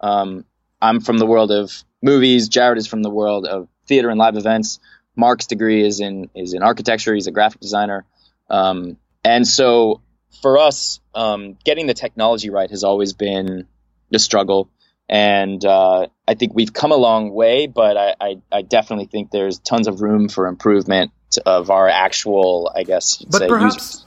Um, 0.00 0.46
I'm 0.80 1.00
from 1.00 1.18
the 1.18 1.26
world 1.26 1.52
of 1.52 1.84
movies. 2.02 2.48
Jared 2.48 2.78
is 2.78 2.86
from 2.86 3.02
the 3.02 3.10
world 3.10 3.46
of 3.46 3.68
theater 3.86 4.08
and 4.08 4.18
live 4.18 4.36
events. 4.36 4.80
Mark's 5.14 5.46
degree 5.46 5.84
is 5.86 6.00
in 6.00 6.30
is 6.34 6.54
in 6.54 6.62
architecture. 6.62 7.14
He's 7.14 7.26
a 7.26 7.32
graphic 7.32 7.60
designer, 7.60 8.06
um, 8.48 8.96
and 9.24 9.46
so 9.46 10.00
for 10.40 10.56
us, 10.56 11.00
um, 11.14 11.58
getting 11.66 11.86
the 11.86 11.92
technology 11.94 12.48
right 12.48 12.70
has 12.70 12.82
always 12.82 13.12
been 13.12 13.66
the 14.10 14.18
struggle. 14.18 14.70
And 15.12 15.62
uh, 15.62 16.06
I 16.26 16.32
think 16.32 16.54
we've 16.54 16.72
come 16.72 16.90
a 16.90 16.96
long 16.96 17.34
way, 17.34 17.66
but 17.66 17.98
I, 17.98 18.14
I, 18.18 18.36
I, 18.50 18.62
definitely 18.62 19.04
think 19.04 19.30
there's 19.30 19.58
tons 19.58 19.86
of 19.86 20.00
room 20.00 20.30
for 20.30 20.46
improvement 20.46 21.12
of 21.44 21.70
our 21.70 21.86
actual, 21.86 22.72
I 22.74 22.84
guess, 22.84 23.18
but 23.18 23.46
perhaps, 23.46 24.06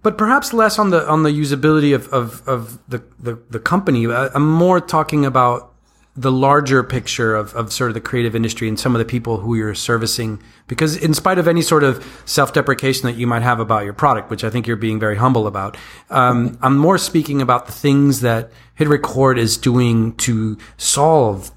but 0.00 0.16
perhaps 0.16 0.52
less 0.52 0.78
on 0.78 0.90
the 0.90 1.08
on 1.08 1.24
the 1.24 1.30
usability 1.30 1.92
of 1.92 2.06
of, 2.12 2.46
of 2.46 2.78
the, 2.88 3.02
the, 3.18 3.42
the 3.50 3.58
company. 3.58 4.06
I'm 4.06 4.48
more 4.48 4.80
talking 4.80 5.26
about 5.26 5.73
the 6.16 6.30
larger 6.30 6.84
picture 6.84 7.34
of, 7.34 7.54
of 7.54 7.72
sort 7.72 7.90
of 7.90 7.94
the 7.94 8.00
creative 8.00 8.36
industry 8.36 8.68
and 8.68 8.78
some 8.78 8.94
of 8.94 9.00
the 9.00 9.04
people 9.04 9.38
who 9.38 9.56
you're 9.56 9.74
servicing. 9.74 10.40
Because 10.68 10.96
in 10.96 11.12
spite 11.12 11.38
of 11.38 11.48
any 11.48 11.60
sort 11.60 11.82
of 11.82 12.22
self-deprecation 12.24 13.06
that 13.06 13.16
you 13.16 13.26
might 13.26 13.42
have 13.42 13.58
about 13.58 13.84
your 13.84 13.94
product, 13.94 14.30
which 14.30 14.44
I 14.44 14.50
think 14.50 14.66
you're 14.66 14.76
being 14.76 15.00
very 15.00 15.16
humble 15.16 15.46
about, 15.46 15.76
um, 16.10 16.56
I'm 16.62 16.78
more 16.78 16.98
speaking 16.98 17.42
about 17.42 17.66
the 17.66 17.72
things 17.72 18.20
that 18.20 18.52
Hit 18.76 18.86
Record 18.86 19.38
is 19.38 19.56
doing 19.56 20.14
to 20.16 20.56
solve 20.76 21.50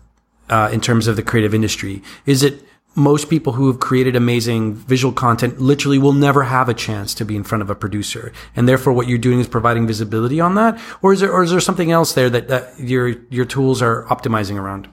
uh, 0.49 0.69
in 0.71 0.81
terms 0.81 1.07
of 1.07 1.17
the 1.17 1.23
creative 1.23 1.53
industry. 1.53 2.01
Is 2.25 2.41
it 2.41 2.66
most 2.97 3.29
people 3.29 3.53
who 3.53 3.67
have 3.67 3.79
created 3.79 4.15
amazing 4.15 4.73
visual 4.73 5.13
content 5.13 5.61
literally 5.61 5.99
will 5.99 6.13
never 6.13 6.43
have 6.43 6.67
a 6.67 6.73
chance 6.73 7.13
to 7.13 7.23
be 7.23 7.35
in 7.35 7.43
front 7.43 7.61
of 7.61 7.69
a 7.69 7.75
producer. 7.75 8.33
And 8.55 8.67
therefore 8.67 8.91
what 8.91 9.07
you're 9.07 9.19
doing 9.19 9.39
is 9.39 9.47
providing 9.47 9.85
visibility 9.85 10.41
on 10.41 10.55
that? 10.55 10.81
Or 11.03 11.13
is 11.13 11.19
there, 11.19 11.31
or 11.31 11.43
is 11.43 11.51
there 11.51 11.59
something 11.59 11.91
else 11.91 12.13
there 12.13 12.29
that, 12.31 12.47
that 12.47 12.79
your, 12.79 13.09
your 13.29 13.45
tools 13.45 13.83
are 13.83 14.05
optimizing 14.05 14.59
around? 14.59 14.89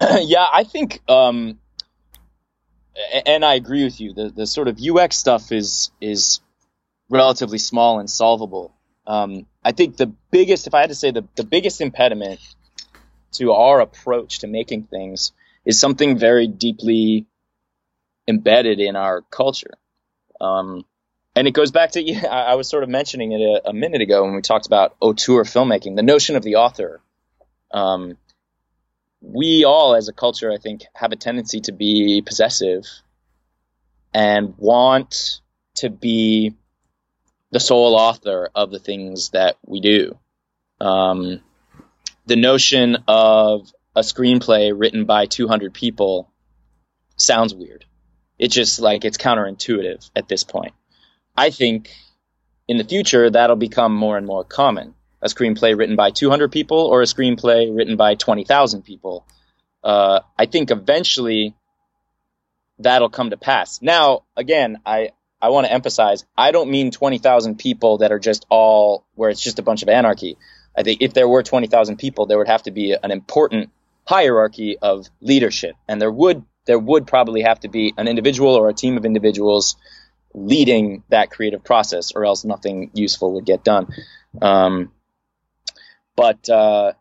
yeah, 0.00 0.46
I 0.50 0.64
think, 0.64 1.02
um, 1.06 1.58
and 3.26 3.44
I 3.44 3.54
agree 3.54 3.84
with 3.84 4.00
you. 4.00 4.14
The, 4.14 4.30
the 4.30 4.46
sort 4.46 4.68
of 4.68 4.78
UX 4.80 5.16
stuff 5.16 5.52
is, 5.52 5.90
is 6.00 6.40
relatively 7.10 7.58
small 7.58 8.00
and 8.00 8.08
solvable. 8.08 8.74
Um, 9.06 9.46
I 9.62 9.72
think 9.72 9.98
the 9.98 10.06
biggest, 10.30 10.66
if 10.66 10.72
I 10.72 10.80
had 10.80 10.88
to 10.88 10.94
say 10.94 11.10
the, 11.10 11.28
the 11.36 11.44
biggest 11.44 11.82
impediment 11.82 12.40
to 13.32 13.52
our 13.52 13.80
approach 13.80 14.38
to 14.38 14.46
making 14.46 14.84
things 14.84 15.32
is 15.64 15.78
something 15.78 16.18
very 16.18 16.46
deeply 16.46 17.26
embedded 18.26 18.80
in 18.80 18.96
our 18.96 19.22
culture. 19.22 19.74
Um, 20.40 20.84
and 21.34 21.46
it 21.48 21.52
goes 21.52 21.70
back 21.70 21.92
to 21.92 22.14
I 22.30 22.54
was 22.54 22.68
sort 22.68 22.82
of 22.82 22.88
mentioning 22.88 23.32
it 23.32 23.40
a, 23.40 23.70
a, 23.70 23.72
minute 23.72 24.00
ago 24.00 24.24
when 24.24 24.34
we 24.34 24.42
talked 24.42 24.66
about 24.66 24.96
auteur 25.00 25.44
filmmaking, 25.44 25.96
the 25.96 26.02
notion 26.02 26.36
of 26.36 26.42
the 26.42 26.56
author. 26.56 27.00
Um, 27.72 28.18
we 29.20 29.64
all, 29.64 29.94
as 29.94 30.08
a 30.08 30.12
culture, 30.12 30.50
I 30.50 30.58
think, 30.58 30.82
have 30.94 31.12
a 31.12 31.16
tendency 31.16 31.60
to 31.62 31.72
be 31.72 32.22
possessive 32.22 32.84
and 34.12 34.54
want 34.58 35.40
to 35.76 35.88
be 35.88 36.54
the 37.50 37.60
sole 37.60 37.94
author 37.94 38.50
of 38.54 38.70
the 38.70 38.78
things 38.78 39.30
that 39.30 39.56
we 39.64 39.80
do. 39.80 40.18
Um, 40.80 41.40
the 42.26 42.36
notion 42.36 42.98
of 43.06 43.70
a 43.94 44.00
screenplay 44.00 44.72
written 44.74 45.04
by 45.04 45.26
200 45.26 45.74
people 45.74 46.30
sounds 47.16 47.54
weird. 47.54 47.84
It's 48.38 48.54
just 48.54 48.80
like 48.80 49.04
it's 49.04 49.18
counterintuitive 49.18 50.10
at 50.16 50.28
this 50.28 50.44
point. 50.44 50.74
I 51.36 51.50
think 51.50 51.94
in 52.68 52.78
the 52.78 52.84
future 52.84 53.30
that'll 53.30 53.56
become 53.56 53.94
more 53.94 54.16
and 54.16 54.26
more 54.26 54.44
common. 54.44 54.94
A 55.20 55.28
screenplay 55.28 55.76
written 55.76 55.94
by 55.94 56.10
200 56.10 56.50
people 56.50 56.78
or 56.78 57.02
a 57.02 57.06
screenplay 57.06 57.74
written 57.74 57.96
by 57.96 58.16
20,000 58.16 58.82
people. 58.82 59.24
Uh, 59.84 60.20
I 60.36 60.46
think 60.46 60.70
eventually 60.70 61.54
that'll 62.78 63.10
come 63.10 63.30
to 63.30 63.36
pass. 63.36 63.80
Now, 63.82 64.24
again, 64.36 64.80
I, 64.84 65.10
I 65.40 65.50
want 65.50 65.66
to 65.66 65.72
emphasize 65.72 66.24
I 66.36 66.50
don't 66.50 66.70
mean 66.70 66.90
20,000 66.90 67.56
people 67.56 67.98
that 67.98 68.10
are 68.10 68.18
just 68.18 68.46
all 68.48 69.06
where 69.14 69.30
it's 69.30 69.42
just 69.42 69.58
a 69.58 69.62
bunch 69.62 69.82
of 69.82 69.88
anarchy. 69.88 70.36
I 70.76 70.82
think 70.82 71.02
if 71.02 71.14
there 71.14 71.28
were 71.28 71.42
20,000 71.42 71.96
people, 71.98 72.26
there 72.26 72.38
would 72.38 72.48
have 72.48 72.62
to 72.64 72.70
be 72.70 72.96
an 73.00 73.10
important 73.10 73.70
hierarchy 74.04 74.78
of 74.80 75.08
leadership, 75.20 75.74
and 75.88 76.00
there 76.00 76.10
would 76.10 76.44
there 76.64 76.78
would 76.78 77.06
probably 77.06 77.42
have 77.42 77.60
to 77.60 77.68
be 77.68 77.92
an 77.96 78.08
individual 78.08 78.54
or 78.54 78.68
a 78.68 78.74
team 78.74 78.96
of 78.96 79.04
individuals 79.04 79.76
leading 80.34 81.02
that 81.08 81.30
creative 81.30 81.64
process, 81.64 82.12
or 82.12 82.24
else 82.24 82.44
nothing 82.44 82.90
useful 82.94 83.34
would 83.34 83.44
get 83.44 83.64
done. 83.64 83.88
Um, 84.40 84.92
but 86.16 86.48
uh, 86.48 86.92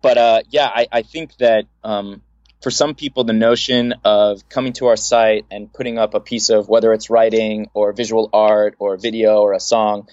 but 0.00 0.18
uh, 0.18 0.42
yeah, 0.50 0.66
I, 0.66 0.86
I, 0.90 1.02
think 1.02 1.36
that 1.38 1.66
um, 1.82 2.22
for 2.62 2.70
some 2.70 2.94
people, 2.94 3.24
the 3.24 3.32
notion 3.32 3.94
of 4.04 4.48
coming 4.48 4.72
to 4.74 4.86
our 4.86 4.96
site 4.96 5.44
and 5.50 5.72
putting 5.72 5.98
up 5.98 6.14
a 6.14 6.20
piece 6.20 6.50
of 6.50 6.68
whether 6.68 6.92
it's 6.92 7.10
writing 7.10 7.68
or 7.74 7.92
visual 7.92 8.30
art 8.32 8.76
or 8.78 8.96
video 8.96 9.40
or 9.40 9.52
a 9.52 9.60
song, 9.60 10.08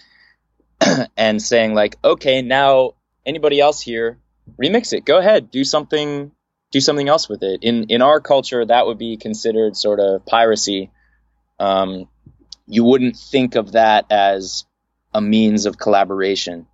and 1.17 1.41
saying 1.41 1.73
like, 1.73 1.95
okay, 2.03 2.41
now 2.41 2.93
anybody 3.25 3.59
else 3.59 3.81
here 3.81 4.17
remix 4.59 4.93
it. 4.93 5.05
Go 5.05 5.17
ahead, 5.17 5.51
do 5.51 5.63
something 5.63 6.31
do 6.71 6.81
something 6.81 7.07
else 7.07 7.29
with 7.29 7.43
it. 7.43 7.63
In 7.63 7.85
in 7.85 8.01
our 8.01 8.19
culture, 8.19 8.65
that 8.65 8.85
would 8.85 8.97
be 8.97 9.17
considered 9.17 9.77
sort 9.77 9.99
of 9.99 10.25
piracy. 10.25 10.91
Um, 11.59 12.09
you 12.67 12.83
wouldn't 12.83 13.15
think 13.15 13.55
of 13.55 13.73
that 13.73 14.05
as 14.09 14.65
a 15.13 15.21
means 15.21 15.65
of 15.65 15.77
collaboration. 15.77 16.67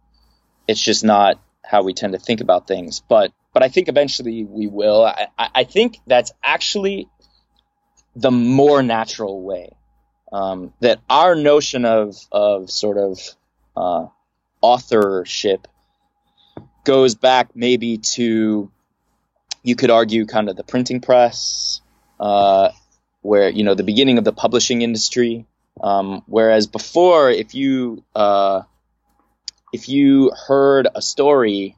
It's 0.67 0.81
just 0.81 1.03
not 1.03 1.39
how 1.63 1.83
we 1.83 1.93
tend 1.93 2.13
to 2.13 2.19
think 2.19 2.41
about 2.41 2.67
things. 2.67 3.01
But 3.07 3.31
but 3.53 3.63
I 3.63 3.69
think 3.69 3.89
eventually 3.89 4.43
we 4.43 4.67
will. 4.67 5.05
I, 5.05 5.27
I 5.37 5.63
think 5.65 5.99
that's 6.07 6.31
actually 6.41 7.07
the 8.15 8.31
more 8.31 8.81
natural 8.81 9.41
way. 9.43 9.69
Um, 10.31 10.73
that 10.79 10.99
our 11.09 11.35
notion 11.35 11.85
of 11.85 12.15
of 12.31 12.69
sort 12.71 12.97
of 12.97 13.19
uh, 13.75 14.07
authorship 14.61 15.67
goes 16.83 17.15
back 17.15 17.55
maybe 17.55 17.97
to 17.97 18.71
you 19.63 19.75
could 19.75 19.91
argue 19.91 20.25
kind 20.25 20.49
of 20.49 20.55
the 20.55 20.63
printing 20.63 21.01
press, 21.01 21.81
uh, 22.19 22.69
where 23.21 23.49
you 23.49 23.63
know 23.63 23.75
the 23.75 23.83
beginning 23.83 24.17
of 24.17 24.23
the 24.23 24.33
publishing 24.33 24.81
industry. 24.81 25.45
Um, 25.81 26.23
whereas 26.25 26.67
before, 26.67 27.29
if 27.29 27.55
you 27.55 28.03
uh, 28.15 28.63
if 29.71 29.89
you 29.89 30.31
heard 30.47 30.87
a 30.93 31.01
story, 31.01 31.75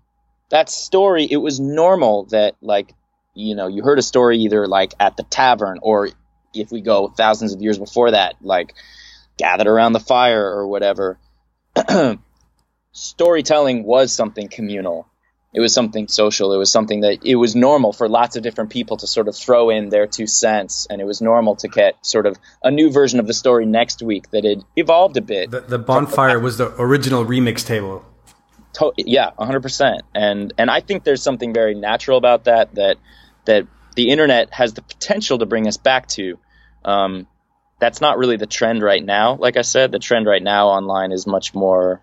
that 0.50 0.70
story 0.70 1.28
it 1.30 1.38
was 1.38 1.60
normal 1.60 2.26
that 2.26 2.56
like 2.62 2.94
you 3.34 3.56
know 3.56 3.68
you 3.68 3.84
heard 3.84 4.00
a 4.00 4.04
story 4.04 4.40
either 4.40 4.68
like 4.68 4.94
at 5.00 5.18
the 5.18 5.24
tavern 5.24 5.80
or 5.82 6.10
if 6.54 6.72
we 6.72 6.82
go 6.82 7.08
thousands 7.08 7.54
of 7.54 7.62
years 7.62 7.78
before 7.78 8.12
that, 8.12 8.36
like 8.42 8.74
gathered 9.38 9.68
around 9.68 9.94
the 9.94 10.00
fire 10.00 10.46
or 10.46 10.68
whatever. 10.68 11.18
storytelling 12.94 13.84
was 13.84 14.14
something 14.14 14.48
communal. 14.48 15.08
it 15.54 15.60
was 15.60 15.72
something 15.72 16.08
social. 16.08 16.52
It 16.52 16.58
was 16.58 16.72
something 16.72 17.02
that 17.02 17.24
it 17.24 17.36
was 17.36 17.56
normal 17.56 17.94
for 17.94 18.10
lots 18.10 18.36
of 18.36 18.42
different 18.42 18.72
people 18.72 18.98
to 18.98 19.06
sort 19.06 19.28
of 19.28 19.36
throw 19.36 19.70
in 19.70 19.90
their 19.90 20.08
two 20.08 20.26
cents, 20.26 20.88
and 20.90 21.00
it 21.00 21.06
was 21.06 21.22
normal 21.22 21.56
to 21.58 21.68
get 21.68 22.04
sort 22.04 22.26
of 22.26 22.40
a 22.64 22.72
new 22.72 22.92
version 22.92 23.20
of 23.20 23.28
the 23.28 23.36
story 23.36 23.68
next 23.68 24.02
week 24.02 24.32
that 24.32 24.44
had 24.44 24.64
evolved 24.76 25.16
a 25.18 25.22
bit. 25.22 25.52
The, 25.52 25.62
the 25.62 25.78
bonfire 25.78 26.40
was 26.40 26.58
the 26.58 26.74
original 26.82 27.24
remix 27.24 27.64
table. 27.64 28.04
To- 28.80 28.94
yeah, 28.98 29.30
100%. 29.38 30.00
And 30.16 30.54
and 30.58 30.72
I 30.72 30.80
think 30.80 31.04
there's 31.04 31.22
something 31.22 31.54
very 31.54 31.76
natural 31.76 32.18
about 32.18 32.46
that 32.46 32.74
that 32.74 32.98
that 33.46 33.68
the 33.96 34.10
internet 34.10 34.52
has 34.52 34.74
the 34.74 34.82
potential 34.82 35.38
to 35.38 35.46
bring 35.46 35.68
us 35.68 35.78
back 35.78 36.08
to. 36.10 36.40
Um, 36.84 37.28
that's 37.80 38.02
not 38.02 38.18
really 38.18 38.38
the 38.38 38.48
trend 38.48 38.82
right 38.82 39.04
now. 39.04 39.36
Like 39.36 39.58
I 39.58 39.62
said, 39.62 39.92
the 39.92 40.00
trend 40.00 40.26
right 40.26 40.42
now 40.42 40.70
online 40.70 41.12
is 41.12 41.28
much 41.28 41.54
more 41.54 42.02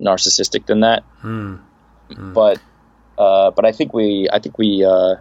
narcissistic 0.00 0.66
than 0.66 0.80
that. 0.80 1.02
Hmm. 1.20 1.56
But 2.08 2.60
uh, 3.18 3.50
but 3.50 3.64
I 3.64 3.72
think 3.72 3.92
we 3.92 4.28
I 4.32 4.38
think 4.38 4.58
we 4.58 4.84
uh, 4.84 5.16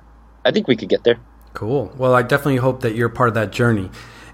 I 0.45 0.51
think 0.51 0.67
we 0.67 0.75
could 0.75 0.89
get 0.89 1.03
there. 1.03 1.17
Cool. 1.53 1.91
Well, 1.97 2.15
I 2.15 2.23
definitely 2.23 2.57
hope 2.57 2.81
that 2.81 2.95
you're 2.95 3.09
part 3.09 3.29
of 3.29 3.35
that 3.35 3.51
journey. 3.51 3.89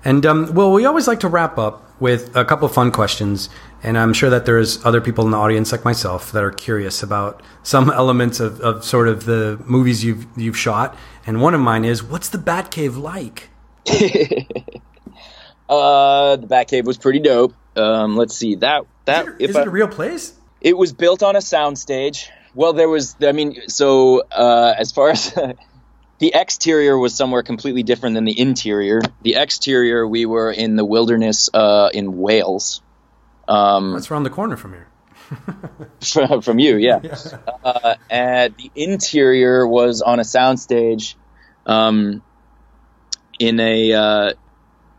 And 0.05 0.25
um, 0.25 0.53
well, 0.53 0.71
we 0.71 0.85
always 0.85 1.07
like 1.07 1.19
to 1.21 1.27
wrap 1.27 1.57
up 1.57 1.85
with 1.99 2.33
a 2.35 2.45
couple 2.45 2.65
of 2.65 2.73
fun 2.73 2.91
questions, 2.91 3.49
and 3.83 3.97
I'm 3.97 4.13
sure 4.13 4.29
that 4.29 4.45
there's 4.45 4.83
other 4.85 5.01
people 5.01 5.25
in 5.25 5.31
the 5.31 5.37
audience 5.37 5.73
like 5.73 5.83
myself 5.83 6.31
that 6.31 6.43
are 6.43 6.51
curious 6.51 7.03
about 7.03 7.43
some 7.63 7.89
elements 7.91 8.39
of, 8.39 8.61
of 8.61 8.85
sort 8.85 9.09
of 9.09 9.25
the 9.25 9.61
movies 9.65 10.03
you've 10.03 10.25
you've 10.37 10.57
shot. 10.57 10.95
And 11.27 11.41
one 11.41 11.53
of 11.53 11.59
mine 11.61 11.85
is, 11.85 12.01
what's 12.01 12.29
the 12.29 12.37
Batcave 12.37 12.97
like? 12.97 13.49
Uh, 15.69 16.35
the 16.35 16.47
Batcave 16.47 16.85
was 16.85 16.97
pretty 16.97 17.19
dope. 17.19 17.53
Um, 17.79 18.17
let's 18.17 18.35
see 18.35 18.55
that 18.55 18.83
that 19.05 19.25
Is, 19.25 19.33
it, 19.33 19.35
if 19.39 19.49
is 19.51 19.55
I- 19.55 19.61
it 19.61 19.67
a 19.67 19.71
real 19.71 19.87
place? 19.87 20.33
It 20.61 20.77
was 20.77 20.91
built 20.91 21.23
on 21.23 21.35
a 21.37 21.39
soundstage. 21.39 22.27
Well, 22.53 22.73
there 22.73 22.89
was, 22.89 23.15
I 23.21 23.31
mean, 23.31 23.61
so 23.69 24.23
uh, 24.29 24.73
as 24.77 24.91
far 24.91 25.09
as 25.11 25.31
the 26.19 26.31
exterior 26.35 26.97
was 26.97 27.15
somewhere 27.15 27.43
completely 27.43 27.83
different 27.83 28.15
than 28.15 28.25
the 28.25 28.37
interior. 28.37 28.99
The 29.21 29.35
exterior, 29.35 30.05
we 30.05 30.25
were 30.25 30.51
in 30.51 30.75
the 30.75 30.83
wilderness 30.83 31.49
uh, 31.53 31.89
in 31.93 32.17
Wales. 32.17 32.81
Um, 33.47 33.93
That's 33.93 34.11
around 34.11 34.23
the 34.23 34.29
corner 34.31 34.57
from 34.57 34.73
here. 34.73 34.87
from, 36.01 36.41
from 36.41 36.59
you, 36.59 36.75
yeah. 36.75 36.99
Uh, 37.63 37.95
and 38.09 38.55
the 38.57 38.71
interior 38.75 39.65
was 39.67 40.01
on 40.01 40.19
a 40.19 40.23
soundstage 40.23 41.15
um, 41.65 42.21
in 43.37 43.59
a 43.59 43.93
uh, 43.93 44.33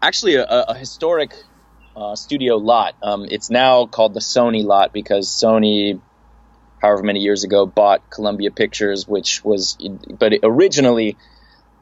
actually 0.00 0.36
a, 0.36 0.44
a 0.44 0.74
historic 0.74 1.32
uh, 1.96 2.16
studio 2.16 2.56
lot. 2.56 2.94
Um, 3.02 3.26
it's 3.30 3.50
now 3.50 3.86
called 3.86 4.14
the 4.14 4.20
Sony 4.20 4.64
lot 4.64 4.92
because 4.92 5.28
Sony, 5.28 6.00
however 6.80 7.02
many 7.02 7.20
years 7.20 7.44
ago, 7.44 7.66
bought 7.66 8.08
Columbia 8.10 8.50
Pictures, 8.50 9.06
which 9.06 9.44
was, 9.44 9.76
but 10.18 10.34
originally 10.42 11.16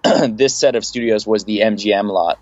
this 0.28 0.54
set 0.54 0.76
of 0.76 0.84
studios 0.84 1.26
was 1.26 1.44
the 1.44 1.60
MGM 1.60 2.10
lot 2.10 2.38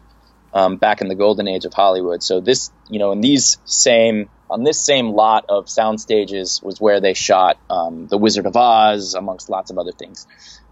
um, 0.53 0.77
back 0.77 1.01
in 1.01 1.09
the 1.09 1.15
golden 1.15 1.49
age 1.49 1.65
of 1.65 1.75
Hollywood. 1.75 2.23
So 2.23 2.41
this, 2.41 2.71
you 2.89 2.99
know, 2.99 3.13
in 3.13 3.21
these 3.21 3.59
same 3.65 4.29
on 4.49 4.63
this 4.63 4.85
same 4.85 5.11
lot 5.11 5.47
of 5.49 5.69
sound 5.69 6.01
stages 6.01 6.61
was 6.63 6.81
where 6.81 7.01
they 7.01 7.15
shot 7.15 7.59
um, 7.69 8.07
The 8.07 8.17
Wizard 8.17 8.47
of 8.47 8.57
Oz, 8.57 9.15
amongst 9.15 9.51
lots 9.51 9.71
of 9.71 9.79
other 9.79 9.93
things. 9.93 10.27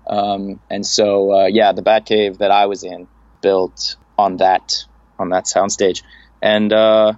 Um, 0.07 0.61
and 0.71 0.87
so, 0.87 1.33
uh, 1.33 1.47
yeah, 1.47 1.73
the 1.73 1.83
Batcave 1.83 2.39
that 2.39 2.51
I 2.51 2.67
was 2.67 2.85
in 2.85 3.09
built 3.41 3.97
on 4.17 4.39
that 4.39 4.85
on 5.19 5.31
that 5.31 5.45
soundstage, 5.45 6.03
and 6.45 6.73
uh, 6.73 7.15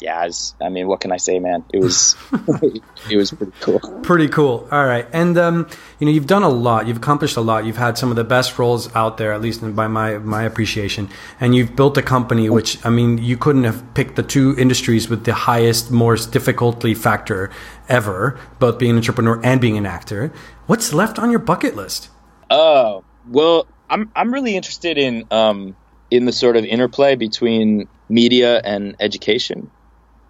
yeah, 0.00 0.18
it's- 0.24 0.54
I 0.60 0.68
mean, 0.68 0.88
what 0.88 1.00
can 1.00 1.10
I 1.12 1.16
say, 1.16 1.38
man? 1.38 1.64
It 1.72 1.78
was 1.80 2.16
it 3.10 3.16
was 3.16 3.30
pretty 3.30 3.52
cool. 3.60 3.78
Pretty 4.02 4.28
cool. 4.28 4.68
All 4.70 4.84
right, 4.84 5.06
and 5.12 5.38
um, 5.38 5.68
you 5.98 6.06
know 6.06 6.12
you've 6.12 6.26
done 6.26 6.42
a 6.42 6.48
lot. 6.50 6.86
You've 6.86 6.98
accomplished 6.98 7.36
a 7.36 7.40
lot. 7.40 7.64
You've 7.64 7.78
had 7.78 7.96
some 7.96 8.10
of 8.10 8.16
the 8.16 8.24
best 8.24 8.58
roles 8.58 8.94
out 8.94 9.16
there, 9.16 9.32
at 9.32 9.40
least 9.40 9.62
by 9.74 9.86
my 9.86 10.18
my 10.18 10.42
appreciation. 10.42 11.08
And 11.40 11.54
you've 11.54 11.74
built 11.76 11.96
a 11.96 12.02
company, 12.02 12.50
which 12.50 12.84
I 12.84 12.90
mean, 12.90 13.18
you 13.18 13.36
couldn't 13.38 13.64
have 13.64 13.94
picked 13.94 14.16
the 14.16 14.22
two 14.22 14.54
industries 14.58 15.08
with 15.08 15.24
the 15.24 15.32
highest, 15.32 15.90
most 15.90 16.32
difficulty 16.32 16.94
factor 16.94 17.50
ever, 17.88 18.38
both 18.58 18.78
being 18.78 18.90
an 18.90 18.96
entrepreneur 18.98 19.40
and 19.42 19.60
being 19.60 19.78
an 19.78 19.86
actor. 19.86 20.32
What's 20.66 20.92
left 20.92 21.18
on 21.18 21.30
your 21.30 21.40
bucket 21.40 21.74
list? 21.76 22.10
Oh 22.50 23.02
well, 23.28 23.66
I'm 23.88 24.10
I'm 24.14 24.34
really 24.34 24.56
interested 24.56 24.98
in 24.98 25.24
um, 25.30 25.74
in 26.10 26.24
the 26.24 26.32
sort 26.32 26.56
of 26.56 26.64
interplay 26.64 27.16
between 27.16 27.88
media 28.08 28.60
and 28.62 28.96
education. 29.00 29.70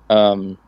Um, 0.09 0.59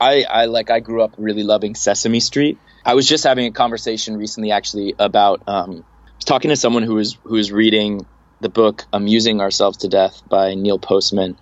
I 0.00 0.24
I 0.28 0.44
like 0.46 0.70
I 0.70 0.80
grew 0.80 1.02
up 1.02 1.14
really 1.18 1.42
loving 1.42 1.74
Sesame 1.74 2.20
Street. 2.20 2.58
I 2.84 2.94
was 2.94 3.06
just 3.06 3.24
having 3.24 3.46
a 3.46 3.52
conversation 3.52 4.16
recently, 4.16 4.50
actually, 4.50 4.94
about 4.98 5.42
um, 5.46 5.84
I 6.06 6.16
was 6.16 6.24
talking 6.24 6.48
to 6.50 6.56
someone 6.56 6.82
who 6.82 6.94
was 6.94 7.16
who 7.24 7.34
was 7.34 7.52
reading 7.52 8.06
the 8.40 8.48
book 8.48 8.84
"Amusing 8.92 9.40
Ourselves 9.40 9.78
to 9.78 9.88
Death" 9.88 10.22
by 10.28 10.54
Neil 10.54 10.78
Postman, 10.78 11.36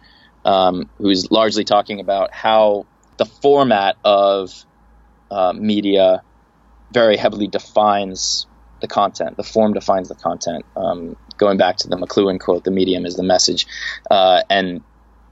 um, 0.44 0.90
who's 0.98 1.30
largely 1.30 1.64
talking 1.64 2.01
about 2.01 2.34
how 2.34 2.86
the 3.16 3.24
format 3.24 3.96
of 4.05 4.53
uh, 5.30 5.53
media 5.53 6.22
very 6.92 7.16
heavily 7.16 7.46
defines 7.46 8.46
the 8.81 8.89
content. 8.89 9.37
The 9.37 9.45
form 9.45 9.72
defines 9.72 10.09
the 10.09 10.14
content. 10.14 10.64
Um, 10.76 11.16
going 11.37 11.59
back 11.59 11.76
to 11.78 11.89
the 11.89 11.97
McLuhan 11.97 12.39
quote, 12.41 12.64
"The 12.64 12.70
medium 12.70 13.07
is 13.07 13.16
the 13.16 13.22
message," 13.22 13.66
uh, 14.11 14.43
and 14.51 14.83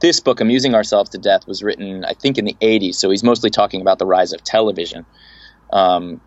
this 0.00 0.20
book, 0.20 0.40
"Amusing 0.40 0.74
Ourselves 0.74 1.10
to 1.10 1.18
Death," 1.18 1.46
was 1.46 1.62
written, 1.62 2.04
I 2.04 2.14
think, 2.14 2.38
in 2.38 2.44
the 2.44 2.56
'80s. 2.60 2.94
So 2.94 3.10
he's 3.10 3.24
mostly 3.24 3.50
talking 3.50 3.80
about 3.80 3.98
the 3.98 4.06
rise 4.06 4.32
of 4.32 4.42
television. 4.44 5.04
Um, 5.72 6.20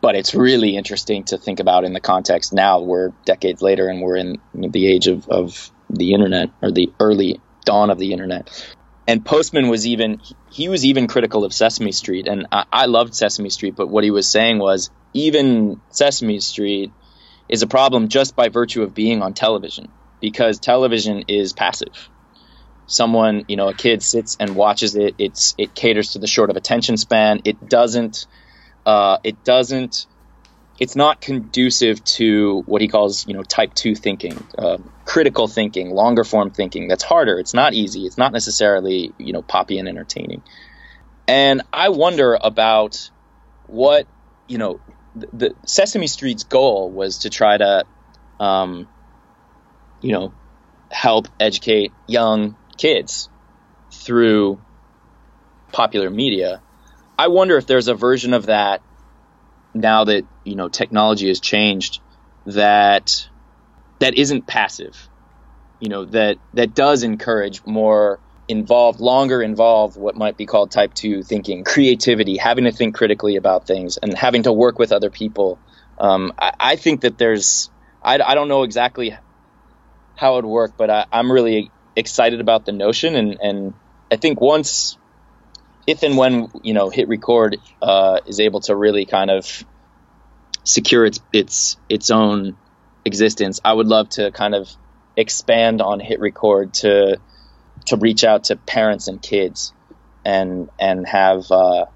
but 0.00 0.14
it's 0.14 0.34
really 0.34 0.76
interesting 0.76 1.24
to 1.24 1.36
think 1.36 1.60
about 1.60 1.84
in 1.84 1.92
the 1.92 2.00
context 2.00 2.52
now. 2.52 2.80
We're 2.80 3.12
decades 3.26 3.60
later, 3.62 3.88
and 3.88 4.00
we're 4.00 4.16
in 4.16 4.40
the 4.54 4.86
age 4.86 5.06
of, 5.06 5.28
of 5.28 5.70
the 5.90 6.14
internet 6.14 6.50
or 6.62 6.70
the 6.70 6.90
early 7.00 7.40
dawn 7.64 7.90
of 7.90 7.98
the 7.98 8.12
internet. 8.12 8.50
And 9.10 9.26
Postman 9.26 9.68
was 9.68 9.88
even 9.88 10.20
he 10.52 10.68
was 10.68 10.84
even 10.84 11.08
critical 11.08 11.44
of 11.44 11.52
Sesame 11.52 11.90
Street, 11.90 12.28
and 12.28 12.46
I, 12.52 12.64
I 12.72 12.86
loved 12.86 13.12
Sesame 13.12 13.50
Street. 13.50 13.74
But 13.74 13.88
what 13.88 14.04
he 14.04 14.12
was 14.12 14.28
saying 14.28 14.60
was 14.60 14.88
even 15.12 15.80
Sesame 15.90 16.38
Street 16.38 16.92
is 17.48 17.62
a 17.62 17.66
problem 17.66 18.06
just 18.06 18.36
by 18.36 18.50
virtue 18.50 18.84
of 18.84 18.94
being 18.94 19.20
on 19.20 19.34
television 19.34 19.88
because 20.20 20.60
television 20.60 21.24
is 21.26 21.52
passive. 21.52 22.08
Someone, 22.86 23.46
you 23.48 23.56
know, 23.56 23.68
a 23.68 23.74
kid 23.74 24.00
sits 24.00 24.36
and 24.38 24.54
watches 24.54 24.94
it. 24.94 25.16
It's 25.18 25.56
it 25.58 25.74
caters 25.74 26.12
to 26.12 26.20
the 26.20 26.28
short 26.28 26.48
of 26.48 26.56
attention 26.56 26.96
span. 26.96 27.40
It 27.44 27.68
doesn't. 27.68 28.28
Uh, 28.86 29.18
it 29.24 29.42
doesn't. 29.42 30.06
It's 30.80 30.96
not 30.96 31.20
conducive 31.20 32.02
to 32.04 32.62
what 32.64 32.80
he 32.80 32.88
calls, 32.88 33.26
you 33.26 33.34
know, 33.34 33.42
type 33.42 33.74
two 33.74 33.94
thinking, 33.94 34.42
uh, 34.56 34.78
critical 35.04 35.46
thinking, 35.46 35.90
longer 35.90 36.24
form 36.24 36.50
thinking. 36.50 36.88
That's 36.88 37.04
harder. 37.04 37.38
It's 37.38 37.52
not 37.52 37.74
easy. 37.74 38.06
It's 38.06 38.16
not 38.16 38.32
necessarily, 38.32 39.12
you 39.18 39.34
know, 39.34 39.42
poppy 39.42 39.78
and 39.78 39.86
entertaining. 39.86 40.42
And 41.28 41.62
I 41.70 41.90
wonder 41.90 42.38
about 42.40 43.10
what, 43.66 44.06
you 44.48 44.56
know, 44.56 44.80
the, 45.14 45.28
the 45.32 45.54
Sesame 45.66 46.06
Street's 46.06 46.44
goal 46.44 46.90
was 46.90 47.18
to 47.18 47.30
try 47.30 47.58
to, 47.58 47.84
um, 48.40 48.88
you 50.00 50.12
know, 50.12 50.32
help 50.90 51.28
educate 51.38 51.92
young 52.06 52.56
kids 52.78 53.28
through 53.92 54.60
popular 55.72 56.08
media. 56.08 56.62
I 57.18 57.28
wonder 57.28 57.58
if 57.58 57.66
there's 57.66 57.88
a 57.88 57.94
version 57.94 58.32
of 58.32 58.46
that 58.46 58.82
now 59.74 60.04
that 60.04 60.24
you 60.44 60.56
know 60.56 60.68
technology 60.68 61.28
has 61.28 61.40
changed 61.40 62.00
that 62.46 63.28
that 63.98 64.14
isn't 64.14 64.46
passive. 64.46 65.08
You 65.78 65.88
know 65.88 66.04
that 66.06 66.38
that 66.54 66.74
does 66.74 67.02
encourage 67.02 67.64
more 67.64 68.20
involved, 68.48 69.00
longer 69.00 69.42
involved, 69.42 69.96
what 69.96 70.16
might 70.16 70.36
be 70.36 70.44
called 70.44 70.70
type 70.70 70.92
two 70.92 71.22
thinking, 71.22 71.64
creativity, 71.64 72.36
having 72.36 72.64
to 72.64 72.72
think 72.72 72.94
critically 72.94 73.36
about 73.36 73.66
things, 73.66 73.96
and 73.96 74.16
having 74.16 74.42
to 74.42 74.52
work 74.52 74.78
with 74.78 74.92
other 74.92 75.10
people. 75.10 75.58
Um, 75.98 76.32
I, 76.38 76.52
I 76.58 76.76
think 76.76 77.02
that 77.02 77.16
there's 77.16 77.70
I, 78.02 78.18
I 78.18 78.34
don't 78.34 78.48
know 78.48 78.64
exactly 78.64 79.16
how 80.16 80.32
it 80.34 80.44
would 80.44 80.50
work, 80.50 80.72
but 80.76 80.90
I, 80.90 81.06
I'm 81.12 81.30
really 81.30 81.70
excited 81.96 82.40
about 82.40 82.66
the 82.66 82.72
notion, 82.72 83.14
and 83.14 83.38
and 83.40 83.74
I 84.10 84.16
think 84.16 84.40
once 84.40 84.98
if 85.90 86.04
and 86.04 86.16
when 86.16 86.48
you 86.62 86.72
know 86.72 86.88
hit 86.88 87.08
record 87.08 87.56
uh, 87.82 88.20
is 88.26 88.40
able 88.40 88.60
to 88.60 88.76
really 88.76 89.06
kind 89.06 89.30
of 89.30 89.64
secure 90.62 91.04
its 91.04 91.20
its 91.32 91.76
its 91.88 92.10
own 92.10 92.56
existence 93.04 93.60
i 93.64 93.72
would 93.72 93.86
love 93.86 94.08
to 94.08 94.30
kind 94.30 94.54
of 94.54 94.68
expand 95.16 95.82
on 95.82 95.98
hit 95.98 96.20
record 96.20 96.72
to 96.72 97.18
to 97.86 97.96
reach 97.96 98.24
out 98.24 98.44
to 98.44 98.56
parents 98.56 99.08
and 99.08 99.20
kids 99.20 99.72
and 100.24 100.68
and 100.78 101.06
have 101.06 101.50
uh, 101.50 101.86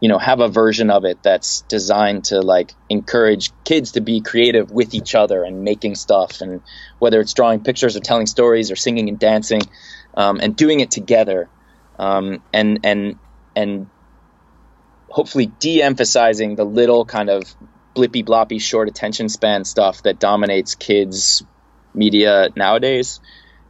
you 0.00 0.08
know 0.08 0.18
have 0.18 0.40
a 0.40 0.48
version 0.48 0.90
of 0.90 1.04
it 1.04 1.22
that's 1.22 1.62
designed 1.62 2.24
to 2.24 2.40
like 2.40 2.72
encourage 2.88 3.50
kids 3.64 3.92
to 3.92 4.00
be 4.00 4.20
creative 4.20 4.70
with 4.70 4.94
each 4.94 5.14
other 5.14 5.42
and 5.42 5.64
making 5.64 5.94
stuff 5.94 6.42
and 6.42 6.60
whether 6.98 7.20
it's 7.20 7.32
drawing 7.32 7.60
pictures 7.60 7.96
or 7.96 8.00
telling 8.00 8.26
stories 8.26 8.70
or 8.70 8.76
singing 8.76 9.08
and 9.08 9.18
dancing 9.18 9.62
um, 10.14 10.38
and 10.40 10.54
doing 10.54 10.80
it 10.80 10.90
together 10.90 11.48
um, 11.98 12.42
and 12.52 12.80
and 12.84 13.18
and 13.54 13.88
hopefully 15.08 15.46
de-emphasizing 15.46 16.56
the 16.56 16.64
little 16.64 17.04
kind 17.04 17.28
of 17.28 17.42
blippy 17.94 18.24
bloppy 18.24 18.60
short 18.60 18.88
attention 18.88 19.28
span 19.28 19.64
stuff 19.64 20.02
that 20.02 20.18
dominates 20.18 20.74
kids 20.74 21.44
media 21.94 22.48
nowadays 22.56 23.20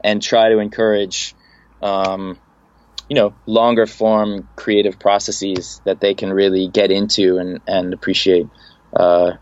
and 0.05 0.23
try 0.23 0.49
to 0.49 0.59
encourage 0.59 1.35
um, 1.83 2.39
you 3.09 3.17
know 3.17 3.35
longer 3.47 3.87
form 3.87 4.49
creative 4.55 4.99
processes 4.99 5.81
that 5.85 6.01
they 6.01 6.15
can 6.15 6.33
really 6.33 6.69
get 6.69 6.91
into 6.91 7.39
and, 7.39 7.61
and 7.67 7.93
appreciate. 7.93 8.47
Uh, 8.95 9.33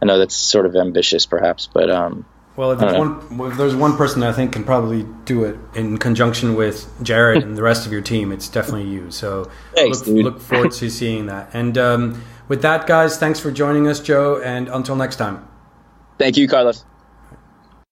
I 0.00 0.04
know 0.04 0.18
that's 0.18 0.34
sort 0.34 0.66
of 0.66 0.74
ambitious 0.74 1.26
perhaps 1.26 1.68
but 1.72 1.90
um, 1.90 2.24
well, 2.56 2.72
if 2.72 2.78
there's, 2.78 2.98
one, 2.98 3.50
if 3.50 3.56
there's 3.56 3.74
one 3.74 3.96
person 3.96 4.20
that 4.20 4.30
I 4.30 4.32
think 4.32 4.52
can 4.52 4.64
probably 4.64 5.06
do 5.24 5.44
it 5.44 5.58
in 5.74 5.96
conjunction 5.98 6.54
with 6.54 6.90
Jared 7.02 7.42
and 7.44 7.56
the 7.56 7.62
rest 7.62 7.86
of 7.86 7.92
your 7.92 8.02
team, 8.02 8.30
it's 8.30 8.48
definitely 8.48 8.88
you. 8.90 9.10
So 9.10 9.50
Thanks, 9.74 10.06
look, 10.06 10.24
look, 10.24 10.40
forward 10.40 10.72
to 10.72 10.90
seeing 11.00 11.26
that. 11.26 11.50
And 11.54 11.78
um, 11.78 12.22
with 12.48 12.62
that, 12.62 12.86
guys, 12.86 13.18
thanks 13.18 13.40
for 13.40 13.50
joining 13.50 13.88
us, 13.88 14.00
Joe, 14.00 14.40
and 14.42 14.68
until 14.68 14.96
next 14.96 15.16
time. 15.16 15.48
Thank 16.18 16.36
you, 16.36 16.46
Carlos. 16.46 16.84